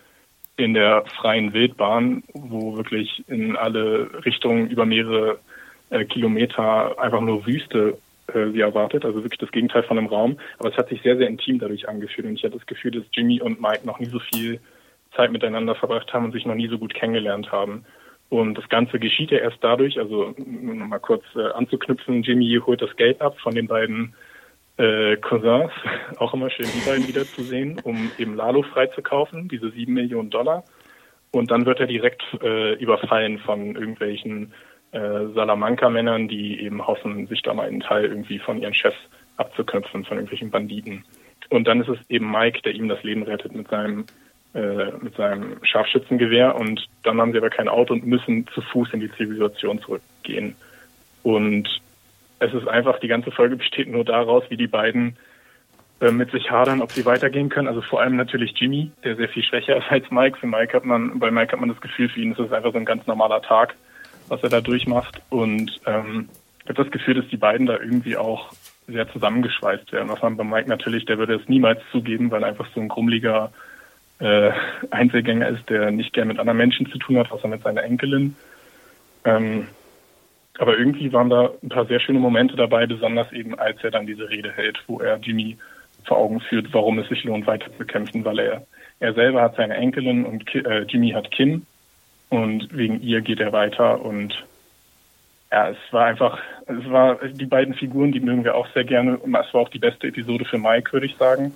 [0.57, 5.39] in der freien Wildbahn, wo wirklich in alle Richtungen über mehrere
[5.89, 7.97] äh, Kilometer einfach nur Wüste
[8.35, 10.39] äh, sie erwartet, also wirklich das Gegenteil von einem Raum.
[10.59, 13.05] Aber es hat sich sehr, sehr intim dadurch angefühlt und ich hatte das Gefühl, dass
[13.13, 14.61] Jimmy und Mike noch nie so viel
[15.17, 17.85] Zeit miteinander verbracht haben und sich noch nie so gut kennengelernt haben.
[18.29, 22.61] Und das Ganze geschieht ja erst dadurch, also nur noch mal kurz äh, anzuknüpfen, Jimmy
[22.65, 24.15] holt das Geld ab von den beiden
[24.77, 25.73] äh, Cousins,
[26.19, 30.65] auch immer schön die beiden wiederzusehen, um eben Lalo freizukaufen, diese sieben Millionen Dollar.
[31.33, 34.53] Und dann wird er direkt äh, überfallen von irgendwelchen
[34.93, 38.99] äh, Salamanca-Männern, die eben hoffen, sich da mal einen Teil irgendwie von ihren Chefs
[39.37, 41.05] abzuknüpfen, von irgendwelchen Banditen.
[41.49, 44.05] Und dann ist es eben Mike, der ihm das Leben rettet mit seinem
[44.53, 48.93] äh, mit seinem Scharfschützengewehr und dann haben sie aber kein Auto und müssen zu Fuß
[48.95, 50.57] in die Zivilisation zurückgehen.
[51.23, 51.69] Und
[52.41, 55.17] es ist einfach, die ganze Folge besteht nur daraus, wie die beiden
[56.01, 57.69] äh, mit sich hadern, ob sie weitergehen können.
[57.69, 60.39] Also vor allem natürlich Jimmy, der sehr viel schwächer ist als Mike.
[60.39, 62.73] Für Mike hat man, bei Mike hat man das Gefühl, für ihn ist es einfach
[62.73, 63.77] so ein ganz normaler Tag,
[64.31, 65.21] was er da durchmacht.
[65.29, 66.29] Und ähm,
[66.63, 68.53] ich habe das Gefühl, dass die beiden da irgendwie auch
[68.87, 70.09] sehr zusammengeschweißt werden.
[70.09, 72.89] Was man bei Mike natürlich, der würde es niemals zugeben, weil er einfach so ein
[72.89, 73.53] krummeliger
[74.21, 74.51] äh,
[74.91, 78.37] Einzelgänger ist, der nicht gern mit anderen Menschen zu tun hat, außer mit seiner Enkelin.
[79.25, 79.67] Ähm,
[80.59, 84.07] aber irgendwie waren da ein paar sehr schöne Momente dabei, besonders eben als er dann
[84.07, 85.57] diese Rede hält, wo er Jimmy
[86.05, 88.67] vor Augen führt, warum es sich lohnt, weiter zu kämpfen, weil er,
[89.01, 91.67] er selber hat seine Enkelin und Ki äh, Jimmy hat Kim
[92.31, 94.47] und wegen ihr geht er weiter und
[95.53, 99.19] ja, es war einfach, es war die beiden Figuren, die mögen wir auch sehr gerne.
[99.25, 101.53] Es war auch die beste Episode für Mike, würde ich sagen.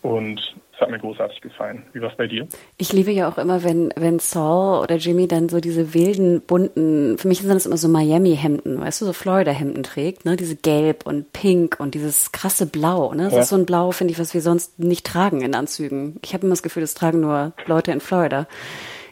[0.00, 1.84] Und es hat mir großartig gefallen.
[1.92, 2.48] Wie war es bei dir?
[2.76, 7.18] Ich liebe ja auch immer, wenn, wenn Saul oder Jimmy dann so diese wilden, bunten,
[7.18, 10.36] für mich sind das immer so Miami-Hemden, weißt du, so Florida-Hemden trägt, ne?
[10.36, 13.24] Diese Gelb und Pink und dieses krasse Blau, ne?
[13.24, 13.40] Das ja.
[13.40, 16.16] ist so ein Blau, finde ich, was wir sonst nicht tragen in Anzügen.
[16.24, 18.48] Ich habe immer das Gefühl, das tragen nur Leute in Florida.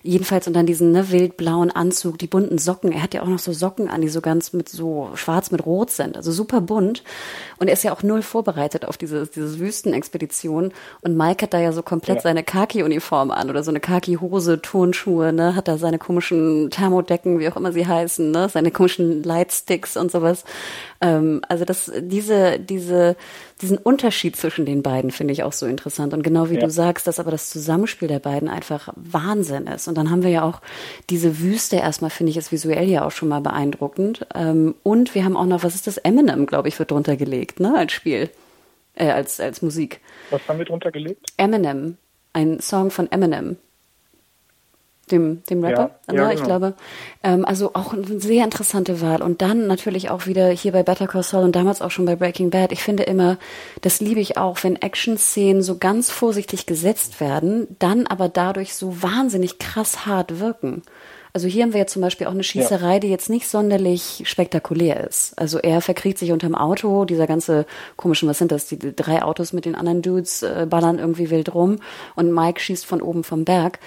[0.02, 2.90] Jedenfalls und dann diesen ne, wildblauen Anzug, die bunten Socken.
[2.90, 5.66] Er hat ja auch noch so Socken an, die so ganz mit so schwarz mit
[5.66, 7.02] rot sind, also super bunt.
[7.58, 10.72] Und er ist ja auch null vorbereitet auf diese, diese Wüstenexpedition.
[11.02, 12.22] Und Mike hat da ja so komplett ja.
[12.22, 17.48] seine Khaki-Uniform an oder so eine Khaki-Hose, Turnschuhe, ne, hat da seine komischen Thermodecken, wie
[17.48, 20.44] auch immer sie heißen, ne, seine komischen Lightsticks und sowas.
[21.02, 23.16] Ähm, also das, diese, diese,
[23.60, 26.14] diesen Unterschied zwischen den beiden finde ich auch so interessant.
[26.14, 26.60] Und genau wie ja.
[26.60, 29.89] du sagst, dass aber das Zusammenspiel der beiden einfach Wahnsinn ist.
[29.90, 30.60] Und dann haben wir ja auch
[31.10, 34.26] diese Wüste erstmal, finde ich, ist visuell ja auch schon mal beeindruckend.
[34.34, 35.98] Ähm, und wir haben auch noch, was ist das?
[35.98, 38.30] Eminem, glaube ich, wird drunter gelegt, ne, als Spiel,
[38.94, 40.00] äh, als, als Musik.
[40.30, 41.26] Was haben wir drunter gelegt?
[41.36, 41.98] Eminem.
[42.32, 43.56] Ein Song von Eminem
[45.12, 46.58] dem, dem Rapper, ja, ja, ne, ich genau.
[46.58, 46.74] glaube.
[47.22, 49.22] Ähm, also auch eine sehr interessante Wahl.
[49.22, 52.16] Und dann natürlich auch wieder hier bei Better Call Saul und damals auch schon bei
[52.16, 52.72] Breaking Bad.
[52.72, 53.38] Ich finde immer,
[53.80, 59.02] das liebe ich auch, wenn Action-Szenen so ganz vorsichtig gesetzt werden, dann aber dadurch so
[59.02, 60.82] wahnsinnig krass hart wirken.
[61.32, 62.98] Also hier haben wir jetzt zum Beispiel auch eine Schießerei, ja.
[63.00, 65.38] die jetzt nicht sonderlich spektakulär ist.
[65.38, 67.66] Also er verkriegt sich unterm Auto, dieser ganze
[67.96, 71.54] komischen, was sind das, die drei Autos mit den anderen Dudes äh, ballern irgendwie wild
[71.54, 71.78] rum
[72.16, 73.78] und Mike schießt von oben vom Berg.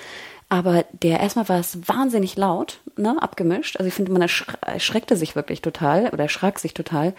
[0.53, 3.77] Aber der erstmal war es wahnsinnig laut, ne, abgemischt.
[3.77, 7.15] Also ich finde, man erschreckte sich wirklich total oder erschrak sich total.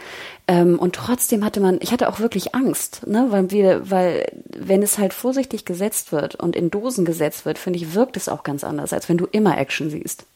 [0.47, 4.85] Ähm, und trotzdem hatte man, ich hatte auch wirklich Angst, ne, weil wir, weil wenn
[4.85, 8.45] es halt vorsichtig gesetzt wird und in Dosen gesetzt wird, finde ich, wirkt es auch
[8.45, 10.27] ganz anders, als wenn du immer Action siehst.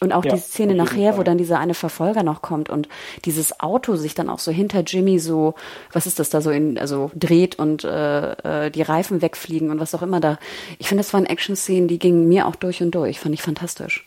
[0.00, 1.20] Und auch ja, die Szene nachher, Fall.
[1.20, 2.88] wo dann dieser eine Verfolger noch kommt und
[3.24, 5.54] dieses Auto sich dann auch so hinter Jimmy so,
[5.92, 9.80] was ist das da so in, also dreht und äh, äh, die Reifen wegfliegen und
[9.80, 10.38] was auch immer da.
[10.78, 13.18] Ich finde, das waren Action-Szenen, die gingen mir auch durch und durch.
[13.18, 14.04] Fand ich fantastisch.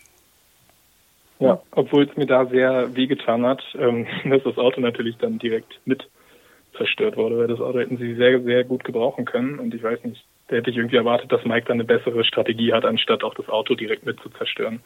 [1.39, 5.79] Ja, obwohl es mir da sehr wehgetan hat, ähm, dass das Auto natürlich dann direkt
[5.85, 6.07] mit
[6.77, 9.59] zerstört wurde, weil das Auto hätten sie sehr, sehr gut gebrauchen können.
[9.59, 12.73] Und ich weiß nicht, da hätte ich irgendwie erwartet, dass Mike dann eine bessere Strategie
[12.73, 14.81] hat, anstatt auch das Auto direkt mit zu zerstören.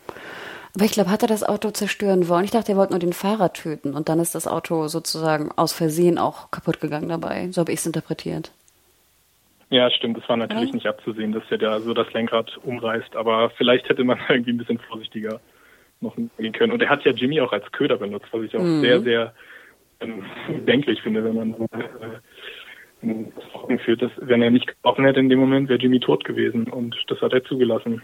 [0.75, 2.43] Aber ich glaube, hat er das Auto zerstören wollen?
[2.43, 5.71] Ich dachte, er wollte nur den Fahrer töten und dann ist das Auto sozusagen aus
[5.71, 7.49] Versehen auch kaputt gegangen dabei.
[7.51, 8.51] So habe ich es interpretiert.
[9.69, 10.17] Ja, stimmt.
[10.17, 10.75] Es war natürlich ja.
[10.75, 13.15] nicht abzusehen, dass er da so das Lenkrad umreißt.
[13.15, 15.39] Aber vielleicht hätte man irgendwie ein bisschen vorsichtiger
[16.01, 16.73] noch gehen können.
[16.73, 18.81] Und er hat ja Jimmy auch als Köder benutzt, was ich auch mhm.
[18.81, 19.33] sehr, sehr
[20.01, 21.55] ähm, bedenklich finde, wenn man
[23.01, 26.65] äh, führt, dass wenn er nicht gebrochen hätte in dem Moment, wäre Jimmy tot gewesen.
[26.67, 28.01] Und das hat er zugelassen.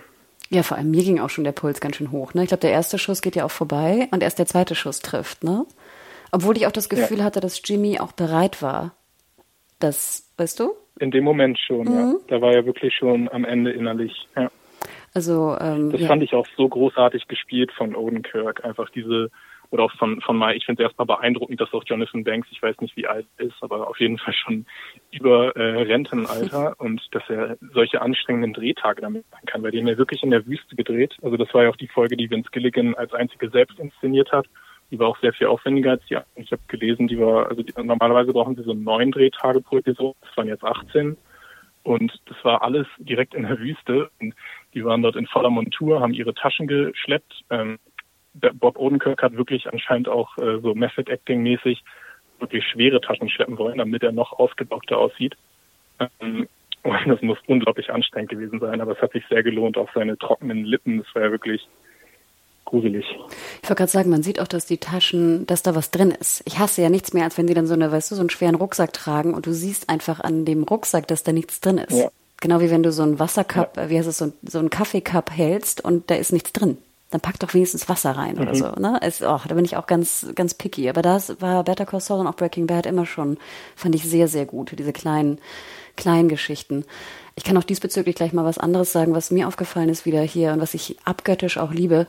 [0.51, 2.33] Ja, vor allem mir ging auch schon der Puls ganz schön hoch.
[2.33, 2.43] Ne?
[2.43, 5.45] Ich glaube, der erste Schuss geht ja auch vorbei und erst der zweite Schuss trifft.
[5.45, 5.65] Ne?
[6.33, 7.23] Obwohl ich auch das Gefühl ja.
[7.23, 8.93] hatte, dass Jimmy auch bereit war.
[9.79, 10.73] Das, weißt du?
[10.99, 11.93] In dem Moment schon, mhm.
[11.93, 12.13] ja.
[12.27, 14.27] Da war er wirklich schon am Ende innerlich.
[14.35, 14.51] Ja.
[15.13, 16.07] Also ähm, das ja.
[16.07, 18.65] fand ich auch so großartig gespielt von Odenkirk.
[18.65, 19.31] Einfach diese
[19.71, 20.55] oder auch von, von Mai.
[20.55, 23.55] Ich finde es erstmal beeindruckend, dass auch Jonathan Banks, ich weiß nicht, wie alt ist,
[23.61, 24.65] aber auf jeden Fall schon
[25.11, 29.87] über äh, Rentenalter und dass er solche anstrengenden Drehtage damit machen kann, weil die haben
[29.87, 31.15] ja wirklich in der Wüste gedreht.
[31.21, 34.45] Also das war ja auch die Folge, die Vince Gilligan als einzige selbst inszeniert hat.
[34.91, 37.73] Die war auch sehr viel aufwendiger als die Ich habe gelesen, die war, also die,
[37.81, 41.15] normalerweise brauchen sie so neun Drehtage pro Episode, das waren jetzt 18.
[41.83, 44.11] Und das war alles direkt in der Wüste.
[44.19, 44.35] Und
[44.73, 47.43] die waren dort in voller Montur, haben ihre Taschen geschleppt.
[47.49, 47.79] Ähm,
[48.33, 51.83] Bob Odenkirk hat wirklich anscheinend auch äh, so Method Acting mäßig
[52.39, 55.35] wirklich schwere Taschen schleppen wollen, damit er noch ausgedockter aussieht.
[56.19, 56.47] Ähm,
[56.83, 60.17] und das muss unglaublich anstrengend gewesen sein, aber es hat sich sehr gelohnt, auch seine
[60.17, 61.67] trockenen Lippen, das war ja wirklich
[62.65, 63.05] gruselig.
[63.61, 66.41] Ich wollte gerade sagen, man sieht auch, dass die Taschen, dass da was drin ist.
[66.45, 68.29] Ich hasse ja nichts mehr, als wenn sie dann so eine, weißt du, so einen
[68.29, 71.97] schweren Rucksack tragen und du siehst einfach an dem Rucksack, dass da nichts drin ist.
[71.97, 72.09] Ja.
[72.39, 73.89] Genau wie wenn du so einen Wassercup, ja.
[73.89, 76.77] wie heißt es, so, so einen Kaffeecup hältst und da ist nichts drin.
[77.11, 78.41] Dann pack doch wenigstens Wasser rein mhm.
[78.41, 78.71] oder so.
[78.71, 78.97] Ne?
[79.01, 80.89] Es, oh, da bin ich auch ganz, ganz picky.
[80.89, 83.37] Aber das war Better Call Saul und auch Breaking Bad immer schon,
[83.75, 84.73] fand ich sehr, sehr gut.
[84.77, 85.39] Diese kleinen,
[85.97, 86.85] kleinen Geschichten.
[87.35, 90.53] Ich kann auch diesbezüglich gleich mal was anderes sagen, was mir aufgefallen ist wieder hier
[90.53, 92.07] und was ich abgöttisch auch liebe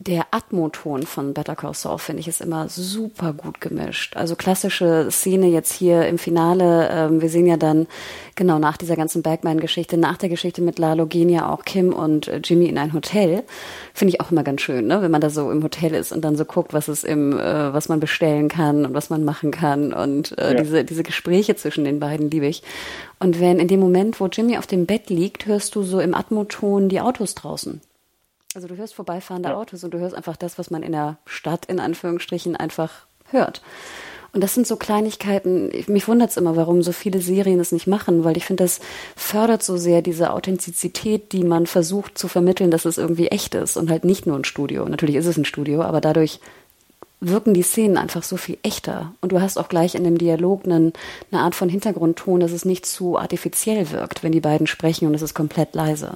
[0.00, 4.16] der Atmoton von Better Call Saul finde ich ist immer super gut gemischt.
[4.16, 6.88] Also klassische Szene jetzt hier im Finale.
[6.90, 7.86] Ähm, wir sehen ja dann
[8.34, 12.26] genau nach dieser ganzen Bergman-Geschichte, nach der Geschichte mit Lalo gehen ja auch Kim und
[12.26, 13.44] äh, Jimmy in ein Hotel.
[13.92, 15.00] Finde ich auch immer ganz schön, ne?
[15.00, 17.72] wenn man da so im Hotel ist und dann so guckt, was es im, äh,
[17.72, 20.60] was man bestellen kann und was man machen kann und äh, ja.
[20.60, 22.64] diese diese Gespräche zwischen den beiden liebe ich.
[23.20, 26.14] Und wenn in dem Moment, wo Jimmy auf dem Bett liegt, hörst du so im
[26.14, 27.80] Atmoton die Autos draußen.
[28.54, 29.56] Also du hörst vorbeifahrende ja.
[29.56, 33.62] Autos und du hörst einfach das, was man in der Stadt in Anführungsstrichen einfach hört.
[34.32, 37.86] Und das sind so Kleinigkeiten, mich wundert es immer, warum so viele Serien es nicht
[37.86, 38.80] machen, weil ich finde, das
[39.16, 43.76] fördert so sehr diese Authentizität, die man versucht zu vermitteln, dass es irgendwie echt ist
[43.76, 44.88] und halt nicht nur ein Studio.
[44.88, 46.40] Natürlich ist es ein Studio, aber dadurch
[47.20, 49.14] wirken die Szenen einfach so viel echter.
[49.20, 50.92] Und du hast auch gleich in dem Dialog einen,
[51.30, 55.14] eine Art von Hintergrundton, dass es nicht zu artifiziell wirkt, wenn die beiden sprechen und
[55.14, 56.14] es ist komplett leise.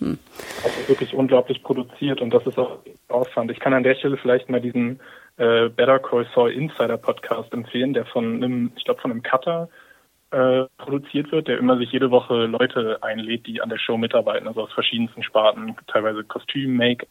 [0.00, 0.18] Hm.
[0.64, 2.78] Also wirklich unglaublich produziert und das ist auch
[3.08, 3.50] Aufwand.
[3.50, 5.00] Ich kann an der Stelle vielleicht mal diesen
[5.36, 9.68] äh, Better Call Saul Insider Podcast empfehlen, der von einem, ich glaube von einem Cutter
[10.30, 14.48] äh, produziert wird, der immer sich jede Woche Leute einlädt, die an der Show mitarbeiten,
[14.48, 17.06] also aus verschiedensten Sparten, teilweise Kostüm, Make,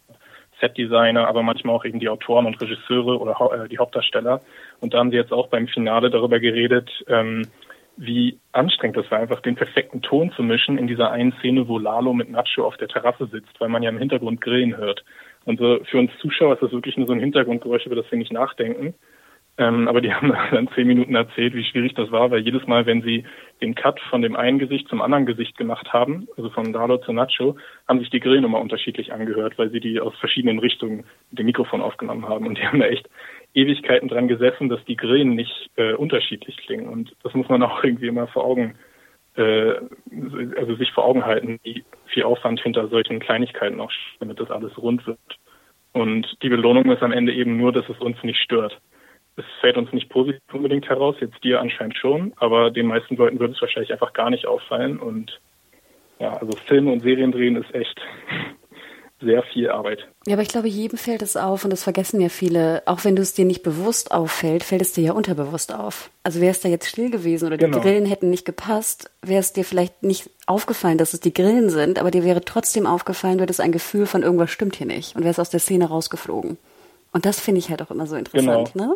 [0.60, 4.42] Setdesigner, aber manchmal auch eben die Autoren und Regisseure oder äh, die Hauptdarsteller.
[4.80, 7.48] Und da haben sie jetzt auch beim Finale darüber geredet, ähm,
[8.00, 11.78] wie anstrengend das war, einfach den perfekten Ton zu mischen in dieser einen Szene, wo
[11.78, 15.04] Lalo mit Nacho auf der Terrasse sitzt, weil man ja im Hintergrund Grillen hört.
[15.44, 18.18] Und so für uns Zuschauer ist das wirklich nur so ein Hintergrundgeräusch, über das wir
[18.18, 18.94] nicht nachdenken.
[19.58, 22.86] Ähm, aber die haben dann zehn Minuten erzählt, wie schwierig das war, weil jedes Mal,
[22.86, 23.26] wenn sie
[23.62, 27.12] den Cut von dem einen Gesicht zum anderen Gesicht gemacht haben, also von Lalo zu
[27.12, 31.40] Nacho, haben sich die Grillen immer unterschiedlich angehört, weil sie die aus verschiedenen Richtungen mit
[31.40, 32.48] dem Mikrofon aufgenommen haben.
[32.48, 33.10] Und die haben da echt
[33.54, 36.88] Ewigkeiten dran gesessen, dass die Grillen nicht äh, unterschiedlich klingen.
[36.88, 38.76] Und das muss man auch irgendwie immer vor Augen,
[39.36, 39.74] äh,
[40.56, 44.78] also sich vor Augen halten, wie viel Aufwand hinter solchen Kleinigkeiten noch, damit das alles
[44.78, 45.20] rund wird.
[45.92, 48.80] Und die Belohnung ist am Ende eben nur, dass es uns nicht stört.
[49.36, 53.40] Es fällt uns nicht positiv unbedingt heraus, jetzt dir anscheinend schon, aber den meisten Leuten
[53.40, 55.00] würde es wahrscheinlich einfach gar nicht auffallen.
[55.00, 55.40] Und
[56.20, 58.00] ja, also Filme und Serien drehen ist echt
[59.22, 60.08] sehr viel Arbeit.
[60.26, 62.84] Ja, aber ich glaube, jedem fällt es auf und das vergessen ja viele.
[62.86, 66.10] Auch wenn du es dir nicht bewusst auffällt, fällt es dir ja unterbewusst auf.
[66.24, 67.78] Also wäre es da jetzt still gewesen oder genau.
[67.78, 71.70] die Grillen hätten nicht gepasst, wäre es dir vielleicht nicht aufgefallen, dass es die Grillen
[71.70, 75.16] sind, aber dir wäre trotzdem aufgefallen, du hättest ein Gefühl von irgendwas stimmt hier nicht
[75.16, 76.58] und wärst aus der Szene rausgeflogen.
[77.12, 78.86] Und das finde ich halt auch immer so interessant, genau.
[78.86, 78.96] ne?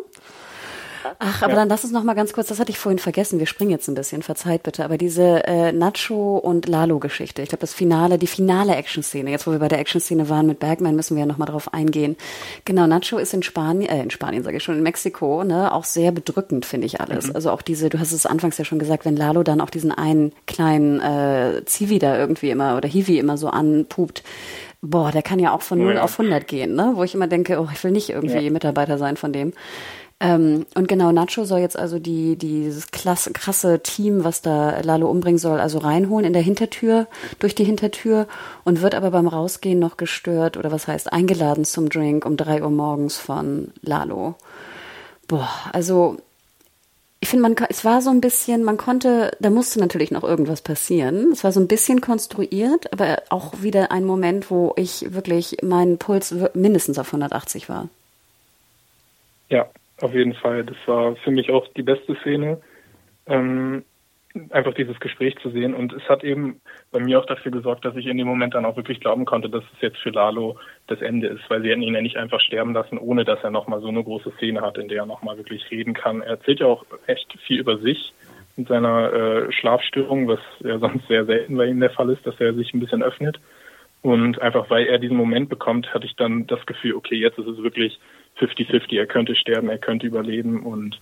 [1.18, 1.58] Ach, aber ja.
[1.60, 3.88] dann lass uns noch mal ganz kurz, das hatte ich vorhin vergessen, wir springen jetzt
[3.88, 8.26] ein bisschen, verzeiht bitte, aber diese äh, Nacho und Lalo-Geschichte, ich glaube das Finale, die
[8.26, 11.38] finale Action-Szene, jetzt wo wir bei der Action-Szene waren mit Bergman, müssen wir ja noch
[11.38, 12.16] mal drauf eingehen.
[12.64, 15.84] Genau, Nacho ist in Spanien, äh, in Spanien sage ich schon, in Mexiko, ne, auch
[15.84, 17.28] sehr bedrückend, finde ich alles.
[17.28, 17.34] Mhm.
[17.36, 19.92] Also auch diese, du hast es anfangs ja schon gesagt, wenn Lalo dann auch diesen
[19.92, 24.22] einen kleinen äh, Zivi da irgendwie immer oder Hiwi immer so anpupt,
[24.84, 26.02] boah, der kann ja auch von 0 ja.
[26.02, 26.92] auf 100 gehen, ne?
[26.94, 28.50] Wo ich immer denke, oh, ich will nicht irgendwie ja.
[28.50, 29.52] Mitarbeiter sein von dem.
[30.24, 35.10] Ähm, und genau, Nacho soll jetzt also die, dieses klasse, krasse Team, was da Lalo
[35.10, 37.06] umbringen soll, also reinholen in der Hintertür,
[37.40, 38.26] durch die Hintertür
[38.64, 42.62] und wird aber beim Rausgehen noch gestört oder was heißt eingeladen zum Drink um drei
[42.62, 44.34] Uhr morgens von Lalo.
[45.28, 46.16] Boah, also
[47.20, 51.32] ich finde, es war so ein bisschen, man konnte, da musste natürlich noch irgendwas passieren.
[51.32, 55.98] Es war so ein bisschen konstruiert, aber auch wieder ein Moment, wo ich wirklich, mein
[55.98, 57.90] Puls mindestens auf 180 war.
[59.50, 59.66] Ja,
[60.04, 60.64] auf jeden Fall.
[60.64, 62.60] Das war für mich auch die beste Szene.
[63.26, 63.84] Ähm,
[64.50, 65.74] einfach dieses Gespräch zu sehen.
[65.74, 66.60] Und es hat eben
[66.90, 69.48] bei mir auch dafür gesorgt, dass ich in dem Moment dann auch wirklich glauben konnte,
[69.48, 70.58] dass es jetzt für Lalo
[70.88, 73.50] das Ende ist, weil sie hätten ihn ja nicht einfach sterben lassen, ohne dass er
[73.50, 76.20] nochmal so eine große Szene hat, in der er nochmal wirklich reden kann.
[76.20, 78.12] Er erzählt ja auch echt viel über sich
[78.56, 82.40] mit seiner äh, Schlafstörung, was ja sonst sehr selten bei ihm der Fall ist, dass
[82.40, 83.38] er sich ein bisschen öffnet.
[84.02, 87.46] Und einfach weil er diesen Moment bekommt, hatte ich dann das Gefühl, okay, jetzt ist
[87.46, 87.98] es wirklich
[88.38, 88.96] 50-50.
[88.96, 91.00] Er könnte sterben, er könnte überleben und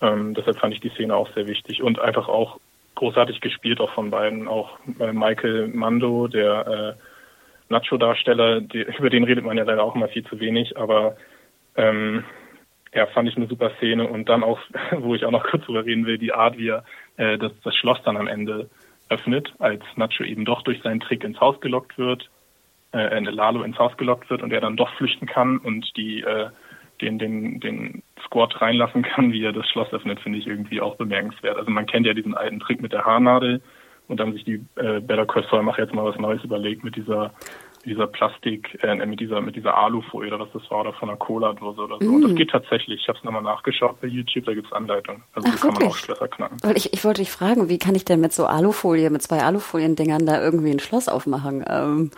[0.00, 2.58] ähm, deshalb fand ich die Szene auch sehr wichtig und einfach auch
[2.94, 4.48] großartig gespielt auch von beiden.
[4.48, 8.62] Auch äh, Michael Mando, der äh, Nacho-Darsteller,
[8.98, 11.16] über den redet man ja leider auch immer viel zu wenig, aber
[11.76, 12.24] ähm,
[12.92, 14.60] ja, fand ich eine super Szene und dann auch,
[14.92, 16.84] wo ich auch noch kurz drüber reden will, die Art, wie er
[17.16, 18.68] äh, das, das Schloss dann am Ende
[19.08, 22.30] öffnet, als Nacho eben doch durch seinen Trick ins Haus gelockt wird
[22.92, 26.50] äh, Lalo ins Haus gelockt wird und er dann doch flüchten kann und die äh,
[27.00, 30.96] den, den, den Squad reinlassen kann, wie er das Schloss öffnet, finde ich irgendwie auch
[30.96, 31.56] bemerkenswert.
[31.56, 33.62] Also man kennt ja diesen alten Trick mit der Haarnadel
[34.08, 36.96] und dann sich die äh, Better Call Saul macht jetzt mal was Neues überlegt mit
[36.96, 37.32] dieser
[37.84, 41.18] dieser Plastik, äh, mit dieser mit dieser Alufolie oder was das war, oder von einer
[41.18, 42.04] Cola-Dose oder so.
[42.04, 42.14] Mm.
[42.14, 43.00] Und das geht tatsächlich.
[43.00, 45.22] Ich habe es nochmal nachgeschaut bei YouTube, da gibt's Anleitungen.
[45.34, 46.58] Also Ach, kann man auch Schlösser knacken.
[46.62, 49.40] Weil ich, ich wollte dich fragen, wie kann ich denn mit so Alufolie, mit zwei
[49.40, 51.64] Alufolien-Dingern da irgendwie ein Schloss aufmachen?
[51.68, 52.10] Ähm,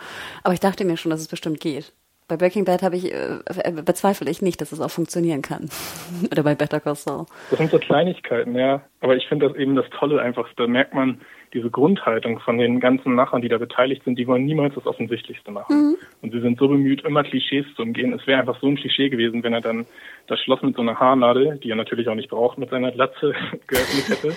[0.43, 1.93] aber ich dachte mir schon, dass es bestimmt geht.
[2.27, 5.69] Bei Breaking Bad habe ich äh, äh, bezweifle ich nicht, dass es auch funktionieren kann.
[6.31, 7.25] Oder bei Better Call Saul.
[7.49, 8.81] Das sind so Kleinigkeiten, ja.
[9.01, 10.47] Aber ich finde das eben das Tolle einfach.
[10.55, 11.19] Da merkt man
[11.53, 14.17] diese Grundhaltung von den ganzen Machern, die da beteiligt sind.
[14.17, 15.75] Die wollen niemals das Offensichtlichste machen.
[15.75, 15.95] Mhm.
[16.21, 18.13] Und sie sind so bemüht, immer Klischees zu umgehen.
[18.13, 19.85] Es wäre einfach so ein Klischee gewesen, wenn er dann
[20.27, 23.33] das Schloss mit so einer Haarnadel, die er natürlich auch nicht braucht, mit seiner Glatze
[23.67, 24.35] geöffnet hätte.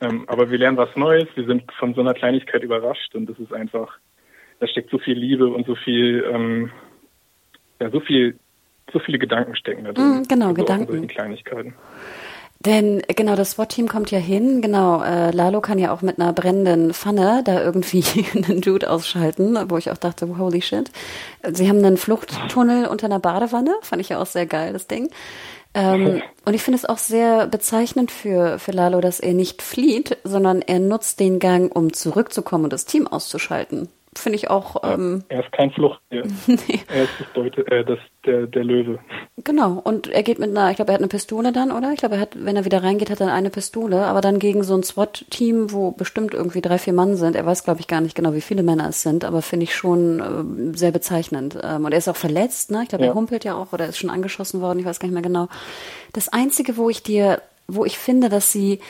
[0.00, 1.28] ähm, aber wir lernen was Neues.
[1.34, 3.98] Wir sind von so einer Kleinigkeit überrascht und das ist einfach,
[4.58, 6.70] da steckt so viel Liebe und so viel ähm,
[7.80, 8.38] ja, so viel,
[8.92, 10.20] so viele Gedanken stecken da drin.
[10.20, 11.06] Mm, genau, also Gedanken.
[11.08, 11.74] Kleinigkeiten.
[12.66, 14.60] Denn genau, das SWAT-Team kommt ja hin.
[14.60, 18.04] Genau, äh, Lalo kann ja auch mit einer brennenden Pfanne da irgendwie
[18.34, 20.90] einen Dude ausschalten, wo ich auch dachte, holy shit.
[21.50, 25.08] Sie haben einen Fluchttunnel unter einer Badewanne, fand ich ja auch sehr geil, das Ding.
[25.72, 30.18] Ähm, und ich finde es auch sehr bezeichnend für, für Lalo, dass er nicht flieht,
[30.24, 34.76] sondern er nutzt den Gang, um zurückzukommen und das Team auszuschalten finde ich auch.
[34.82, 36.24] Ähm, er ist kein Fluchttier.
[36.46, 36.80] nee.
[36.92, 38.98] Er ist das Beute, äh, das, der, der Löwe.
[39.44, 41.92] Genau, und er geht mit einer, ich glaube, er hat eine Pistole dann, oder?
[41.92, 44.64] Ich glaube, er hat, wenn er wieder reingeht, hat er eine Pistole, aber dann gegen
[44.64, 47.36] so ein SWAT-Team, wo bestimmt irgendwie drei, vier Mann sind.
[47.36, 49.74] Er weiß, glaube ich, gar nicht genau, wie viele Männer es sind, aber finde ich
[49.74, 51.58] schon äh, sehr bezeichnend.
[51.62, 52.82] Ähm, und er ist auch verletzt, ne?
[52.82, 53.10] Ich glaube, ja.
[53.10, 55.48] er humpelt ja auch oder ist schon angeschossen worden, ich weiß gar nicht mehr genau.
[56.12, 58.80] Das Einzige, wo ich dir, wo ich finde, dass sie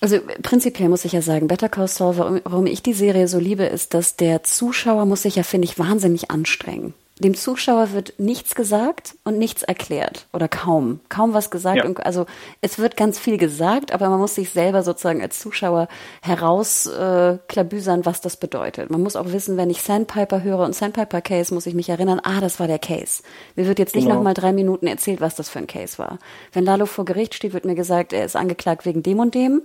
[0.00, 3.64] also prinzipiell muss ich ja sagen, Better Call Saul, warum ich die Serie so liebe,
[3.64, 6.94] ist, dass der Zuschauer muss sich ja, finde ich, wahnsinnig anstrengen.
[7.20, 11.84] Dem Zuschauer wird nichts gesagt und nichts erklärt oder kaum, kaum was gesagt.
[11.84, 11.92] Ja.
[12.02, 12.26] Also
[12.60, 15.86] es wird ganz viel gesagt, aber man muss sich selber sozusagen als Zuschauer
[16.22, 18.90] herausklabüsern, äh, was das bedeutet.
[18.90, 22.20] Man muss auch wissen, wenn ich Sandpiper höre und Sandpiper Case, muss ich mich erinnern,
[22.24, 23.22] ah, das war der Case.
[23.54, 24.16] Mir wird jetzt nicht genau.
[24.16, 26.18] nochmal drei Minuten erzählt, was das für ein Case war.
[26.52, 29.62] Wenn Lalo vor Gericht steht, wird mir gesagt, er ist angeklagt wegen dem und dem.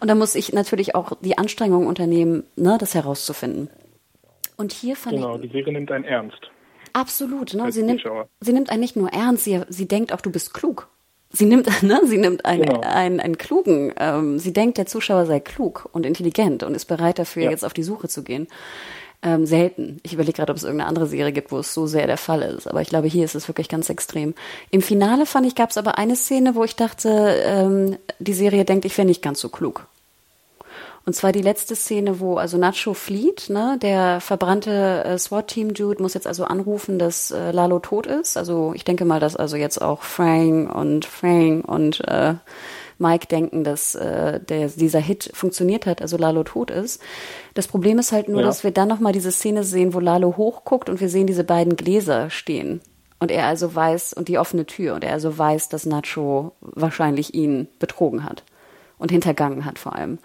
[0.00, 3.70] Und da muss ich natürlich auch die Anstrengung unternehmen, ne, das herauszufinden.
[4.56, 5.42] Und hier fand genau, ich.
[5.42, 6.50] Genau, die Serie nimmt einen ernst.
[6.92, 7.70] Absolut, ne?
[7.72, 8.02] Sie nimmt,
[8.40, 10.88] sie nimmt einen nicht nur ernst, sie, sie denkt auch, du bist klug.
[11.32, 12.80] Sie nimmt, ne, sie nimmt einen, genau.
[12.80, 17.18] einen, einen klugen, ähm, sie denkt, der Zuschauer sei klug und intelligent und ist bereit
[17.18, 17.50] dafür, ja.
[17.50, 18.48] jetzt auf die Suche zu gehen.
[19.22, 20.00] Ähm, selten.
[20.02, 22.40] Ich überlege gerade, ob es irgendeine andere Serie gibt, wo es so sehr der Fall
[22.40, 22.66] ist.
[22.66, 24.34] Aber ich glaube, hier ist es wirklich ganz extrem.
[24.70, 27.10] Im Finale fand ich, gab es aber eine Szene, wo ich dachte,
[27.44, 29.86] ähm, die Serie denkt, ich wäre nicht ganz so klug.
[31.10, 33.76] Und zwar die letzte Szene, wo also Nacho flieht, ne?
[33.82, 38.36] Der verbrannte äh, SWAT-Team-Dude muss jetzt also anrufen, dass äh, Lalo tot ist.
[38.36, 42.34] Also ich denke mal, dass also jetzt auch Frank und Frank und äh,
[42.98, 47.02] Mike denken, dass äh, der, dieser Hit funktioniert hat, also Lalo tot ist.
[47.54, 48.46] Das Problem ist halt nur, ja.
[48.46, 51.74] dass wir dann nochmal diese Szene sehen, wo Lalo hochguckt und wir sehen diese beiden
[51.74, 52.82] Gläser stehen.
[53.18, 57.34] Und er also weiß, und die offene Tür, und er also weiß, dass Nacho wahrscheinlich
[57.34, 58.44] ihn betrogen hat
[59.00, 60.18] und hintergangen hat vor allem.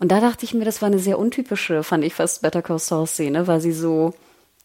[0.00, 2.78] Und da dachte ich mir, das war eine sehr untypische, fand ich fast Better Call
[2.78, 4.14] Saul Szene, weil sie so,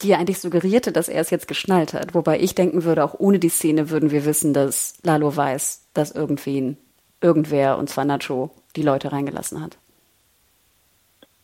[0.02, 2.16] die ja eigentlich suggerierte, dass er es jetzt geschnallt hat.
[2.16, 6.12] Wobei ich denken würde, auch ohne die Szene würden wir wissen, dass Lalo weiß, dass
[6.12, 6.78] irgendwen,
[7.22, 9.78] irgendwer, und zwar Nacho, die Leute reingelassen hat.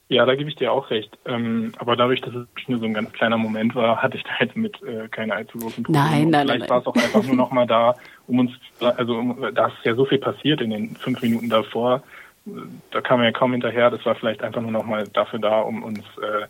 [0.10, 1.18] Ja, da gebe ich dir auch recht.
[1.26, 4.30] Ähm, aber dadurch, dass es nur so ein ganz kleiner Moment war, hatte ich da
[4.40, 6.06] jetzt mit äh, keine allzu großen Probleme.
[6.06, 7.96] Nein, nein, Vielleicht nein, war es auch einfach nur noch mal da,
[8.28, 12.04] um uns, also da ist ja so viel passiert in den fünf Minuten davor.
[12.92, 13.90] Da kam man ja kaum hinterher.
[13.90, 16.48] Das war vielleicht einfach nur noch mal dafür da, um uns äh,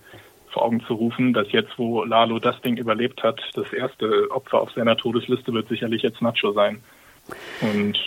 [0.50, 4.62] vor Augen zu rufen, dass jetzt, wo Lalo das Ding überlebt hat, das erste Opfer
[4.62, 6.82] auf seiner Todesliste wird sicherlich jetzt Nacho sein.
[7.62, 7.98] Und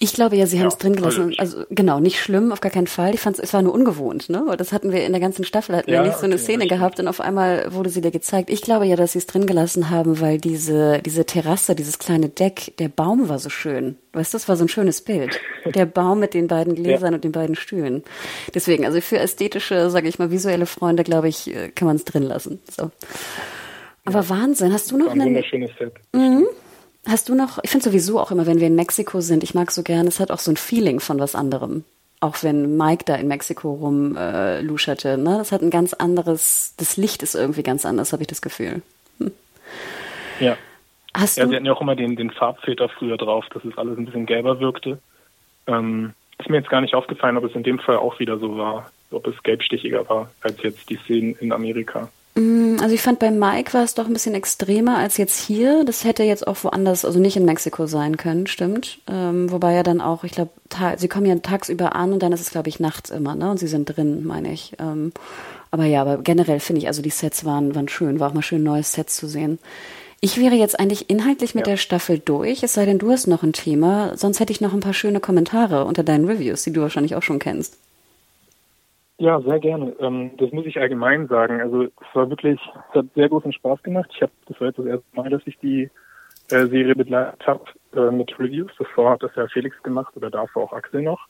[0.00, 1.34] ich glaube ja, sie ja, haben es drin gelassen.
[1.38, 3.14] Also genau, nicht schlimm, auf gar keinen Fall.
[3.14, 4.44] Ich fand es war nur ungewohnt, ne?
[4.56, 6.66] Das hatten wir in der ganzen Staffel, hatten ja, wir nicht so eine okay, Szene
[6.68, 8.48] gehabt und auf einmal wurde sie dir gezeigt.
[8.48, 12.28] Ich glaube ja, dass sie es drin gelassen haben, weil diese, diese Terrasse, dieses kleine
[12.28, 13.96] Deck, der Baum war so schön.
[14.12, 15.40] Weißt du, das war so ein schönes Bild.
[15.64, 17.16] Der Baum mit den beiden Gläsern ja.
[17.16, 18.04] und den beiden Stühlen.
[18.54, 22.04] Deswegen, also für ästhetische, sage ich mal, visuelle Freunde, glaube ich, äh, kann man es
[22.04, 22.60] drin lassen.
[22.70, 22.92] So.
[24.04, 25.92] Aber Wahnsinn, hast du noch ein wunderschönes Set.
[26.12, 26.46] Mhm.
[27.08, 29.70] Hast du noch, ich finde sowieso auch immer, wenn wir in Mexiko sind, ich mag
[29.70, 31.84] so gerne, es hat auch so ein Feeling von was anderem.
[32.20, 35.36] Auch wenn Mike da in Mexiko rumluscherte, äh, ne?
[35.38, 38.82] Das hat ein ganz anderes, das Licht ist irgendwie ganz anders, habe ich das Gefühl.
[39.18, 39.32] Hm.
[40.38, 40.58] Ja.
[41.14, 41.50] Hast ja, du?
[41.50, 44.26] sie hatten ja auch immer den, den Farbfilter früher drauf, dass es alles ein bisschen
[44.26, 44.98] gelber wirkte.
[45.66, 48.58] Ähm, ist mir jetzt gar nicht aufgefallen, ob es in dem Fall auch wieder so
[48.58, 52.10] war, ob es gelbstichiger war als jetzt die Szenen in Amerika.
[52.38, 55.84] Mm, Also ich fand bei Mike war es doch ein bisschen extremer als jetzt hier.
[55.84, 59.00] Das hätte jetzt auch woanders, also nicht in Mexiko sein können, stimmt.
[59.08, 60.52] Ähm, wobei ja dann auch, ich glaube,
[60.96, 63.50] sie kommen ja tagsüber an und dann ist es, glaube ich, nachts immer, ne?
[63.50, 64.74] Und sie sind drin, meine ich.
[64.78, 65.12] Ähm,
[65.70, 68.42] aber ja, aber generell finde ich, also die Sets waren, waren schön, war auch mal
[68.42, 69.58] schön, neues Set zu sehen.
[70.20, 71.72] Ich wäre jetzt eigentlich inhaltlich mit ja.
[71.72, 74.72] der Staffel durch, es sei denn, du hast noch ein Thema, sonst hätte ich noch
[74.74, 77.76] ein paar schöne Kommentare unter deinen Reviews, die du wahrscheinlich auch schon kennst.
[79.18, 79.96] Ja, sehr gerne.
[79.98, 81.60] Ähm, das muss ich allgemein sagen.
[81.60, 84.10] Also es war wirklich, es hat sehr großen Spaß gemacht.
[84.14, 85.90] Ich habe, das war jetzt das erste Mal, dass ich die
[86.50, 87.64] äh, Serie begleitet habe
[87.94, 88.70] äh, mit Reviews.
[88.78, 91.26] Davor hat das ja Felix gemacht oder davor auch Axel noch.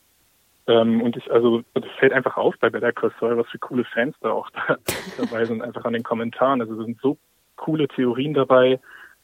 [0.66, 3.84] Ähm, und ich, also das fällt einfach auf bei Better Call Saul, was für coole
[3.84, 4.76] Fans da auch da,
[5.16, 6.60] dabei sind, einfach an den Kommentaren.
[6.60, 7.16] Also es sind so
[7.56, 8.78] coole Theorien dabei,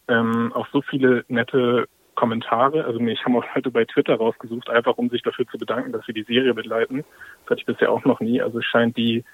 [0.08, 2.84] ähm, auch so viele nette Kommentare.
[2.84, 6.06] Also ich habe auch Leute bei Twitter rausgesucht, einfach um sich dafür zu bedanken, dass
[6.06, 7.04] wir die Serie begleiten.
[7.42, 8.40] Das hatte ich bisher auch noch nie.
[8.40, 9.24] Also scheint die,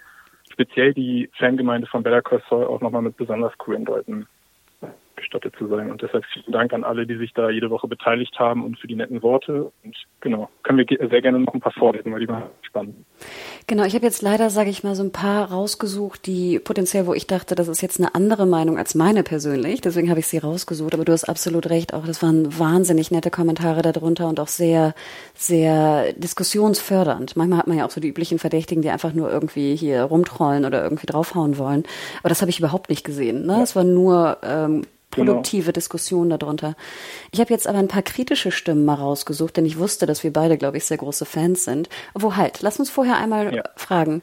[0.52, 4.26] speziell die Fangemeinde von Better Call Saul auch nochmal mit besonders coolen Leuten
[5.20, 5.90] gestattet zu sein.
[5.90, 8.86] Und deshalb vielen Dank an alle, die sich da jede Woche beteiligt haben und für
[8.86, 9.70] die netten Worte.
[9.84, 12.96] Und genau, können wir sehr gerne noch ein paar vorlesen, weil die waren spannend.
[13.66, 17.14] Genau, ich habe jetzt leider, sage ich mal, so ein paar rausgesucht, die potenziell, wo
[17.14, 19.80] ich dachte, das ist jetzt eine andere Meinung als meine persönlich.
[19.80, 20.94] Deswegen habe ich sie rausgesucht.
[20.94, 21.94] Aber du hast absolut recht.
[21.94, 24.94] Auch das waren wahnsinnig nette Kommentare darunter und auch sehr,
[25.34, 27.36] sehr diskussionsfördernd.
[27.36, 30.64] Manchmal hat man ja auch so die üblichen Verdächtigen, die einfach nur irgendwie hier rumtrollen
[30.64, 31.84] oder irgendwie draufhauen wollen.
[32.20, 33.46] Aber das habe ich überhaupt nicht gesehen.
[33.46, 33.62] Ne?
[33.62, 34.82] Es war nur ähm.
[35.10, 35.72] Produktive genau.
[35.72, 36.76] Diskussion darunter.
[37.32, 40.32] Ich habe jetzt aber ein paar kritische Stimmen mal rausgesucht, denn ich wusste, dass wir
[40.32, 41.88] beide, glaube ich, sehr große Fans sind.
[42.14, 43.64] Wo halt, lass uns vorher einmal ja.
[43.76, 44.22] fragen,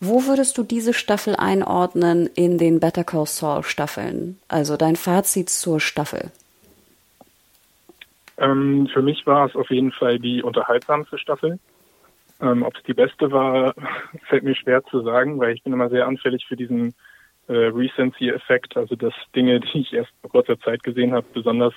[0.00, 4.38] wo würdest du diese Staffel einordnen in den Better Call Saul Staffeln?
[4.48, 6.32] Also dein Fazit zur Staffel.
[8.38, 11.60] Ähm, für mich war es auf jeden Fall die unterhaltsamste Staffel.
[12.40, 13.74] Ähm, Ob es die beste war,
[14.28, 16.94] fällt mir schwer zu sagen, weil ich bin immer sehr anfällig für diesen
[17.48, 21.74] äh, Recency-Effekt, also dass Dinge, die ich erst vor kurzer Zeit gesehen habe, besonders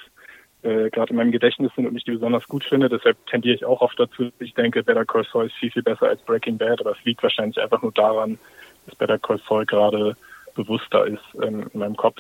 [0.63, 2.89] äh, gerade in meinem Gedächtnis sind und ich die besonders gut finde.
[2.89, 6.07] Deshalb tendiere ich auch oft dazu, ich denke, Better Call Saul ist viel, viel besser
[6.07, 8.39] als Breaking Bad, aber es liegt wahrscheinlich einfach nur daran,
[8.85, 10.15] dass Better Call Saul gerade
[10.55, 12.17] bewusster ist ähm, in meinem Kopf.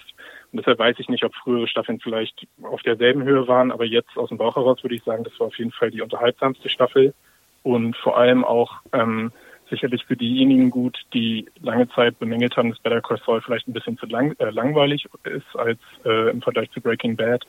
[0.51, 4.15] Und deshalb weiß ich nicht, ob frühere Staffeln vielleicht auf derselben Höhe waren, aber jetzt
[4.17, 7.13] aus dem Bauch heraus würde ich sagen, das war auf jeden Fall die unterhaltsamste Staffel
[7.63, 9.31] und vor allem auch ähm,
[9.69, 13.73] sicherlich für diejenigen gut, die lange Zeit bemängelt haben, dass Better Call Saul vielleicht ein
[13.73, 17.43] bisschen zu lang, äh, langweilig ist als äh, im Vergleich zu Breaking Bad.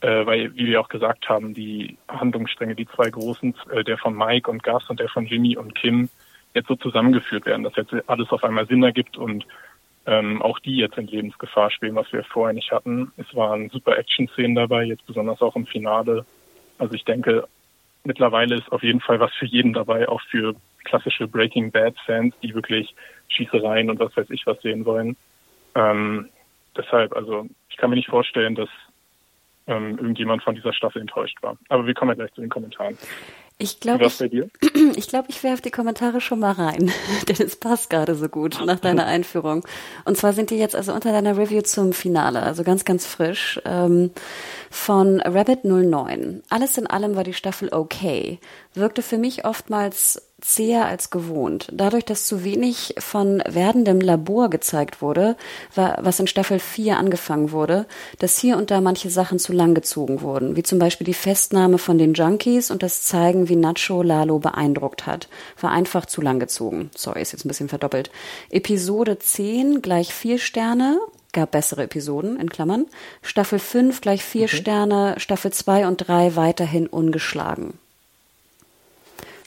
[0.00, 4.16] Äh, weil, wie wir auch gesagt haben, die Handlungsstränge, die zwei großen, äh, der von
[4.16, 6.08] Mike und Gus und der von Jimmy und Kim,
[6.54, 9.46] jetzt so zusammengeführt werden, dass jetzt alles auf einmal Sinn ergibt und
[10.06, 13.12] ähm, auch die jetzt in Lebensgefahr spielen, was wir vorher nicht hatten.
[13.16, 16.26] Es waren super Action-Szenen dabei, jetzt besonders auch im Finale.
[16.78, 17.46] Also ich denke,
[18.02, 22.34] mittlerweile ist auf jeden Fall was für jeden dabei, auch für klassische Breaking Bad Fans,
[22.42, 22.94] die wirklich
[23.28, 25.16] Schießereien und was weiß ich was sehen wollen.
[25.74, 26.28] Ähm,
[26.76, 28.68] deshalb, also ich kann mir nicht vorstellen, dass
[29.66, 31.56] ähm, irgendjemand von dieser Staffel enttäuscht war.
[31.68, 32.98] Aber wir kommen ja gleich zu den Kommentaren.
[33.58, 34.20] Ich glaube, ich,
[34.96, 36.90] ich, glaub, ich werfe die Kommentare schon mal rein,
[37.28, 39.64] denn es passt gerade so gut nach deiner Einführung.
[40.04, 43.60] Und zwar sind die jetzt also unter deiner Review zum Finale, also ganz, ganz frisch,
[43.64, 44.10] ähm,
[44.70, 46.42] von Rabbit09.
[46.48, 48.40] Alles in allem war die Staffel okay,
[48.74, 51.68] wirkte für mich oftmals zäher als gewohnt.
[51.72, 55.36] Dadurch, dass zu wenig von werdendem Labor gezeigt wurde,
[55.74, 57.86] war, was in Staffel 4 angefangen wurde,
[58.18, 61.78] dass hier und da manche Sachen zu lang gezogen wurden, wie zum Beispiel die Festnahme
[61.78, 65.28] von den Junkies und das Zeigen, wie Nacho Lalo beeindruckt hat,
[65.60, 66.90] war einfach zu lang gezogen.
[66.96, 68.10] Sorry, ist jetzt ein bisschen verdoppelt.
[68.50, 70.98] Episode 10 gleich vier Sterne,
[71.32, 72.86] gab bessere Episoden, in Klammern.
[73.22, 74.56] Staffel 5 gleich vier okay.
[74.56, 77.78] Sterne, Staffel 2 und 3 weiterhin ungeschlagen.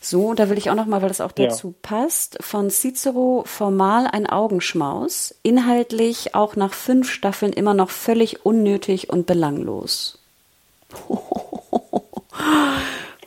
[0.07, 1.73] So, da will ich auch noch mal, weil das auch dazu ja.
[1.81, 9.09] passt, von Cicero formal ein Augenschmaus, inhaltlich auch nach fünf Staffeln immer noch völlig unnötig
[9.09, 10.19] und belanglos.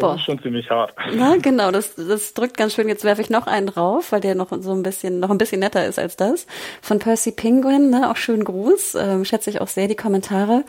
[0.01, 0.95] Das ist schon ziemlich hart.
[1.13, 2.89] Na, genau, das, das drückt ganz schön.
[2.89, 5.59] Jetzt werfe ich noch einen drauf, weil der noch so ein bisschen, noch ein bisschen
[5.59, 6.47] netter ist als das.
[6.81, 8.95] Von Percy Penguin, ne, auch schönen Gruß.
[8.95, 10.63] Ähm, schätze ich auch sehr die Kommentare.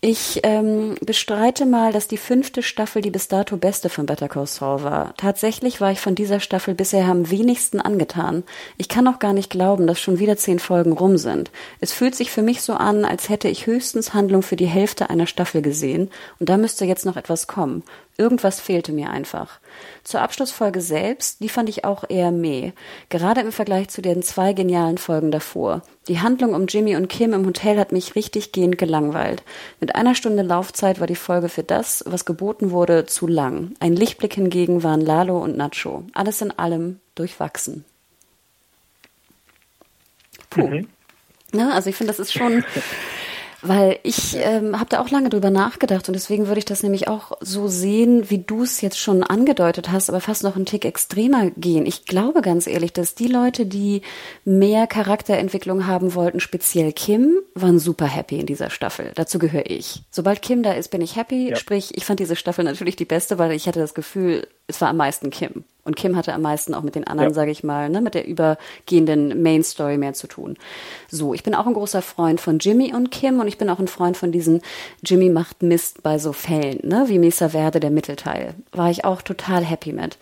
[0.00, 4.46] Ich ähm, bestreite mal, dass die fünfte Staffel die bis dato beste von Better Call
[4.46, 5.14] Saul war.
[5.16, 8.44] Tatsächlich war ich von dieser Staffel bisher am wenigsten angetan.
[8.76, 11.50] Ich kann auch gar nicht glauben, dass schon wieder zehn Folgen rum sind.
[11.80, 15.08] Es fühlt sich für mich so an, als hätte ich höchstens Handlung für die Hälfte
[15.08, 17.82] einer Staffel gesehen und da müsste jetzt noch etwas kommen.
[18.18, 19.60] Irgendwas fehlte mir einfach.
[20.02, 22.72] Zur Abschlussfolge selbst, die fand ich auch eher meh.
[23.10, 25.82] Gerade im Vergleich zu den zwei genialen Folgen davor.
[26.08, 29.42] Die Handlung um Jimmy und Kim im Hotel hat mich richtig gehend gelangweilt.
[29.80, 33.72] Mit einer Stunde Laufzeit war die Folge für das, was geboten wurde, zu lang.
[33.80, 36.04] Ein Lichtblick hingegen waren Lalo und Nacho.
[36.14, 37.84] Alles in allem durchwachsen.
[40.48, 40.68] Puh.
[40.68, 40.88] Mhm.
[41.52, 41.72] Ne?
[41.72, 42.64] Also ich finde, das ist schon,
[43.62, 47.08] weil ich ähm, habe da auch lange drüber nachgedacht und deswegen würde ich das nämlich
[47.08, 50.84] auch so sehen, wie du es jetzt schon angedeutet hast, aber fast noch einen Tick
[50.84, 51.86] extremer gehen.
[51.86, 54.02] Ich glaube ganz ehrlich, dass die Leute, die
[54.44, 59.12] mehr Charakterentwicklung haben wollten, speziell Kim, waren super happy in dieser Staffel.
[59.14, 60.02] Dazu gehöre ich.
[60.10, 61.50] Sobald Kim da ist, bin ich happy.
[61.50, 61.56] Ja.
[61.56, 64.88] Sprich, ich fand diese Staffel natürlich die beste, weil ich hatte das Gefühl, es war
[64.88, 65.64] am meisten Kim.
[65.86, 67.34] Und Kim hatte am meisten auch mit den anderen, ja.
[67.34, 70.56] sage ich mal, ne, mit der übergehenden Main Story mehr zu tun.
[71.08, 73.78] So, ich bin auch ein großer Freund von Jimmy und Kim und ich bin auch
[73.78, 74.62] ein Freund von diesen
[75.04, 78.54] Jimmy macht Mist bei so Fällen, ne, wie Mesa Verde, der Mittelteil.
[78.72, 80.18] War ich auch total happy mit.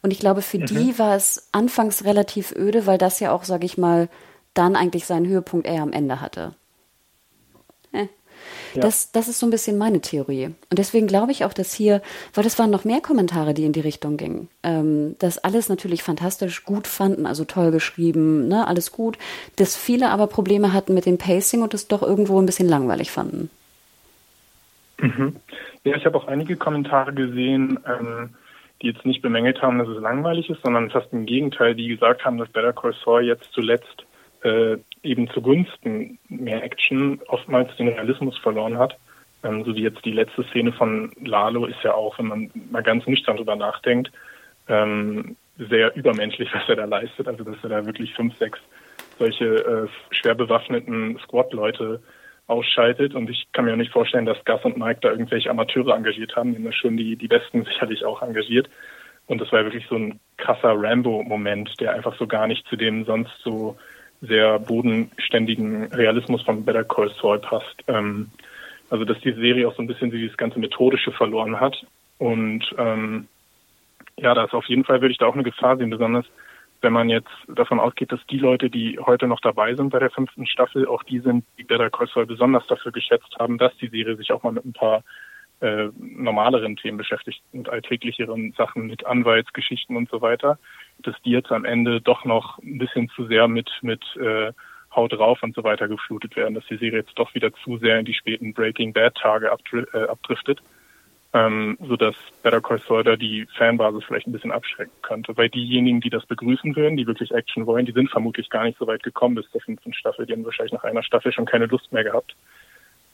[0.00, 0.66] Und ich glaube, für mhm.
[0.66, 4.08] die war es anfangs relativ öde, weil das ja auch, sag ich mal,
[4.54, 6.54] dann eigentlich seinen Höhepunkt eher am Ende hatte.
[8.80, 10.46] Das, das ist so ein bisschen meine Theorie.
[10.46, 12.02] Und deswegen glaube ich auch, dass hier,
[12.34, 16.02] weil es waren noch mehr Kommentare, die in die Richtung gingen, ähm, dass alles natürlich
[16.02, 19.18] fantastisch gut fanden, also toll geschrieben, ne, alles gut,
[19.56, 23.10] dass viele aber Probleme hatten mit dem Pacing und es doch irgendwo ein bisschen langweilig
[23.10, 23.50] fanden.
[24.98, 25.36] Mhm.
[25.84, 28.30] Ja, ich habe auch einige Kommentare gesehen, ähm,
[28.80, 32.24] die jetzt nicht bemängelt haben, dass es langweilig ist, sondern fast im Gegenteil, die gesagt
[32.24, 34.04] haben, dass Better Call Saul jetzt zuletzt
[34.42, 38.96] äh, eben zugunsten mehr Action oftmals den Realismus verloren hat.
[39.42, 42.82] Ähm, so wie jetzt die letzte Szene von Lalo ist ja auch, wenn man mal
[42.82, 44.10] ganz nüchtern drüber nachdenkt,
[44.68, 47.28] ähm, sehr übermenschlich, was er da leistet.
[47.28, 48.58] Also dass er da wirklich fünf, sechs
[49.18, 52.02] solche äh, schwer bewaffneten Squad-Leute
[52.46, 53.14] ausschaltet.
[53.14, 56.34] Und ich kann mir auch nicht vorstellen, dass Gus und Mike da irgendwelche Amateure engagiert
[56.36, 56.54] haben.
[56.54, 58.68] Die haben schon die, die Besten sicherlich auch engagiert.
[59.26, 63.04] Und das war wirklich so ein krasser Rambo-Moment, der einfach so gar nicht zu dem
[63.04, 63.76] sonst so
[64.26, 67.82] sehr bodenständigen Realismus von Better Call Saul passt.
[67.88, 68.30] Ähm,
[68.90, 71.84] also dass die Serie auch so ein bisschen dieses ganze Methodische verloren hat.
[72.18, 73.28] Und ähm,
[74.16, 76.26] ja, da ist auf jeden Fall, würde ich da auch eine Gefahr sehen, besonders
[76.84, 80.10] wenn man jetzt davon ausgeht, dass die Leute, die heute noch dabei sind bei der
[80.10, 83.88] fünften Staffel, auch die sind, die Better Call Saul besonders dafür geschätzt haben, dass die
[83.88, 85.02] Serie sich auch mal mit ein paar
[85.60, 90.58] äh, normaleren Themen beschäftigt und alltäglicheren Sachen mit Anwaltsgeschichten und so weiter
[91.02, 94.52] dass die jetzt am Ende doch noch ein bisschen zu sehr mit, mit äh,
[94.94, 97.98] Haut drauf und so weiter geflutet werden, dass die Serie jetzt doch wieder zu sehr
[97.98, 100.60] in die späten Breaking Bad Tage abdri äh, abdriftet,
[101.32, 102.14] ähm, so dass
[102.44, 105.36] Better Call Saul da die Fanbasis vielleicht ein bisschen abschrecken könnte.
[105.36, 108.78] Weil diejenigen, die das begrüßen würden, die wirklich Action wollen, die sind vermutlich gar nicht
[108.78, 110.26] so weit gekommen bis zur fünften Staffel.
[110.26, 112.36] Die haben wahrscheinlich nach einer Staffel schon keine Lust mehr gehabt.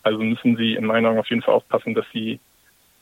[0.02, 2.40] Also müssen sie in meinen Augen auf jeden Fall aufpassen, dass sie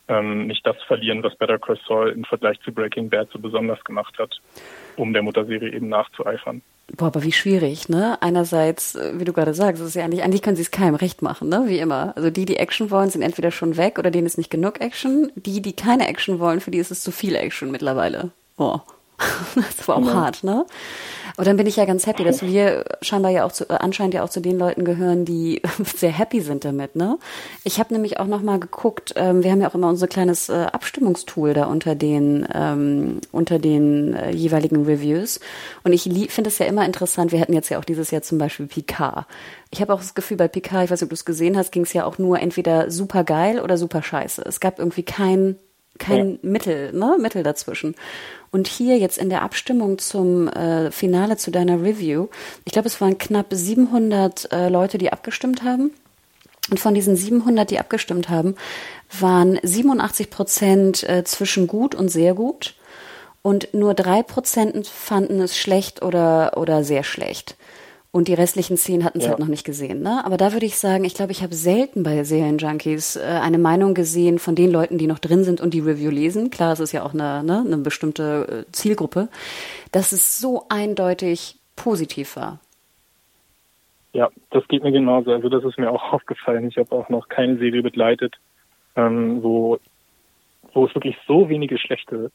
[0.09, 3.83] ähm, nicht das verlieren, was Better Call Saul im Vergleich zu Breaking Bad so besonders
[3.85, 4.41] gemacht hat,
[4.97, 6.63] um der Mutterserie eben nachzueifern.
[6.97, 8.17] Boah, aber wie schwierig, ne?
[8.23, 11.21] Einerseits, äh, wie du gerade sagst, ist ja eigentlich, eigentlich können sie es keinem recht
[11.21, 11.65] machen, ne?
[11.67, 12.15] Wie immer.
[12.17, 15.31] Also die, die Action wollen, sind entweder schon weg oder denen ist nicht genug Action.
[15.35, 18.31] Die, die keine Action wollen, für die ist es zu viel Action mittlerweile.
[18.57, 18.85] Boah.
[19.55, 20.15] das war auch ja.
[20.15, 20.65] hart, ne?
[21.39, 24.13] Aber dann bin ich ja ganz happy, dass wir scheinbar ja auch zu, äh, anscheinend
[24.13, 25.63] ja auch zu den Leuten gehören, die
[25.97, 27.17] sehr happy sind damit, ne?
[27.63, 30.49] Ich habe nämlich auch noch mal geguckt, ähm, wir haben ja auch immer unser kleines
[30.49, 35.39] äh, Abstimmungstool da unter den ähm, unter den äh, jeweiligen Reviews
[35.85, 36.03] und ich
[36.33, 39.25] finde es ja immer interessant, wir hatten jetzt ja auch dieses Jahr zum Beispiel Picard.
[39.71, 41.71] Ich habe auch das Gefühl, bei Picard, ich weiß nicht, ob du es gesehen hast,
[41.71, 44.43] ging es ja auch nur entweder super geil oder super scheiße.
[44.45, 45.55] Es gab irgendwie kein
[45.99, 46.39] kein ja.
[46.43, 47.95] Mittel, ne, Mittel dazwischen.
[48.51, 52.29] Und hier jetzt in der Abstimmung zum äh, Finale zu deiner Review,
[52.65, 55.91] ich glaube, es waren knapp 700 äh, Leute, die abgestimmt haben.
[56.71, 58.55] Und von diesen 700, die abgestimmt haben,
[59.19, 62.75] waren 87 Prozent äh, zwischen gut und sehr gut.
[63.43, 67.57] Und nur drei Prozent fanden es schlecht oder, oder sehr schlecht.
[68.19, 69.31] Und die restlichen zehn hatten es ja.
[69.31, 70.03] halt noch nicht gesehen.
[70.03, 70.25] Ne?
[70.25, 73.95] Aber da würde ich sagen, ich glaube, ich habe selten bei Serienjunkies äh, eine Meinung
[73.95, 76.51] gesehen von den Leuten, die noch drin sind und die Review lesen.
[76.51, 79.29] Klar, es ist ja auch eine, ne, eine bestimmte äh, Zielgruppe,
[79.93, 82.59] dass es so eindeutig positiv war.
[84.15, 85.31] Ja, das geht mir genauso.
[85.31, 86.67] Also das ist mir auch aufgefallen.
[86.67, 88.35] Ich habe auch noch keine Serie begleitet,
[88.97, 89.79] ähm, wo,
[90.73, 92.33] wo es wirklich so wenige schlechte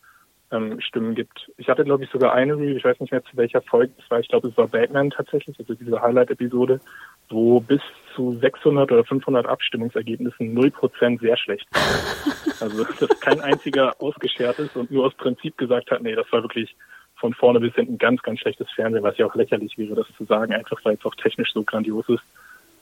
[0.54, 1.52] ähm, Stimmen gibt.
[1.58, 4.10] Ich hatte, glaube ich, sogar eine Review, ich weiß nicht mehr zu welcher Folge es
[4.10, 6.80] war, ich glaube, es war Batman tatsächlich, also diese Highlight-Episode,
[7.30, 7.82] wo bis
[8.16, 12.34] zu 600 oder 500 Abstimmungsergebnissen 0% sehr schlecht waren.
[12.60, 16.44] Also, dass kein einziger ausgeschert ist und nur aus Prinzip gesagt hat, nee, das war
[16.44, 16.76] wirklich
[17.16, 20.24] von vorne bis hinten ganz, ganz schlechtes Fernsehen, was ja auch lächerlich wäre, das zu
[20.26, 22.24] sagen, einfach weil es auch technisch so grandios ist.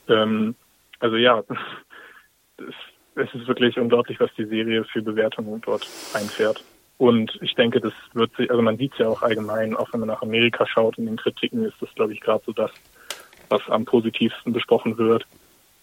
[0.07, 0.55] Ähm,
[0.99, 1.43] also ja,
[2.57, 2.75] es,
[3.15, 6.63] es ist wirklich unglaublich, was die Serie für Bewertungen dort einfährt.
[7.01, 10.01] Und ich denke, das wird sich, also man sieht es ja auch allgemein, auch wenn
[10.01, 12.69] man nach Amerika schaut, in den Kritiken ist das, glaube ich, gerade so das,
[13.49, 15.25] was am positivsten besprochen wird.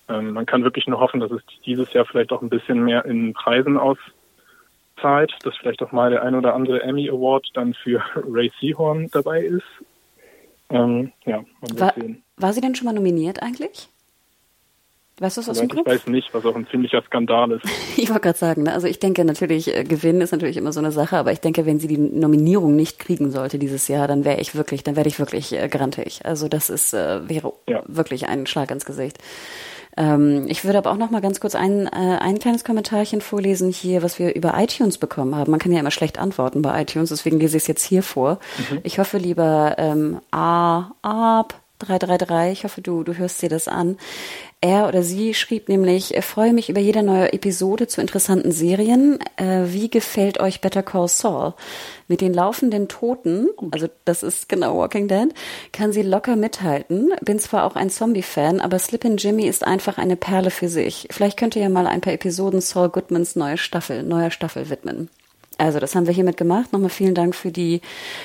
[0.08, 3.04] Ähm, man kann wirklich nur hoffen, dass es dieses Jahr vielleicht auch ein bisschen mehr
[3.04, 8.00] in Preisen auszahlt, dass vielleicht auch mal der ein oder andere Emmy Award dann für
[8.14, 9.66] Ray Seahorn dabei ist.
[10.70, 12.22] Ähm, ja, man wird War, sehen.
[12.36, 13.88] war sie denn schon mal nominiert eigentlich?
[15.20, 15.94] Weißt du es aus dem Soweit ich Kopf?
[15.94, 17.64] weiß nicht, was auch ein ziemlicher Skandal ist.
[17.96, 18.72] Ich wollte gerade sagen, ne?
[18.72, 21.66] also ich denke natürlich, äh, Gewinnen ist natürlich immer so eine Sache, aber ich denke,
[21.66, 25.08] wenn sie die Nominierung nicht kriegen sollte dieses Jahr, dann wäre ich wirklich, dann werde
[25.08, 26.20] ich wirklich äh, grantig.
[26.24, 27.82] Also das ist äh, wäre Ja.
[27.86, 29.18] wirklich ein Schlag ins Gesicht.
[29.96, 31.90] Ähm, ich würde aber auch noch mal ganz kurz ein, äh,
[32.20, 35.50] ein kleines Kommentarchen vorlesen hier, was wir über iTunes bekommen haben.
[35.50, 38.38] Man kann ja immer schlecht antworten bei iTunes, deswegen lese ich es jetzt hier vor.
[38.84, 43.98] Ich hoffe, lieber ähm, A, Ab 333, ich hoffe, du, du hörst dir das an.
[44.60, 49.20] Er oder sie schrieb nämlich, "Ich freue mich über jede neue Episode zu interessanten Serien.
[49.36, 51.54] Äh, wie gefällt euch Better Call Saul?
[52.08, 55.28] Mit den laufenden Toten, also das ist genau Walking Dead,
[55.72, 57.12] kann sie locker mithalten.
[57.20, 61.06] Bin zwar auch ein Zombie-Fan, aber Slippin' Jimmy ist einfach eine Perle für sich.
[61.10, 65.08] Vielleicht könnt ihr ja mal ein paar Episoden Saul Goodmans neue Staffel, neuer Staffel widmen.
[65.58, 66.72] Also das haben wir hiermit gemacht.
[66.72, 67.80] Nochmal vielen Dank für die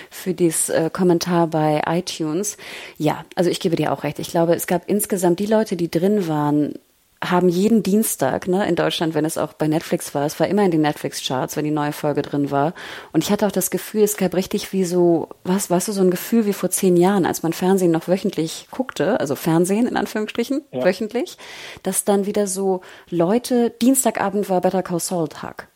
[0.10, 2.58] für dieses äh, Kommentar bei iTunes.
[2.98, 4.20] Ja, also ich gebe dir auch recht.
[4.20, 6.76] Ich glaube, es gab insgesamt die Leute, die drin waren,
[7.24, 10.64] haben jeden Dienstag, ne, in Deutschland, wenn es auch bei Netflix war, es war immer
[10.64, 12.74] in den Netflix-Charts, wenn die neue Folge drin war.
[13.14, 16.02] Und ich hatte auch das Gefühl, es gab richtig wie so, was, weißt du, so
[16.02, 19.96] ein Gefühl wie vor zehn Jahren, als man Fernsehen noch wöchentlich guckte, also Fernsehen in
[19.96, 20.84] Anführungsstrichen, Ja.
[20.84, 21.38] wöchentlich,
[21.82, 25.70] dass dann wieder so Leute, Dienstagabend war Better Call Saul Tag.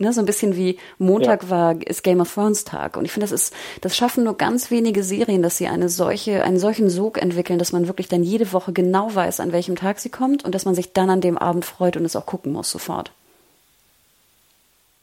[0.00, 3.24] Ne, so ein bisschen wie Montag war ist Game of Thrones Tag und ich finde
[3.24, 7.20] das ist das schaffen nur ganz wenige Serien, dass sie eine solche einen solchen Sog
[7.20, 10.54] entwickeln, dass man wirklich dann jede Woche genau weiß, an welchem Tag sie kommt und
[10.54, 13.10] dass man sich dann an dem Abend freut und es auch gucken muss sofort.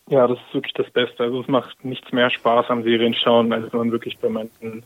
[0.07, 1.23] Ja, das ist wirklich das Beste.
[1.23, 4.83] Also es macht nichts mehr Spaß am Serienschauen, als wenn man wirklich bei manchen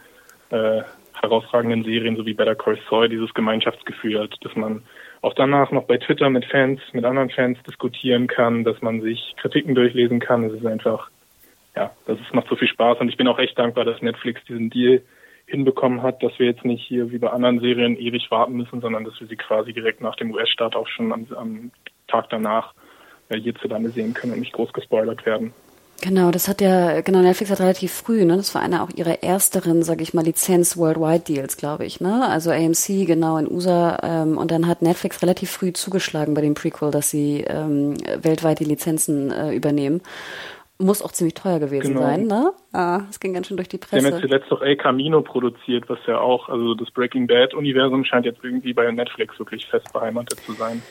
[0.49, 0.81] äh,
[1.21, 4.81] herausragenden Serien, so wie Better Call Saul, dieses Gemeinschaftsgefühl hat, dass man
[5.21, 9.35] auch danach noch bei Twitter mit Fans, mit anderen Fans diskutieren kann, dass man sich
[9.37, 10.43] Kritiken durchlesen kann.
[10.45, 11.09] Es ist einfach,
[11.75, 14.43] ja, das ist, macht so viel Spaß und ich bin auch echt dankbar, dass Netflix
[14.45, 15.01] diesen Deal
[15.45, 19.03] hinbekommen hat, dass wir jetzt nicht hier wie bei anderen Serien ewig warten müssen, sondern
[19.03, 21.71] dass wir sie quasi direkt nach dem US-Start auch schon am, am
[22.07, 22.73] Tag danach
[23.29, 25.53] äh, hierzulande sehen können und nicht groß gespoilert werden.
[26.01, 29.21] Genau, das hat ja, genau, Netflix hat relativ früh, ne, das war einer auch ihrer
[29.21, 33.97] ersteren, sag ich mal, Lizenz Worldwide Deals, glaube ich, ne, also AMC genau in USA
[34.03, 38.59] ähm, und dann hat Netflix relativ früh zugeschlagen bei dem Prequel, dass sie ähm, weltweit
[38.59, 40.01] die Lizenzen äh, übernehmen.
[40.81, 42.01] Muss auch ziemlich teuer gewesen Genau.
[42.05, 42.53] sein, ne?
[42.71, 44.27] Ah, das ging ganz schön durch die Sie haben jetzt Presse.
[44.27, 48.71] zuletzt auch El Camino produziert, was ja auch, also das Breaking Bad-Universum scheint jetzt irgendwie
[48.71, 50.81] bei Netflix wirklich fest beheimatet zu sein.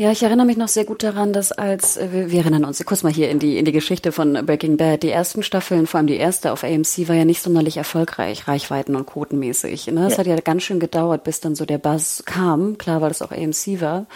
[0.00, 3.02] Ja, ich erinnere mich noch sehr gut daran, dass als äh, wir, erinnern uns kurz
[3.02, 5.02] mal hier in die in die Geschichte von Breaking Bad.
[5.02, 8.94] Die ersten Staffeln, vor allem die erste auf AMC, war ja nicht sonderlich erfolgreich, Reichweiten
[8.94, 9.88] und Quotenmäßig.
[9.88, 10.06] Ne?
[10.06, 10.18] Es Ja.
[10.18, 12.78] hat ja ganz schön gedauert, bis dann so der Buzz kam.
[12.78, 14.06] Klar, weil es auch AMC war.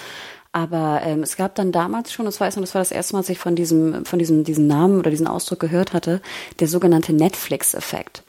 [0.53, 3.21] Aber ähm, es gab dann damals schon, das weiß noch, das war das erste Mal,
[3.21, 6.21] als ich von diesem, von diesem, diesen Namen oder diesen Ausdruck gehört hatte,
[6.61, 8.23] der sogenannte Netflix-Effekt.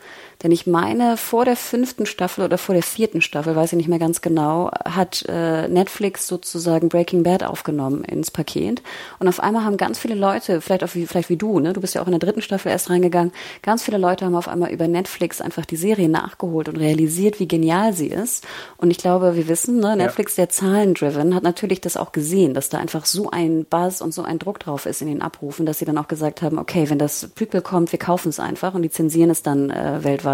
[0.44, 3.88] Denn ich meine, vor der fünften Staffel oder vor der vierten Staffel, weiß ich nicht
[3.88, 8.82] mehr ganz genau, hat äh, Netflix sozusagen Breaking Bad aufgenommen ins Paket.
[9.20, 11.80] Und auf einmal haben ganz viele Leute, vielleicht auch wie, vielleicht wie du, ne, du
[11.80, 14.72] bist ja auch in der dritten Staffel erst reingegangen, ganz viele Leute haben auf einmal
[14.72, 18.46] über Netflix einfach die Serie nachgeholt und realisiert, wie genial sie ist.
[18.76, 22.68] Und ich glaube, wir wissen, ne, Netflix, der Zahlen-driven, hat natürlich das auch gesehen, dass
[22.68, 25.80] da einfach so ein Buzz und so ein Druck drauf ist in den Abrufen, dass
[25.80, 28.82] sie dann auch gesagt haben, okay, wenn das Prequel kommt, wir kaufen es einfach und
[28.82, 30.33] lizenzieren es dann äh, weltweit.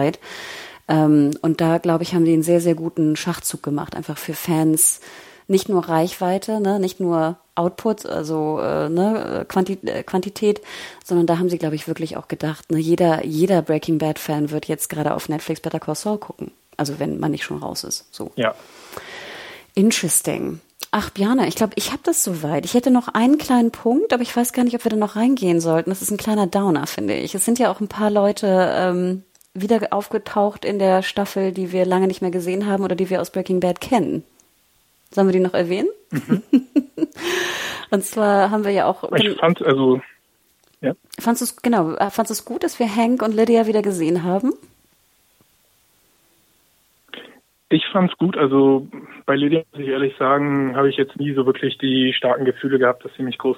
[0.88, 4.34] Ähm, und da, glaube ich, haben die einen sehr, sehr guten Schachzug gemacht, einfach für
[4.34, 5.00] Fans.
[5.48, 10.62] Nicht nur Reichweite, ne, nicht nur Output, also äh, ne, Quanti äh, Quantität,
[11.04, 14.52] sondern da haben sie, glaube ich, wirklich auch gedacht, ne, jeder, jeder Breaking Bad Fan
[14.52, 16.52] wird jetzt gerade auf Netflix Better Call Saul gucken.
[16.78, 18.06] Also wenn man nicht schon raus ist.
[18.12, 18.32] So.
[18.36, 18.56] Ja.
[19.74, 20.62] Interesting.
[20.92, 22.66] Ach, Bjana, ich glaube, ich habe das soweit.
[22.66, 25.16] Ich hätte noch einen kleinen Punkt, aber ich weiß gar nicht, ob wir da noch
[25.16, 25.90] reingehen sollten.
[25.90, 27.36] Das ist ein kleiner Downer, finde ich.
[27.36, 29.24] Es sind ja auch ein paar Leute ähm,
[29.62, 33.22] wieder aufgetaucht in der Staffel, die wir lange nicht mehr gesehen haben oder die wir
[33.22, 34.24] aus Breaking Bad kennen.
[35.12, 35.90] Sollen wir die noch erwähnen?
[37.92, 39.12] Und zwar haben wir ja auch.
[39.14, 40.00] Ich fand, also,
[40.82, 40.94] ja.
[41.20, 41.96] Fandst du es genau?
[42.10, 44.54] Fandst du es gut, dass wir Hank und Lydia wieder gesehen haben?
[47.70, 48.38] Ich fand's gut.
[48.38, 48.88] Also
[49.26, 52.80] bei Lydia muss ich ehrlich sagen, habe ich jetzt nie so wirklich die starken Gefühle
[52.80, 53.58] gehabt, dass sie mich groß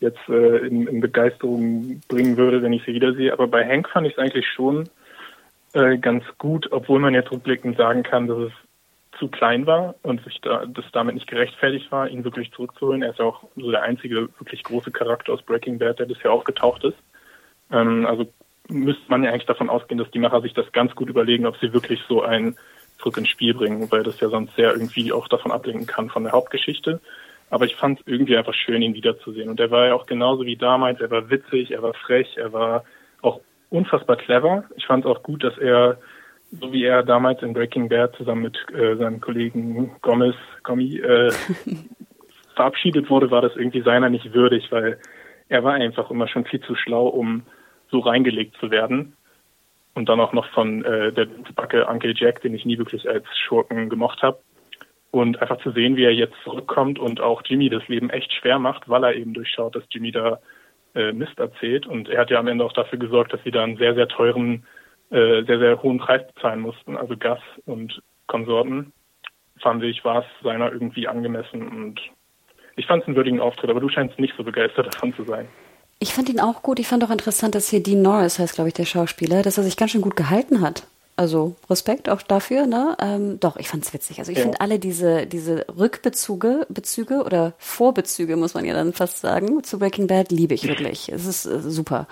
[0.00, 3.32] jetzt äh, in, in Begeisterung bringen würde, wenn ich sie wiedersehe.
[3.32, 4.88] Aber bei Hank fand ich es eigentlich schon
[5.74, 8.52] äh, ganz gut, obwohl man jetzt rückblickend sagen kann, dass es
[9.18, 13.02] zu klein war und sich da, das damit nicht gerechtfertigt war, ihn wirklich zurückzuholen.
[13.02, 16.32] Er ist ja auch so der einzige wirklich große Charakter aus Breaking Bad, der bisher
[16.32, 16.98] aufgetaucht ist.
[17.70, 18.26] Ähm, also
[18.68, 21.56] müsste man ja eigentlich davon ausgehen, dass die Macher sich das ganz gut überlegen, ob
[21.58, 22.56] sie wirklich so ein
[22.98, 26.24] zurück ins Spiel bringen, weil das ja sonst sehr irgendwie auch davon ablenken kann von
[26.24, 27.00] der Hauptgeschichte.
[27.50, 29.50] Aber ich fand es irgendwie einfach schön, ihn wiederzusehen.
[29.50, 31.00] Und er war ja auch genauso wie damals.
[31.00, 32.84] Er war witzig, er war frech, er war
[33.72, 34.64] unfassbar clever.
[34.76, 35.98] Ich fand es auch gut, dass er,
[36.50, 41.32] so wie er damals in Breaking Bad zusammen mit äh, seinem Kollegen Gomez, Gomi, äh,
[42.54, 44.98] verabschiedet wurde, war das irgendwie seiner nicht würdig, weil
[45.48, 47.42] er war einfach immer schon viel zu schlau, um
[47.90, 49.16] so reingelegt zu werden.
[49.94, 53.26] Und dann auch noch von äh, der Backe Uncle Jack, den ich nie wirklich als
[53.38, 54.38] Schurken gemocht habe.
[55.10, 58.58] Und einfach zu sehen, wie er jetzt zurückkommt und auch Jimmy das Leben echt schwer
[58.58, 60.40] macht, weil er eben durchschaut, dass Jimmy da
[60.94, 61.86] äh, Mist erzählt.
[61.86, 64.08] Und er hat ja am Ende auch dafür gesorgt, dass sie da einen sehr, sehr
[64.08, 64.64] teuren,
[65.10, 68.92] äh, sehr, sehr hohen Preis bezahlen mussten, also Gas und Konsorten.
[69.60, 72.00] Fand ich, war es seiner irgendwie angemessen und
[72.76, 75.48] ich fand es einen würdigen Auftritt, aber du scheinst nicht so begeistert davon zu sein.
[75.98, 76.80] Ich fand ihn auch gut.
[76.80, 79.64] Ich fand auch interessant, dass hier Dean Norris heißt, glaube ich, der Schauspieler, dass er
[79.64, 80.84] sich ganz schön gut gehalten hat.
[81.14, 82.96] Also Respekt auch dafür, ne?
[82.98, 84.18] Ähm, doch, ich fand's witzig.
[84.18, 84.44] Also ich ja.
[84.44, 89.78] finde alle diese, diese Rückbezüge, Bezüge oder Vorbezüge, muss man ja dann fast sagen, zu
[89.78, 91.10] Breaking Bad liebe ich wirklich.
[91.10, 92.08] Es ist äh, super.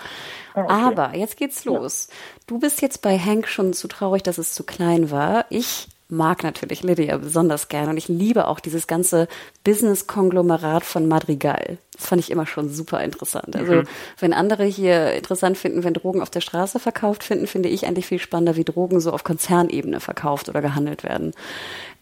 [0.54, 0.72] Ah, okay.
[0.72, 2.08] Aber jetzt geht's los.
[2.10, 2.14] Ja.
[2.46, 5.46] Du bist jetzt bei Hank schon zu traurig, dass es zu klein war.
[5.48, 9.28] Ich mag natürlich Lydia besonders gerne und ich liebe auch dieses ganze
[9.64, 11.78] Business-Konglomerat von Madrigal.
[11.96, 13.56] Das fand ich immer schon super interessant.
[13.56, 13.84] Also mhm.
[14.18, 18.06] wenn andere hier interessant finden, wenn Drogen auf der Straße verkauft finden, finde ich eigentlich
[18.06, 21.32] viel spannender, wie Drogen so auf Konzernebene verkauft oder gehandelt werden.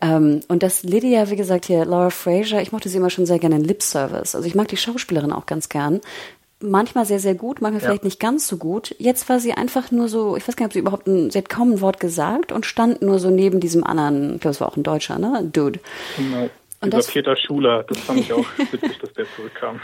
[0.01, 3.39] Ähm, und das Lydia, wie gesagt, hier Laura Fraser, ich mochte sie immer schon sehr
[3.39, 4.35] gerne in Lip Service.
[4.35, 6.01] Also ich mag die Schauspielerin auch ganz gern
[6.61, 7.89] manchmal sehr, sehr gut, manchmal ja.
[7.89, 8.95] vielleicht nicht ganz so gut.
[8.99, 11.39] Jetzt war sie einfach nur so, ich weiß gar nicht, ob sie überhaupt ein, sie
[11.39, 14.61] hat kaum ein Wort gesagt und stand nur so neben diesem anderen, ich glaube, es
[14.61, 15.49] war auch ein Deutscher, ne?
[15.53, 15.81] Dude.
[16.17, 16.49] Genau.
[16.81, 19.81] Und Dieser das, Peter Schuler, das fand ich auch witzig, dass der zurückkam.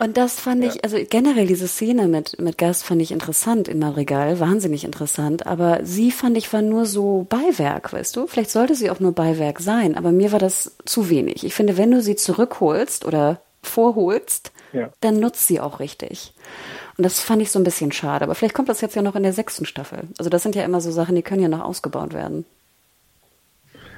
[0.00, 0.70] Und das fand ja.
[0.70, 5.46] ich, also generell diese Szene mit, mit Gast fand ich interessant in Madrigal, wahnsinnig interessant,
[5.46, 8.26] aber sie fand ich war nur so Beiwerk, weißt du?
[8.26, 11.44] Vielleicht sollte sie auch nur Beiwerk sein, aber mir war das zu wenig.
[11.44, 14.90] Ich finde, wenn du sie zurückholst oder vorholst, ja.
[15.00, 16.32] dann nutzt sie auch richtig.
[16.96, 18.24] Und das fand ich so ein bisschen schade.
[18.24, 20.00] Aber vielleicht kommt das jetzt ja noch in der sechsten Staffel.
[20.18, 22.44] Also das sind ja immer so Sachen, die können ja noch ausgebaut werden.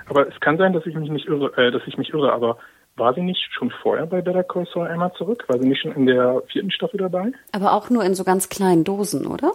[0.07, 2.59] Aber es kann sein, dass ich mich nicht irre, äh, dass ich mich irre, aber
[2.97, 5.45] war sie nicht schon vorher bei Better Call Saul einmal zurück?
[5.49, 7.33] War sie nicht schon in der vierten Staffel dabei?
[7.53, 9.53] Aber auch nur in so ganz kleinen Dosen, oder?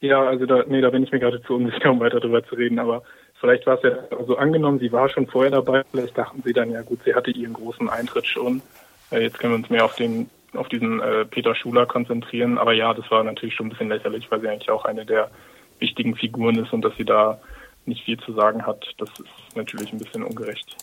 [0.00, 2.54] Ja, also da, nee, da bin ich mir gerade zu unsicher, um weiter drüber zu
[2.54, 3.02] reden, aber
[3.40, 6.70] Vielleicht war es ja, also angenommen, sie war schon vorher dabei, vielleicht dachten sie dann,
[6.70, 8.62] ja gut, sie hatte ihren großen Eintritt schon.
[9.10, 12.58] Äh, jetzt können wir uns mehr auf den, auf diesen äh, Peter Schuler konzentrieren.
[12.58, 15.30] Aber ja, das war natürlich schon ein bisschen lächerlich, weil sie eigentlich auch eine der
[15.78, 17.40] wichtigen Figuren ist und dass sie da
[17.86, 20.76] nicht viel zu sagen hat, das ist natürlich ein bisschen ungerecht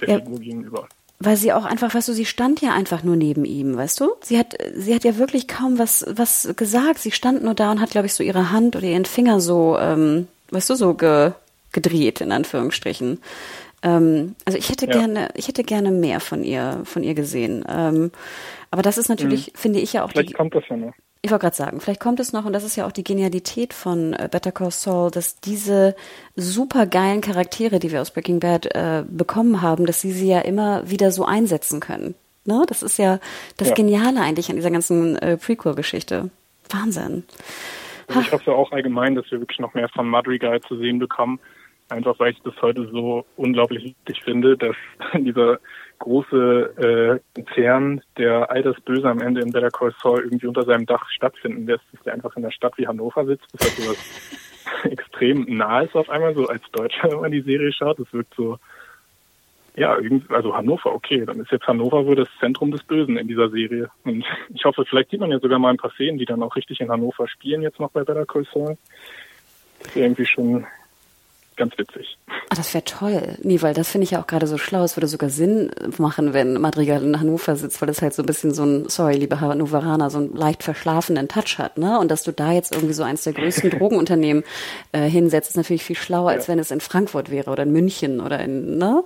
[0.00, 0.18] der ja.
[0.18, 0.88] Figur gegenüber
[1.20, 4.10] weil sie auch einfach, weißt du, sie stand ja einfach nur neben ihm, weißt du?
[4.20, 6.98] Sie hat, sie hat ja wirklich kaum was, was gesagt.
[6.98, 9.78] Sie stand nur da und hat, glaube ich, so ihre Hand oder ihren Finger so,
[9.78, 11.32] ähm, weißt du, so ge,
[11.74, 13.20] gedreht, in Anführungsstrichen.
[13.82, 14.92] Ähm, also ich hätte ja.
[14.92, 17.64] gerne, ich hätte gerne mehr von ihr, von ihr gesehen.
[17.68, 18.10] Ähm,
[18.70, 19.58] aber das ist natürlich, mhm.
[19.58, 20.94] finde ich ja auch Vielleicht die, kommt das ja noch.
[21.20, 23.72] Ich wollte gerade sagen, vielleicht kommt es noch, und das ist ja auch die Genialität
[23.72, 25.96] von äh, Better Call Saul, dass diese
[26.36, 30.40] super geilen Charaktere, die wir aus Breaking Bad äh, bekommen haben, dass sie sie ja
[30.40, 32.14] immer wieder so einsetzen können.
[32.44, 32.64] Ne?
[32.68, 33.20] Das ist ja
[33.56, 33.74] das ja.
[33.74, 36.30] Geniale eigentlich an dieser ganzen äh, Prequel-Geschichte.
[36.68, 37.24] Wahnsinn.
[38.08, 41.40] Also ich hoffe auch allgemein, dass wir wirklich noch mehr von Madrigal zu sehen bekommen.
[41.88, 44.76] Einfach weil ich das heute so unglaublich wichtig finde, dass
[45.14, 45.58] dieser
[45.98, 50.64] große äh, Konzern, der all das Böse am Ende in Better Call Saul irgendwie unter
[50.64, 53.78] seinem Dach stattfinden lässt, dass der einfach in der Stadt wie Hannover sitzt, das ist
[53.78, 54.44] halt sowas
[54.90, 57.98] extrem nah ist auf einmal, so als Deutscher, wenn man die Serie schaut.
[57.98, 58.58] Das wirkt so,
[59.76, 59.98] ja,
[60.28, 63.90] also Hannover, okay, dann ist jetzt Hannover wohl das Zentrum des Bösen in dieser Serie.
[64.04, 66.56] Und ich hoffe, vielleicht sieht man ja sogar mal ein paar Szenen, die dann auch
[66.56, 68.78] richtig in Hannover spielen, jetzt noch bei Better Call Saul.
[69.80, 70.66] Das ist irgendwie schon
[71.56, 72.18] ganz witzig.
[72.50, 73.36] Ah, das wäre toll.
[73.42, 74.84] Nee, weil das finde ich ja auch gerade so schlau.
[74.84, 78.26] Es würde sogar Sinn machen, wenn Madrigal in Hannover sitzt, weil das halt so ein
[78.26, 81.98] bisschen so ein, sorry, liebe Hannoveraner, so einen leicht verschlafenen Touch hat, ne?
[81.98, 84.44] Und dass du da jetzt irgendwie so eins der größten Drogenunternehmen
[84.92, 86.36] äh, hinsetzt, ist natürlich viel schlauer, ja.
[86.36, 89.04] als wenn es in Frankfurt wäre oder in München oder in, ne?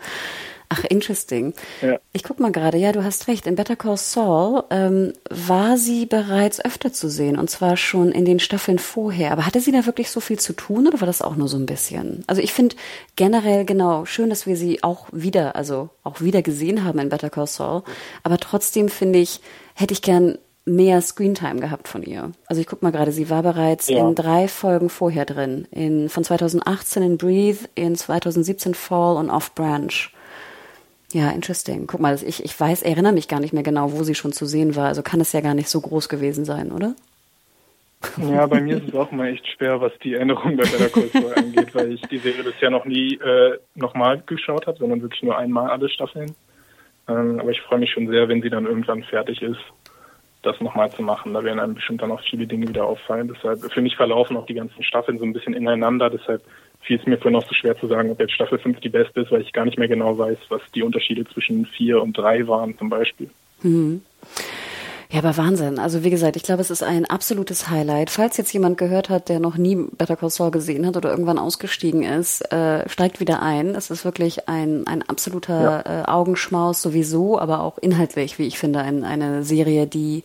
[0.71, 1.55] Ach, interesting.
[1.81, 1.99] Ja.
[2.13, 3.47] Ich guck mal gerade, ja, du hast recht.
[3.47, 8.27] In Better Call Saul ähm, war sie bereits öfter zu sehen und zwar schon in
[8.27, 9.33] den Staffeln vorher.
[9.33, 11.57] Aber hatte sie da wirklich so viel zu tun oder war das auch nur so
[11.57, 12.23] ein bisschen?
[12.27, 12.77] Also ich finde
[13.17, 17.31] generell genau schön, dass wir sie auch wieder, also auch wieder gesehen haben in Better
[17.31, 17.83] Call Saul.
[18.23, 19.41] Aber trotzdem finde ich,
[19.75, 20.37] hätte ich gern
[20.67, 22.33] mehr Screentime gehabt von ihr.
[22.47, 24.07] Also ich guck mal gerade, sie war bereits ja.
[24.07, 25.67] in drei Folgen vorher drin.
[25.71, 30.13] In, von 2018 in Breathe, in 2017 Fall und Off Branch.
[31.13, 31.87] Ja, interesting.
[31.87, 34.45] Guck mal, ich, ich weiß, erinnere mich gar nicht mehr genau, wo sie schon zu
[34.45, 34.89] sehen war.
[34.89, 36.95] Also kann es ja gar nicht so groß gewesen sein, oder?
[38.31, 41.09] Ja, bei mir ist es auch mal echt schwer, was die Erinnerung bei Better Call
[41.09, 45.23] Saul angeht, weil ich die Serie bisher noch nie äh, nochmal geschaut habe, sondern wirklich
[45.23, 46.35] nur einmal alle Staffeln.
[47.09, 49.59] Ähm, aber ich freue mich schon sehr, wenn sie dann irgendwann fertig ist,
[50.43, 51.35] das nochmal zu machen.
[51.35, 53.33] Da werden einem bestimmt dann auch viele Dinge wieder auffallen.
[53.35, 56.11] Deshalb, für mich verlaufen auch die ganzen Staffeln so ein bisschen ineinander.
[56.11, 56.43] Deshalb
[56.81, 59.21] fiel es mir vorhin auch so schwer zu sagen, ob jetzt Staffel 5 die beste
[59.21, 62.47] ist, weil ich gar nicht mehr genau weiß, was die Unterschiede zwischen 4 und 3
[62.49, 63.31] waren zum Beispiel.
[63.63, 64.03] Mhm.
[65.11, 65.79] Ja, aber Wahnsinn.
[65.79, 68.11] Also wie gesagt, ich glaube, es ist ein absolutes Highlight.
[68.11, 71.39] Falls jetzt jemand gehört hat, der noch nie Better Call Saul gesehen hat oder irgendwann
[71.39, 73.75] ausgestiegen ist, äh, steigt wieder ein.
[73.75, 76.03] Es ist wirklich ein, ein absoluter ja.
[76.03, 80.25] äh, Augenschmaus sowieso, aber auch inhaltlich, wie ich finde, ein, eine Serie, die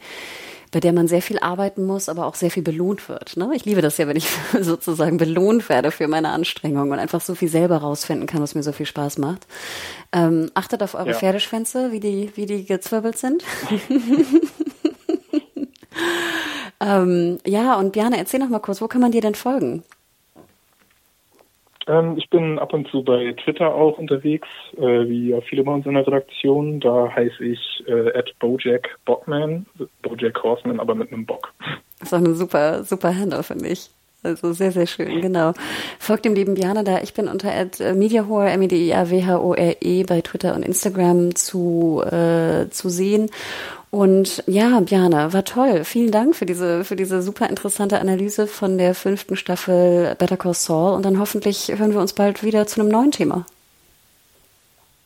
[0.73, 3.37] bei der man sehr viel arbeiten muss, aber auch sehr viel belohnt wird.
[3.37, 3.51] Ne?
[3.53, 4.27] Ich liebe das ja, wenn ich
[4.59, 8.63] sozusagen belohnt werde für meine Anstrengungen und einfach so viel selber rausfinden kann, was mir
[8.63, 9.47] so viel Spaß macht.
[10.11, 11.13] Ähm, achtet auf eure ja.
[11.13, 13.43] Pferdeschwänze, wie die, wie die gezwirbelt sind.
[16.81, 19.83] ähm, ja, und Björn, erzähl noch mal kurz, wo kann man dir denn folgen?
[21.87, 24.47] Ähm, ich bin ab und zu bei Twitter auch unterwegs,
[24.77, 26.79] äh, wie viele bei uns in der Redaktion.
[26.79, 29.65] Da heiße ich äh, at Bojack Bockman,
[30.01, 31.53] Bojack Horseman, aber mit einem Bock.
[31.99, 33.89] Das ist auch eine super, super Handle, finde ich.
[34.23, 35.53] Also sehr, sehr schön, genau.
[35.99, 37.01] Folgt dem lieben Björn da.
[37.01, 43.29] Ich bin unter äh, Mediahore, M-E-D-I-A-W-H-O-R-E bei Twitter und Instagram zu, äh, zu sehen.
[43.93, 45.83] Und ja, Bjana, war toll.
[45.83, 50.55] Vielen Dank für diese, für diese super interessante Analyse von der fünften Staffel Better Call
[50.55, 50.95] Saul.
[50.95, 53.45] Und dann hoffentlich hören wir uns bald wieder zu einem neuen Thema.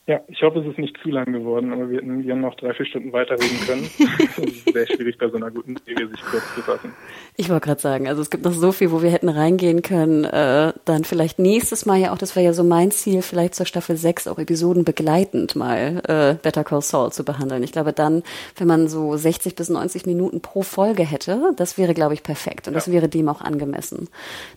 [0.08, 2.72] Ja, ich hoffe, es ist nicht zu lang geworden, aber wir hätten gerne noch drei,
[2.72, 3.90] vier Stunden weiterreden können.
[4.38, 6.94] es ist sehr schwierig, bei so einer guten Serie sich kurz zu fassen.
[7.36, 10.24] Ich wollte gerade sagen, also es gibt noch so viel, wo wir hätten reingehen können.
[10.24, 13.66] Äh, dann vielleicht nächstes Mal ja auch, das wäre ja so mein Ziel, vielleicht zur
[13.66, 17.62] Staffel 6 auch Episoden begleitend mal äh, Better Call Saul zu behandeln.
[17.62, 18.22] Ich glaube dann,
[18.56, 22.66] wenn man so 60 bis 90 Minuten pro Folge hätte, das wäre, glaube ich, perfekt.
[22.66, 22.78] Und ja.
[22.78, 24.08] das wäre dem auch angemessen.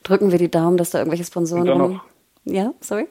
[0.04, 2.00] Drücken wir die Daumen, dass da irgendwelche Sponsoren...
[2.46, 3.08] Ja, sorry?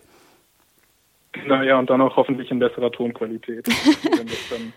[1.47, 3.67] Naja, und dann auch hoffentlich in besserer Tonqualität,
[4.17, 4.73] wenn das dann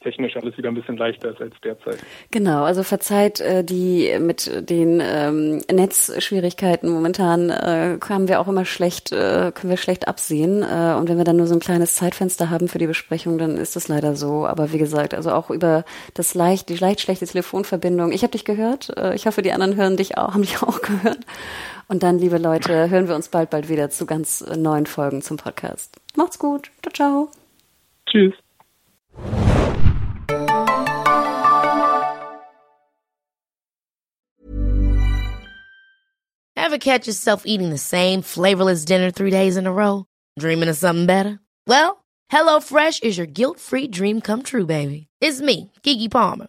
[0.00, 1.98] technisch alles wieder ein bisschen leichter ist als derzeit.
[2.30, 8.64] Genau, also verzeiht äh, die mit den ähm, Netzschwierigkeiten momentan äh, haben wir auch immer
[8.64, 10.62] schlecht, äh, können wir schlecht absehen.
[10.62, 13.56] Äh, und wenn wir dann nur so ein kleines Zeitfenster haben für die Besprechung, dann
[13.56, 14.46] ist das leider so.
[14.46, 15.84] Aber wie gesagt, also auch über
[16.14, 18.12] das leicht, die leicht schlechte Telefonverbindung.
[18.12, 18.96] Ich habe dich gehört.
[18.96, 21.18] Äh, ich hoffe, die anderen hören dich auch, haben dich auch gehört.
[21.90, 25.38] Und dann, liebe Leute, hören wir uns bald, bald wieder zu ganz neuen Folgen zum
[25.38, 25.96] Podcast.
[26.16, 26.70] Macht's gut.
[26.82, 27.30] Ciao, ciao.
[28.06, 28.34] Tschüss.
[36.54, 40.04] Ever catch yourself eating the same flavorless dinner three days in a row?
[40.38, 41.40] Dreaming of something better?
[41.66, 45.06] Well, HelloFresh is your guilt-free dream come true, baby.
[45.22, 46.48] It's me, Kiki Palmer.